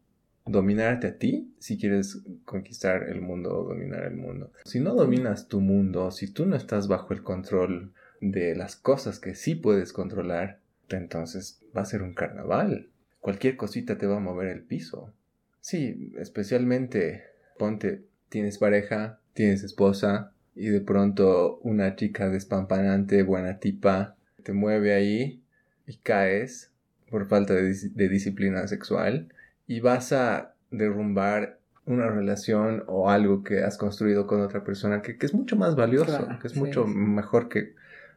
dominarte 0.47 1.07
a 1.09 1.19
ti, 1.19 1.53
si 1.59 1.79
quieres 1.79 2.23
conquistar 2.45 3.05
el 3.09 3.21
mundo 3.21 3.57
o 3.57 3.69
dominar 3.69 4.05
el 4.05 4.17
mundo. 4.17 4.53
Si 4.65 4.81
no 4.81 4.95
dominas 4.95 5.49
tu 5.49 5.61
mundo, 5.61 6.11
si 6.11 6.33
tú 6.33 6.47
no 6.47 6.57
estás 6.57 6.89
bajo 6.89 7.13
el 7.13 7.23
control 7.23 7.93
de 8.21 8.57
las 8.57 8.77
cosas 8.77 9.21
que 9.21 9.35
sí 9.35 9.55
puedes 9.55 9.93
controlar, 9.93 10.61
entonces 10.89 11.61
va 11.77 11.83
a 11.83 11.87
ser 11.87 12.03
un 12.03 12.15
carnaval. 12.15 12.89
Cualquier 13.21 13.57
cosita 13.57 13.99
te 13.99 14.07
va 14.07 14.17
a 14.17 14.21
mover 14.21 14.49
el 14.49 14.63
piso. 14.63 15.13
Sí, 15.61 16.13
especialmente 16.19 17.25
ponte 17.59 18.05
tienes 18.29 18.59
pareja, 18.59 19.21
tienes 19.35 19.63
esposa 19.63 20.33
y 20.55 20.69
de 20.69 20.81
pronto 20.81 21.59
una 21.63 21.95
chica 21.97 22.29
despampanante, 22.31 23.23
buena 23.23 23.59
tipa, 23.59 24.17
te 24.43 24.53
mueve 24.53 24.95
ahí 24.95 25.43
y 25.87 25.97
caes 25.97 26.73
por 27.11 27.29
falta 27.29 27.55
de, 27.55 27.71
dis- 27.71 27.93
de 27.95 28.09
disciplina 28.09 28.67
sexual 28.69 29.33
y 29.67 29.81
vas 29.81 30.13
a 30.13 30.55
derrumbar 30.71 31.59
una 31.87 32.09
relación 32.11 32.85
o 32.87 33.09
algo 33.11 33.43
que 33.45 33.63
has 33.65 33.79
construido 33.79 34.27
con 34.27 34.41
otra 34.43 34.63
persona 34.63 35.01
que, 35.01 35.17
que 35.17 35.25
es 35.27 35.33
mucho 35.35 35.57
más 35.57 35.75
valioso, 35.75 36.07
Claro, 36.19 36.39
que 36.41 36.47
es 36.49 36.53
sí, 36.53 36.59
mucho 36.61 36.87
sí. 36.87 36.93
mejor 36.95 37.49
que 37.49 37.75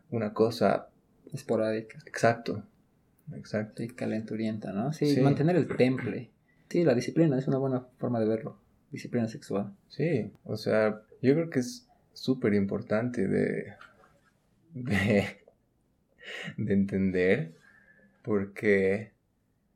una 0.09 0.33
cosa 0.33 0.89
Esporádica. 1.31 1.99
exacto. 2.05 2.63
Exacto. 3.33 3.81
Sí, 3.81 3.87
calenturienta, 3.89 4.73
¿no? 4.73 4.91
Sí, 4.91 5.15
Sí. 5.15 5.21
mantener 5.21 5.55
el 5.55 5.67
temple. 5.67 6.31
Sí, 6.69 6.83
la 6.83 6.93
disciplina 6.93 7.37
es 7.39 7.47
una 7.47 7.57
buena 7.59 7.85
forma 7.97 8.19
de 8.19 8.27
verlo. 8.27 8.57
Disciplina 8.91 9.29
sexual. 9.29 9.73
Sí, 9.87 10.33
o 10.43 10.57
sea, 10.57 11.01
yo 11.21 11.33
creo 11.33 11.49
que 11.49 11.59
es 11.59 11.87
súper 12.13 12.53
importante 12.53 13.25
de, 13.29 13.73
de, 14.73 15.37
de 16.57 16.73
entender 16.73 17.53
porque 18.21 19.11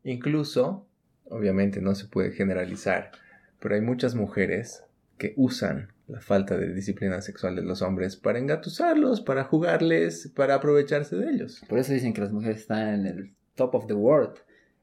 incluso, 0.04 0.86
obviamente 1.26 1.82
no 1.82 1.96
se 1.96 2.08
puede 2.08 2.32
generalizar, 2.32 3.12
pero 3.60 3.76
hay 3.76 3.82
muchas 3.82 4.16
mujeres 4.16 4.84
que 5.18 5.34
usan 5.38 5.94
la 6.08 6.22
falta 6.22 6.58
de 6.58 6.74
disciplina 6.74 7.22
sexual 7.22 7.56
de 7.56 7.64
los 7.64 7.82
hombres 7.82 8.16
para 8.16 8.38
engatusarlos, 8.38 9.22
para 9.22 9.44
jugarles, 9.46 10.32
para 10.36 10.56
aprovecharse 10.56 11.16
de 11.16 11.32
ellos. 11.32 11.64
Por 11.68 11.80
eso 11.80 11.94
dicen 11.94 12.14
que 12.14 12.22
las 12.22 12.32
mujeres 12.32 12.62
están 12.62 12.88
en 12.90 13.06
el 13.08 13.34
top 13.56 13.74
of 13.74 13.88
the 13.88 13.94
world. 13.94 14.36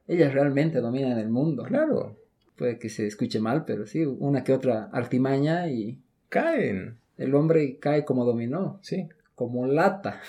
Ellas 0.09 0.35
realmente 0.35 0.81
dominan 0.81 1.19
el 1.19 1.29
mundo. 1.29 1.63
Claro, 1.63 2.17
Puede 2.57 2.79
que 2.79 2.91
se 2.91 3.07
escuche 3.07 3.41
mal, 3.41 3.65
pero 3.65 3.87
sí, 3.87 4.05
una 4.05 4.45
que 4.45 4.53
otra 4.53 4.85
artimaña 4.93 5.69
y 5.69 5.99
caen, 6.29 6.99
el 7.17 7.35
hombre 7.35 7.79
cae 7.79 8.05
como 8.05 8.25
dominó, 8.25 8.79
sí. 8.83 9.09
Como 9.43 9.67
lata. 9.67 10.21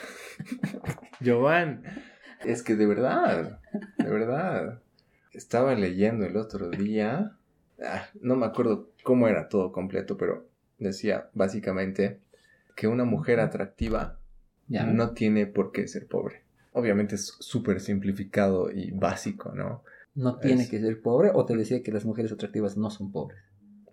Jovan, 1.23 1.83
es 2.43 2.63
que 2.63 2.75
de 2.75 2.87
verdad, 2.87 3.59
de 3.99 4.09
verdad. 4.09 4.81
Estaba 5.33 5.75
leyendo 5.75 6.25
el 6.25 6.35
otro 6.35 6.69
día, 6.71 7.37
ah, 7.83 8.05
no 8.21 8.35
me 8.35 8.47
acuerdo 8.47 8.89
cómo 9.03 9.27
era 9.27 9.49
todo 9.49 9.71
completo, 9.71 10.17
pero 10.17 10.47
decía 10.79 11.29
básicamente 11.33 12.21
que 12.75 12.87
una 12.87 13.03
mujer 13.03 13.39
atractiva 13.39 14.17
Ya. 14.67 14.83
no 14.85 15.11
tiene 15.11 15.45
por 15.45 15.71
qué 15.71 15.87
ser 15.87 16.07
pobre. 16.07 16.41
Obviamente 16.71 17.13
es 17.15 17.35
súper 17.39 17.81
simplificado 17.81 18.71
y 18.71 18.89
básico, 18.91 19.51
¿no? 19.53 19.83
No 20.15 20.39
tiene 20.39 20.63
Es- 20.63 20.69
que 20.71 20.79
ser 20.81 21.01
pobre, 21.01 21.29
o 21.35 21.45
te 21.45 21.55
decía 21.55 21.83
que 21.83 21.91
las 21.91 22.03
mujeres 22.05 22.31
atractivas 22.31 22.77
no 22.77 22.89
son 22.89 23.11
pobres. 23.11 23.37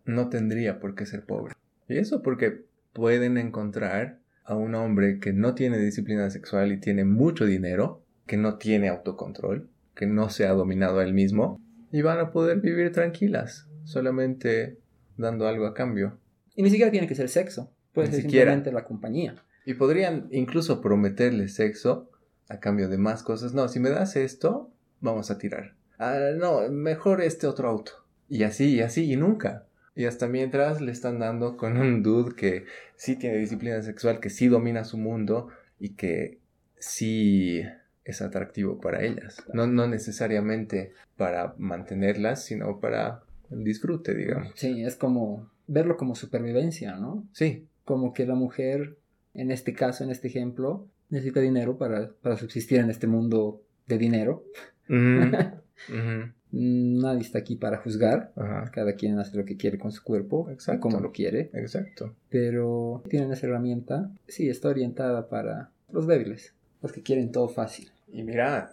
No 0.07 0.31
tendría 0.31 0.81
por 0.81 0.95
qué 0.95 1.05
ser 1.05 1.25
pobre. 1.27 1.53
Y 1.89 1.99
eso 1.99 2.23
porque 2.23 2.64
pueden 2.95 3.37
encontrar 3.37 4.20
a 4.45 4.55
un 4.57 4.74
hombre 4.74 5.18
que 5.20 5.32
no 5.32 5.55
tiene 5.55 5.78
disciplina 5.78 6.28
sexual 6.30 6.72
y 6.72 6.80
tiene 6.80 7.05
mucho 7.05 7.47
dinero, 7.47 8.03
que 8.26 8.36
no 8.36 8.57
tiene 8.59 8.88
autocontrol, 8.88 9.68
que 9.95 10.07
no 10.07 10.30
se 10.30 10.47
ha 10.47 10.53
dominado 10.53 10.99
a 11.01 11.05
él 11.05 11.14
mismo, 11.14 11.61
y 11.93 12.03
van 12.03 12.18
a 12.18 12.30
poder 12.30 12.61
vivir 12.61 12.93
tranquilas, 12.93 13.68
solamente 13.84 14.78
dando 15.16 15.47
algo 15.49 15.66
a 15.66 15.74
cambio. 15.74 16.18
Y 16.55 16.62
ni 16.62 16.70
siquiera 16.70 16.91
tiene 16.91 17.07
que 17.07 17.14
ser 17.14 17.28
sexo. 17.28 17.72
Puede 17.93 18.09
Ni 18.09 18.14
ser 18.14 18.22
siquiera. 18.22 18.53
simplemente 18.53 18.72
la 18.72 18.84
compañía. 18.84 19.34
Y 19.66 19.74
podrían 19.74 20.28
incluso 20.30 20.80
prometerle 20.80 21.49
sexo 21.49 22.11
a 22.49 22.61
cambio 22.61 22.88
de 22.88 22.99
más 22.99 23.22
cosas. 23.22 23.55
No, 23.55 23.68
si 23.68 23.80
me 23.80 23.91
das 23.91 24.16
esto, 24.16 24.70
vamos 25.01 25.30
a 25.30 25.38
tirar. 25.38 25.74
Ah, 25.99 26.18
no, 26.36 26.68
mejor 26.70 27.20
este 27.20 27.47
otro 27.47 27.68
auto. 27.68 27.93
Y 28.28 28.45
así, 28.45 28.76
y 28.76 28.80
así, 28.80 29.12
y 29.12 29.16
nunca. 29.16 29.66
Y 30.01 30.07
hasta 30.07 30.28
mientras 30.28 30.80
le 30.80 30.92
están 30.92 31.18
dando 31.18 31.59
con 31.59 31.76
un 31.76 32.03
dude 32.03 32.34
que 32.34 32.64
sí 32.96 33.16
tiene 33.16 33.36
disciplina 33.36 33.82
sexual, 33.82 34.18
que 34.18 34.30
sí 34.30 34.48
domina 34.48 34.82
su 34.84 34.96
mundo 34.96 35.48
y 35.78 35.90
que 35.90 36.38
sí 36.78 37.61
es 38.07 38.22
atractivo 38.22 38.80
para 38.80 39.05
ellas. 39.05 39.44
No, 39.53 39.66
no 39.66 39.86
necesariamente 39.86 40.94
para 41.18 41.55
mantenerlas, 41.59 42.42
sino 42.42 42.80
para 42.80 43.24
el 43.51 43.62
disfrute, 43.62 44.14
digamos. 44.14 44.53
Sí, 44.55 44.82
es 44.82 44.96
como 44.96 45.51
verlo 45.66 45.98
como 45.98 46.14
supervivencia, 46.14 46.96
¿no? 46.96 47.28
Sí, 47.34 47.66
Como 47.84 48.14
que 48.14 48.24
la 48.24 48.34
mujer, 48.34 48.96
en 49.34 49.51
este 49.51 49.74
caso, 49.74 50.03
en 50.03 50.11
este 50.11 50.28
ejemplo, 50.28 50.86
necesita 51.11 51.40
dinero 51.40 51.76
para, 51.76 52.11
para 52.22 52.38
subsistir 52.38 52.78
en 52.78 52.88
este 52.88 53.07
mundo 53.07 53.61
de 53.86 53.98
dinero. 53.98 54.44
Nadie 56.53 57.20
está 57.20 57.38
aquí 57.38 57.55
para 57.57 57.78
juzgar. 57.78 58.32
ajá, 58.36 58.70
Cada 58.72 58.94
quien 58.94 59.18
hace 59.18 59.36
lo 59.36 59.44
que 59.44 59.57
quiere 59.57 59.78
con 59.78 59.92
su 59.92 60.03
cuerpo, 60.03 60.46
y 60.48 60.53
Exacto. 60.55 60.80
como 60.80 61.01
lo 61.01 61.12
quiere. 61.12 61.51
exacto. 61.53 62.14
Pero 62.28 63.03
tienen 63.09 63.32
esa 63.32 63.46
herramienta. 63.46 64.11
Sí, 64.28 64.48
está 64.48 64.68
orientada 64.68 65.28
para 65.28 65.70
los 65.92 66.07
débiles, 66.07 66.55
los 66.82 66.92
que 66.92 67.03
quieren 67.03 67.30
todo 67.32 67.48
fácil. 67.48 67.90
Y 68.09 68.22
mira, 68.24 68.72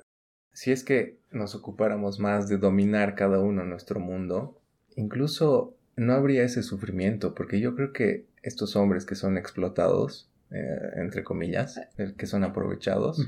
si 0.54 0.72
es 0.72 0.84
que 0.84 1.18
nos 1.32 1.54
ocupáramos 1.56 2.20
más 2.20 2.50
de 2.50 2.58
dominar 2.58 3.14
cada 3.16 3.40
uno 3.40 3.64
nuestro 3.64 4.00
mundo, 4.00 4.60
incluso 4.96 5.76
no 5.96 6.14
habría 6.14 6.44
ese 6.44 6.64
sufrimiento, 6.64 7.36
porque 7.36 7.60
yo 7.60 7.76
creo 7.76 7.94
que 7.94 8.26
estos 8.44 8.76
hombres 8.76 9.06
que 9.06 9.16
son 9.16 9.38
explotados, 9.38 10.30
eh, 10.52 10.80
entre 10.96 11.24
comillas, 11.24 11.78
eh, 11.98 12.14
que 12.18 12.26
son 12.28 12.44
aprovechados, 12.44 13.28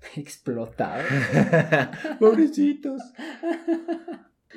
Explotado. 0.16 1.02
pobrecitos, 2.20 3.02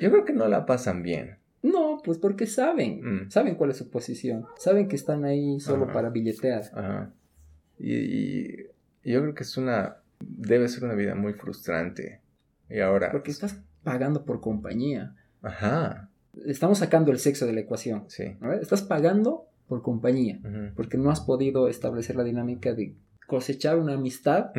yo 0.00 0.10
creo 0.10 0.24
que 0.24 0.32
no 0.32 0.48
la 0.48 0.66
pasan 0.66 1.02
bien. 1.02 1.38
No, 1.62 1.98
pues 2.04 2.18
porque 2.18 2.46
saben. 2.46 3.00
Mm. 3.26 3.30
Saben 3.30 3.54
cuál 3.54 3.70
es 3.70 3.76
su 3.76 3.88
posición. 3.88 4.46
Saben 4.58 4.88
que 4.88 4.96
están 4.96 5.24
ahí 5.24 5.60
solo 5.60 5.84
Ajá. 5.84 5.92
para 5.92 6.10
billetear. 6.10 6.62
Ajá. 6.74 7.12
Y, 7.78 8.64
yo 9.04 9.20
creo 9.20 9.34
que 9.34 9.42
es 9.42 9.56
una, 9.56 9.96
debe 10.20 10.68
ser 10.68 10.84
una 10.84 10.94
vida 10.94 11.14
muy 11.14 11.34
frustrante. 11.34 12.20
Y 12.68 12.80
ahora, 12.80 13.10
Porque 13.12 13.30
estás 13.30 13.60
pagando 13.82 14.24
por 14.24 14.40
compañía. 14.40 15.14
ajá, 15.42 16.08
Estamos 16.46 16.78
sacando 16.78 17.12
el 17.12 17.18
sexo 17.18 17.46
de 17.46 17.52
la 17.52 17.60
ecuación. 17.60 18.04
sí. 18.08 18.36
¿no? 18.40 18.52
Estás 18.54 18.82
pagando 18.82 19.46
por 19.68 19.82
compañía. 19.82 20.40
Porque 20.74 20.98
no 20.98 21.10
has 21.10 21.20
podido 21.20 21.68
establecer 21.68 22.16
la 22.16 22.24
dinámica 22.24 22.72
de 22.74 22.94
cosechar 23.26 23.78
una 23.78 23.94
amistad. 23.94 24.50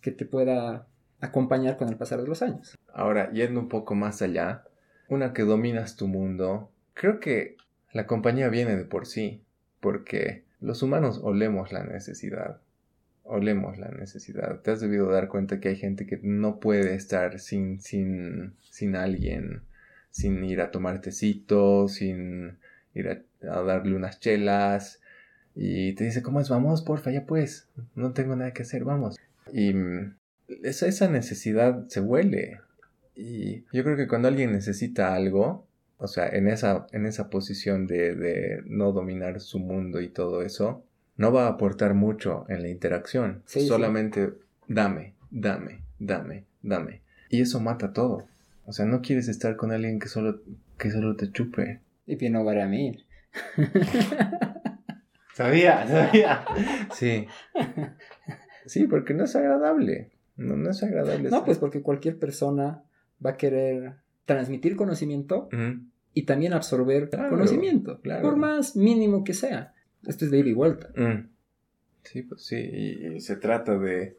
Que 0.00 0.10
te 0.10 0.24
pueda 0.24 0.86
acompañar 1.20 1.76
con 1.76 1.88
el 1.88 1.96
pasar 1.96 2.20
de 2.20 2.28
los 2.28 2.42
años. 2.42 2.76
Ahora, 2.92 3.30
yendo 3.32 3.60
un 3.60 3.68
poco 3.68 3.94
más 3.94 4.22
allá, 4.22 4.64
una 5.08 5.32
que 5.32 5.42
dominas 5.42 5.96
tu 5.96 6.08
mundo, 6.08 6.70
creo 6.94 7.20
que 7.20 7.56
la 7.92 8.06
compañía 8.06 8.48
viene 8.48 8.76
de 8.76 8.84
por 8.84 9.06
sí, 9.06 9.42
porque 9.80 10.44
los 10.60 10.82
humanos 10.82 11.20
olemos 11.22 11.72
la 11.72 11.84
necesidad, 11.84 12.60
olemos 13.24 13.78
la 13.78 13.88
necesidad. 13.88 14.60
Te 14.60 14.72
has 14.72 14.80
debido 14.80 15.10
dar 15.10 15.28
cuenta 15.28 15.60
que 15.60 15.68
hay 15.68 15.76
gente 15.76 16.06
que 16.06 16.18
no 16.22 16.60
puede 16.60 16.94
estar 16.94 17.38
sin, 17.38 17.80
sin, 17.80 18.54
sin 18.70 18.96
alguien, 18.96 19.62
sin 20.10 20.44
ir 20.44 20.60
a 20.60 20.70
tomar 20.70 21.00
tecito, 21.00 21.88
sin 21.88 22.58
ir 22.94 23.08
a, 23.08 23.22
a 23.50 23.62
darle 23.62 23.96
unas 23.96 24.20
chelas, 24.20 25.00
y 25.58 25.94
te 25.94 26.04
dice, 26.04 26.22
¿cómo 26.22 26.38
es? 26.38 26.50
Vamos, 26.50 26.82
porfa, 26.82 27.10
ya 27.10 27.24
pues, 27.24 27.70
no 27.94 28.12
tengo 28.12 28.36
nada 28.36 28.52
que 28.52 28.62
hacer, 28.62 28.84
vamos. 28.84 29.16
Y 29.52 29.74
mm, 29.74 30.16
esa, 30.62 30.86
esa 30.86 31.08
necesidad 31.08 31.86
se 31.88 32.00
huele. 32.00 32.60
Y 33.14 33.64
yo 33.72 33.82
creo 33.84 33.96
que 33.96 34.08
cuando 34.08 34.28
alguien 34.28 34.52
necesita 34.52 35.14
algo, 35.14 35.66
o 35.98 36.06
sea, 36.06 36.28
en 36.28 36.48
esa, 36.48 36.86
en 36.92 37.06
esa 37.06 37.30
posición 37.30 37.86
de, 37.86 38.14
de 38.14 38.62
no 38.66 38.92
dominar 38.92 39.40
su 39.40 39.58
mundo 39.58 40.00
y 40.00 40.08
todo 40.08 40.42
eso, 40.42 40.84
no 41.16 41.32
va 41.32 41.46
a 41.46 41.50
aportar 41.50 41.94
mucho 41.94 42.44
en 42.48 42.62
la 42.62 42.68
interacción. 42.68 43.42
Sí, 43.46 43.60
sí. 43.60 43.68
Solamente 43.68 44.34
dame, 44.68 45.14
dame, 45.30 45.82
dame, 45.98 46.44
dame. 46.62 47.00
Y 47.30 47.40
eso 47.40 47.60
mata 47.60 47.92
todo. 47.92 48.26
O 48.66 48.72
sea, 48.72 48.84
no 48.84 49.00
quieres 49.00 49.28
estar 49.28 49.56
con 49.56 49.72
alguien 49.72 49.98
que 49.98 50.08
solo, 50.08 50.42
que 50.78 50.90
solo 50.90 51.16
te 51.16 51.30
chupe. 51.30 51.80
Y 52.06 52.28
no 52.30 52.44
para 52.44 52.66
mí. 52.66 53.04
Sabía, 55.34 55.86
sabía. 55.86 56.44
Sí. 56.94 57.26
Sí, 58.66 58.86
porque 58.86 59.14
no 59.14 59.24
es 59.24 59.34
agradable. 59.36 60.10
No, 60.36 60.56
no 60.56 60.70
es 60.70 60.82
agradable. 60.82 61.30
No, 61.30 61.44
pues 61.44 61.58
porque 61.58 61.82
cualquier 61.82 62.18
persona 62.18 62.82
va 63.24 63.30
a 63.30 63.36
querer 63.36 63.94
transmitir 64.26 64.76
conocimiento 64.76 65.48
y 66.12 66.22
también 66.24 66.52
absorber 66.52 67.08
Claro, 67.08 67.30
conocimiento, 67.30 68.00
claro. 68.00 68.22
por 68.22 68.36
más 68.36 68.76
mínimo 68.76 69.24
que 69.24 69.32
sea. 69.34 69.72
Esto 70.06 70.24
es 70.26 70.30
de 70.30 70.38
ida 70.40 70.48
y 70.48 70.52
vuelta. 70.52 70.90
Sí, 72.02 72.22
pues 72.22 72.42
sí, 72.44 72.56
y, 72.56 73.06
y 73.16 73.20
se 73.20 73.36
trata 73.36 73.78
de 73.78 74.16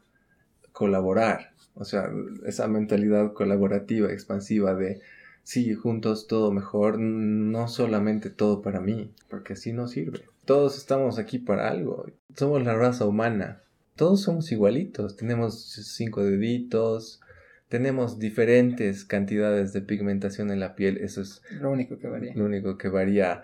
colaborar, 0.72 1.52
o 1.74 1.84
sea, 1.84 2.10
esa 2.46 2.68
mentalidad 2.68 3.32
colaborativa, 3.32 4.12
expansiva 4.12 4.74
de, 4.74 5.00
sí, 5.42 5.74
juntos 5.74 6.26
todo 6.26 6.52
mejor, 6.52 6.98
no 6.98 7.66
solamente 7.68 8.30
todo 8.30 8.60
para 8.62 8.80
mí, 8.80 9.10
porque 9.28 9.54
así 9.54 9.72
no 9.72 9.88
sirve. 9.88 10.20
Todos 10.44 10.76
estamos 10.76 11.18
aquí 11.18 11.38
para 11.38 11.68
algo, 11.68 12.06
somos 12.36 12.62
la 12.62 12.74
raza 12.74 13.06
humana, 13.06 13.62
todos 13.98 14.22
somos 14.22 14.50
igualitos, 14.52 15.16
tenemos 15.16 15.62
cinco 15.94 16.24
deditos, 16.24 17.20
tenemos 17.68 18.18
diferentes 18.18 19.04
cantidades 19.04 19.74
de 19.74 19.82
pigmentación 19.82 20.50
en 20.50 20.60
la 20.60 20.74
piel, 20.74 20.96
eso 20.98 21.20
es 21.20 21.42
Lo 21.60 21.70
único 21.70 21.98
que 21.98 22.08
varía. 22.08 22.32
lo 22.34 22.46
único 22.46 22.78
que 22.78 22.88
varía 22.88 23.42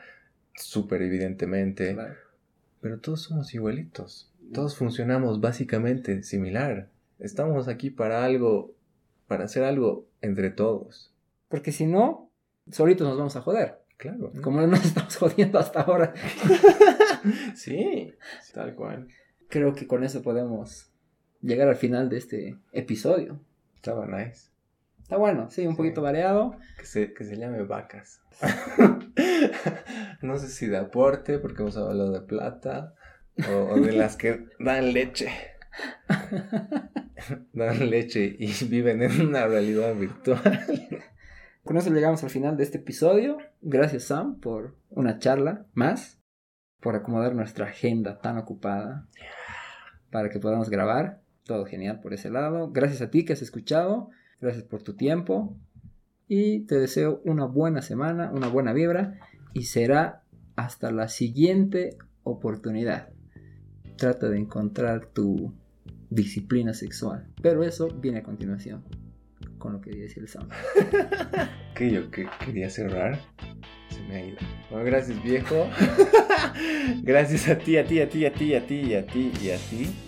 súper 0.56 1.02
evidentemente, 1.02 1.92
Claro. 1.92 2.14
pero 2.80 2.98
todos 3.00 3.20
somos 3.22 3.52
igualitos. 3.54 4.30
Todos 4.52 4.76
funcionamos 4.76 5.40
básicamente 5.40 6.22
similar. 6.22 6.88
Estamos 7.18 7.68
aquí 7.68 7.90
para 7.90 8.24
algo, 8.24 8.74
para 9.26 9.44
hacer 9.44 9.64
algo 9.64 10.06
entre 10.22 10.50
todos. 10.50 11.12
Porque 11.48 11.72
si 11.72 11.86
no, 11.86 12.30
solitos 12.70 13.06
nos 13.08 13.16
vamos 13.18 13.36
a 13.36 13.40
joder. 13.42 13.78
Claro. 13.96 14.32
Como 14.42 14.60
nos 14.66 14.84
estamos 14.84 15.16
jodiendo 15.16 15.58
hasta 15.58 15.80
ahora. 15.82 16.14
Sí, 17.54 18.12
tal 18.52 18.74
cual. 18.74 19.08
Creo 19.54 19.72
que 19.72 19.86
con 19.86 20.02
eso 20.02 20.20
podemos 20.20 20.90
llegar 21.40 21.68
al 21.68 21.76
final 21.76 22.08
de 22.08 22.16
este 22.16 22.58
episodio. 22.72 23.38
Estaba 23.76 24.04
nice. 24.04 24.50
Está 25.00 25.16
bueno, 25.16 25.48
sí, 25.48 25.64
un 25.64 25.74
Sí. 25.74 25.76
poquito 25.76 26.02
variado. 26.02 26.56
Que 26.76 26.84
se, 26.84 27.14
que 27.14 27.22
se 27.22 27.36
llame 27.36 27.62
vacas. 27.62 28.20
no 30.22 30.36
sé 30.38 30.48
si 30.48 30.66
de 30.66 30.76
aporte, 30.78 31.38
porque 31.38 31.62
hemos 31.62 31.76
hablado 31.76 32.10
de 32.10 32.22
plata, 32.22 32.94
o, 33.48 33.74
o 33.74 33.80
de 33.80 33.92
las 33.92 34.16
que 34.16 34.44
dan 34.58 34.92
leche. 34.92 35.28
dan 37.52 37.90
leche 37.90 38.34
y 38.36 38.52
viven 38.64 39.02
en 39.02 39.28
una 39.28 39.46
realidad 39.46 39.94
virtual. 39.94 40.66
Con 41.62 41.76
eso 41.76 41.90
llegamos 41.90 42.24
al 42.24 42.30
final 42.30 42.56
de 42.56 42.64
este 42.64 42.78
episodio. 42.78 43.38
Gracias 43.60 44.02
Sam 44.02 44.40
por 44.40 44.74
una 44.90 45.20
charla 45.20 45.64
más, 45.74 46.20
por 46.80 46.96
acomodar 46.96 47.36
nuestra 47.36 47.66
agenda 47.66 48.18
tan 48.20 48.36
ocupada 48.36 49.06
para 50.14 50.30
que 50.30 50.38
podamos 50.38 50.70
grabar. 50.70 51.22
Todo 51.42 51.66
genial 51.66 51.98
por 52.00 52.14
ese 52.14 52.30
lado. 52.30 52.70
Gracias 52.70 53.02
a 53.02 53.10
ti 53.10 53.24
que 53.24 53.32
has 53.32 53.42
escuchado. 53.42 54.10
Gracias 54.40 54.62
por 54.62 54.80
tu 54.80 54.94
tiempo. 54.94 55.58
Y 56.28 56.60
te 56.66 56.78
deseo 56.78 57.20
una 57.24 57.46
buena 57.46 57.82
semana, 57.82 58.30
una 58.32 58.46
buena 58.46 58.72
vibra. 58.72 59.18
Y 59.54 59.64
será 59.64 60.22
hasta 60.54 60.92
la 60.92 61.08
siguiente 61.08 61.98
oportunidad. 62.22 63.08
Trata 63.96 64.28
de 64.28 64.38
encontrar 64.38 65.06
tu 65.06 65.52
disciplina 66.10 66.74
sexual. 66.74 67.26
Pero 67.42 67.64
eso 67.64 67.88
viene 67.88 68.18
a 68.18 68.22
continuación. 68.22 68.84
Con 69.58 69.72
lo 69.72 69.80
que 69.80 69.90
decía 69.90 70.22
el 70.22 70.28
Sam. 70.28 70.48
Que 71.74 71.90
yo 71.90 72.08
que 72.12 72.28
quería 72.44 72.70
cerrar. 72.70 73.18
Se 73.88 74.00
me 74.02 74.14
ha 74.14 74.24
ido. 74.24 74.36
Bueno, 74.70 74.84
gracias 74.84 75.20
viejo. 75.24 75.68
gracias 77.02 77.48
a 77.48 77.58
ti, 77.58 77.76
a 77.78 77.84
ti, 77.84 77.98
a 77.98 78.08
ti, 78.08 78.24
a 78.24 78.32
ti, 78.32 78.54
a 78.54 78.64
ti, 78.64 78.94
a 78.94 79.06
ti 79.06 79.32
y 79.42 79.50
a 79.50 79.56
ti. 79.56 80.03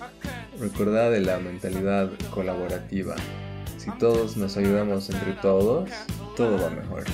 Recordad 0.60 1.10
de 1.10 1.20
la 1.20 1.38
mentalidad 1.38 2.10
colaborativa. 2.30 3.14
Si 3.76 3.90
todos 3.98 4.36
nos 4.36 4.56
ayudamos 4.56 5.10
entre 5.10 5.32
todos, 5.34 5.90
todo 6.36 6.60
va 6.62 6.70
mejor. 6.70 7.04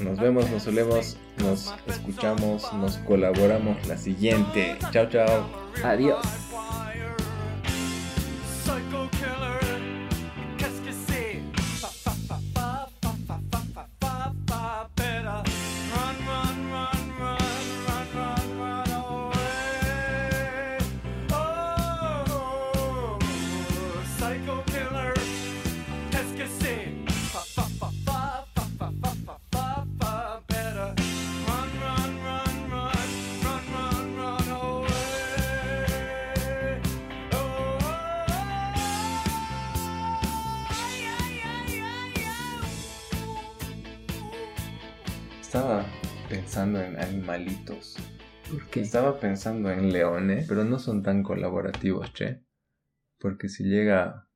Nos 0.00 0.18
vemos, 0.18 0.50
nos 0.50 0.62
solemos, 0.62 1.16
nos 1.38 1.74
escuchamos, 1.86 2.72
nos 2.74 2.96
colaboramos 2.98 3.86
la 3.86 3.96
siguiente. 3.96 4.76
Chao, 4.90 5.08
chao. 5.08 5.46
Adiós. 5.84 6.43
Estaba 45.54 45.86
pensando 46.28 46.80
en 46.82 46.98
animalitos. 46.98 47.94
¿Por 48.50 48.66
qué? 48.70 48.80
Estaba 48.80 49.20
pensando 49.20 49.70
en 49.70 49.92
leones, 49.92 50.46
pero 50.48 50.64
no 50.64 50.80
son 50.80 51.04
tan 51.04 51.22
colaborativos, 51.22 52.12
che. 52.12 52.42
Porque 53.20 53.48
si 53.48 53.62
llega 53.62 54.26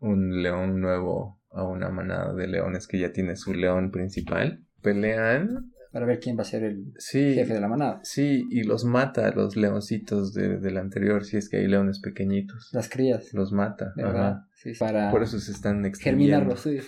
un 0.00 0.42
león 0.42 0.80
nuevo 0.80 1.42
a 1.50 1.64
una 1.64 1.90
manada 1.90 2.32
de 2.32 2.46
leones 2.46 2.86
que 2.86 2.98
ya 2.98 3.12
tiene 3.12 3.36
su 3.36 3.52
león 3.52 3.90
principal, 3.90 4.64
pelean. 4.80 5.74
Para 5.92 6.06
ver 6.06 6.20
quién 6.20 6.38
va 6.38 6.40
a 6.40 6.46
ser 6.46 6.64
el 6.64 6.94
Sí, 6.96 7.34
jefe 7.34 7.52
de 7.52 7.60
la 7.60 7.68
manada. 7.68 8.00
sí, 8.02 8.46
y 8.50 8.62
los 8.62 8.86
mata 8.86 9.28
a 9.28 9.32
los 9.32 9.56
leoncitos 9.58 10.32
de- 10.32 10.56
del 10.58 10.78
anterior, 10.78 11.26
si 11.26 11.36
es 11.36 11.50
que 11.50 11.58
hay 11.58 11.66
leones 11.66 12.00
pequeñitos. 12.00 12.70
Las 12.72 12.88
crías, 12.88 13.34
Los 13.34 13.52
mata. 13.52 13.92
¿verdad? 13.94 14.26
ajá. 14.38 14.48
Sí, 14.54 14.72
para 14.78 15.10
Por 15.10 15.22
eso 15.22 15.38
se 15.38 15.52
están 15.52 15.84
extinguiendo. 15.84 16.46
los 16.46 16.60
suyos. 16.60 16.86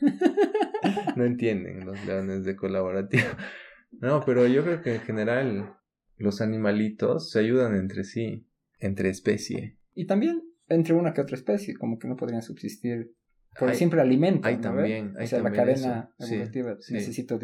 No 1.16 1.24
entienden 1.24 1.84
los 1.86 2.04
leones 2.06 2.44
de 2.44 2.56
colaborativo. 2.56 3.24
No, 3.92 4.22
pero 4.24 4.46
yo 4.46 4.62
creo 4.64 4.82
que 4.82 4.96
en 4.96 5.00
general 5.00 5.74
los 6.16 6.40
animalitos 6.40 7.30
se 7.30 7.38
ayudan 7.40 7.74
entre 7.76 8.04
sí, 8.04 8.46
entre 8.78 9.08
especie. 9.08 9.78
Y 9.94 10.06
también 10.06 10.42
entre 10.68 10.94
una 10.94 11.12
que 11.14 11.20
otra 11.20 11.36
especie, 11.36 11.74
como 11.76 11.98
que 11.98 12.08
no 12.08 12.16
podrían 12.16 12.42
subsistir. 12.42 13.12
Porque 13.58 13.72
Hay- 13.72 13.78
siempre 13.78 14.00
alimentan. 14.00 14.44
hay 14.44 14.56
¿no 14.56 14.60
también, 14.62 15.14
hay 15.16 15.24
o 15.24 15.28
sea, 15.28 15.40
la 15.40 15.50
cadena 15.52 16.10
eso. 16.18 16.34
Evolutiva. 16.34 16.76
sí. 16.80 16.92
Necesito 16.94 17.38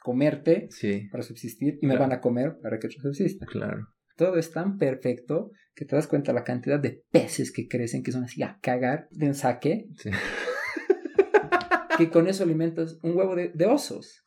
comerte 0.00 0.68
Sí, 0.70 1.08
para 1.10 1.24
subsistir 1.24 1.78
y 1.82 1.86
me 1.86 1.94
Claro. 1.94 2.08
van 2.08 2.12
a 2.18 2.20
comer 2.20 2.56
para 2.62 2.78
que 2.78 2.88
yo 2.88 3.00
subsista. 3.00 3.44
claro. 3.46 3.88
Todo 4.16 4.36
es 4.36 4.50
tan 4.52 4.78
perfecto 4.78 5.50
que 5.74 5.84
te 5.84 5.96
das 5.96 6.06
cuenta 6.06 6.32
la 6.32 6.44
cantidad 6.44 6.78
de 6.80 7.02
peces 7.10 7.52
que 7.52 7.66
crecen, 7.68 8.02
que 8.02 8.12
son 8.12 8.24
así 8.24 8.42
a 8.42 8.58
cagar 8.62 9.08
de 9.10 9.26
un 9.26 9.34
saque, 9.34 9.88
Sí. 9.96 10.10
que 11.96 12.10
con 12.10 12.28
eso 12.28 12.44
alimentas 12.44 12.98
un 13.02 13.16
huevo 13.16 13.34
de, 13.34 13.48
de 13.48 13.66
osos. 13.66 14.24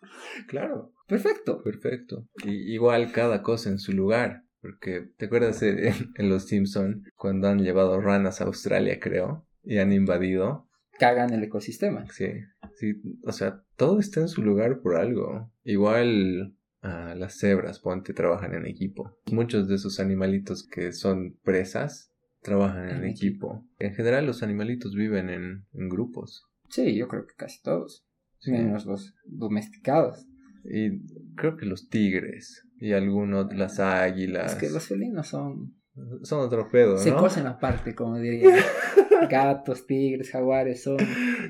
Claro. 0.48 0.94
Perfecto. 1.08 1.64
Perfecto. 1.64 2.28
Y 2.44 2.74
igual 2.74 3.12
cada 3.12 3.42
cosa 3.42 3.70
en 3.70 3.80
su 3.80 3.94
lugar. 3.94 4.44
Porque, 4.62 5.10
¿te 5.18 5.26
acuerdas 5.26 5.62
en, 5.64 5.80
en 6.16 6.30
Los 6.30 6.48
Simpson 6.48 7.04
cuando 7.16 7.48
han 7.48 7.60
llevado 7.60 8.00
ranas 8.00 8.42
a 8.42 8.46
Australia, 8.46 9.00
creo? 9.00 9.46
Y 9.64 9.78
han 9.78 9.92
invadido. 9.92 10.70
Cagan 11.00 11.34
el 11.34 11.44
ecosistema. 11.44 12.06
Sí, 12.12 12.28
sí. 12.76 13.02
O 13.24 13.32
sea, 13.32 13.64
todo 13.78 14.00
está 14.00 14.20
en 14.22 14.28
su 14.28 14.44
lugar 14.44 14.82
por 14.82 14.98
algo. 14.98 15.52
Igual 15.64 16.56
ah, 16.82 17.16
las 17.16 17.40
cebras, 17.40 17.80
ponte, 17.80 18.14
trabajan 18.14 18.54
en 18.54 18.66
equipo. 18.66 19.18
Muchos 19.32 19.68
de 19.68 19.76
esos 19.76 20.00
animalitos 20.00 20.68
que 20.68 20.92
son 20.92 21.38
presas 21.44 22.14
trabajan 22.42 22.90
en 22.90 22.98
En 22.98 23.06
equipo. 23.06 23.66
En 23.80 23.96
general 23.96 24.26
los 24.26 24.44
animalitos 24.44 24.94
viven 24.94 25.30
en, 25.30 25.66
en 25.74 25.90
grupos. 25.90 26.49
Sí, 26.70 26.96
yo 26.96 27.08
creo 27.08 27.26
que 27.26 27.34
casi 27.36 27.62
todos. 27.62 28.06
Sí. 28.40 28.52
Menos 28.52 28.86
los 28.86 29.16
domesticados. 29.26 30.26
Y 30.64 31.06
creo 31.36 31.58
que 31.58 31.66
los 31.66 31.90
tigres 31.90 32.64
y 32.80 32.94
algunos, 32.94 33.54
las 33.54 33.80
águilas. 33.80 34.54
Es 34.54 34.60
que 34.60 34.70
los 34.70 34.88
felinos 34.88 35.28
son... 35.28 35.76
Son 36.24 36.40
otro 36.40 36.70
pedo, 36.72 36.92
¿no? 36.94 36.98
Se 37.00 37.12
cosen 37.14 37.46
aparte, 37.48 37.94
como 37.94 38.18
diría. 38.20 38.56
Gatos, 39.30 39.86
tigres, 39.86 40.30
jaguares 40.32 40.84
son 40.84 40.98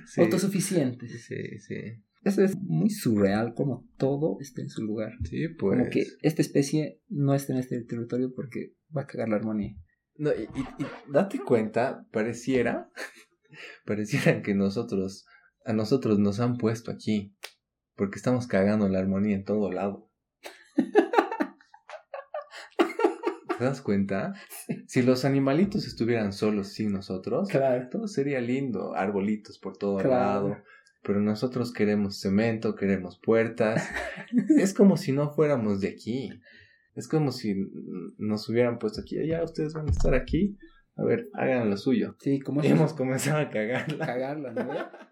Sí, 0.08 0.22
autosuficientes. 0.22 1.24
sí, 1.26 1.60
sí. 1.60 1.76
Eso 2.24 2.44
es 2.44 2.58
muy 2.58 2.90
surreal, 2.90 3.54
como 3.54 3.88
todo 3.98 4.38
está 4.40 4.62
en 4.62 4.70
su 4.70 4.84
lugar. 4.84 5.12
Sí, 5.24 5.48
pues. 5.50 5.78
Como 5.80 5.90
que 5.92 6.04
esta 6.24 6.42
especie 6.42 7.00
no 7.10 7.36
está 7.36 7.54
en 7.54 7.60
este 7.60 7.80
territorio 7.84 8.34
porque 8.36 8.74
va 8.96 9.04
a 9.04 9.08
cagar 9.08 9.30
la 9.30 9.36
armonía. 9.36 9.76
No, 10.18 10.32
y, 10.32 10.44
y- 10.44 10.84
y 10.84 10.88
date 11.14 11.40
cuenta, 11.40 12.06
pareciera, 12.12 12.90
pareciera 13.86 14.42
que 14.42 14.54
nosotros, 14.56 15.26
a 15.66 15.74
nosotros 15.74 16.20
nos 16.20 16.40
han 16.40 16.58
puesto 16.58 16.92
aquí, 16.92 17.36
porque 17.96 18.18
estamos 18.18 18.48
cagando 18.48 18.88
la 18.90 19.00
armonía 19.00 19.36
en 19.36 19.46
todo 19.46 19.72
lado. 19.72 20.10
¿Te 23.58 23.66
das 23.66 23.82
cuenta? 23.82 24.34
Si 24.88 25.02
los 25.02 25.26
animalitos 25.26 25.86
estuvieran 25.86 26.32
solos 26.32 26.70
sin 26.70 26.94
nosotros, 26.94 27.50
Claro. 27.50 27.90
todo 27.90 28.08
sería 28.08 28.40
lindo, 28.40 28.96
arbolitos 28.96 29.60
por 29.60 29.76
todo 29.78 29.98
Claro. 29.98 30.10
lado. 30.50 30.58
Pero 31.04 31.20
nosotros 31.20 31.74
queremos 31.74 32.20
cemento, 32.22 32.76
queremos 32.76 33.20
puertas. 33.20 33.86
es 34.58 34.74
como 34.74 34.96
si 34.96 35.12
no 35.12 35.32
fuéramos 35.34 35.82
de 35.82 35.90
aquí. 35.90 36.30
Es 36.96 37.08
como 37.10 37.32
si 37.34 37.56
nos 38.18 38.48
hubieran 38.50 38.80
puesto 38.80 39.02
aquí. 39.02 39.16
Ya 39.28 39.44
ustedes 39.44 39.74
van 39.74 39.88
a 39.88 39.92
estar 39.92 40.14
aquí. 40.14 40.58
A 41.00 41.04
ver, 41.06 41.30
hagan 41.34 41.70
lo 41.70 41.78
suyo. 41.78 42.16
Sí, 42.20 42.40
como 42.40 42.62
hemos 42.62 42.94
comenzado 42.96 43.40
a 43.40 43.50
cagarla. 43.50 44.06
cagarla, 44.06 44.52
¿no? 44.54 45.09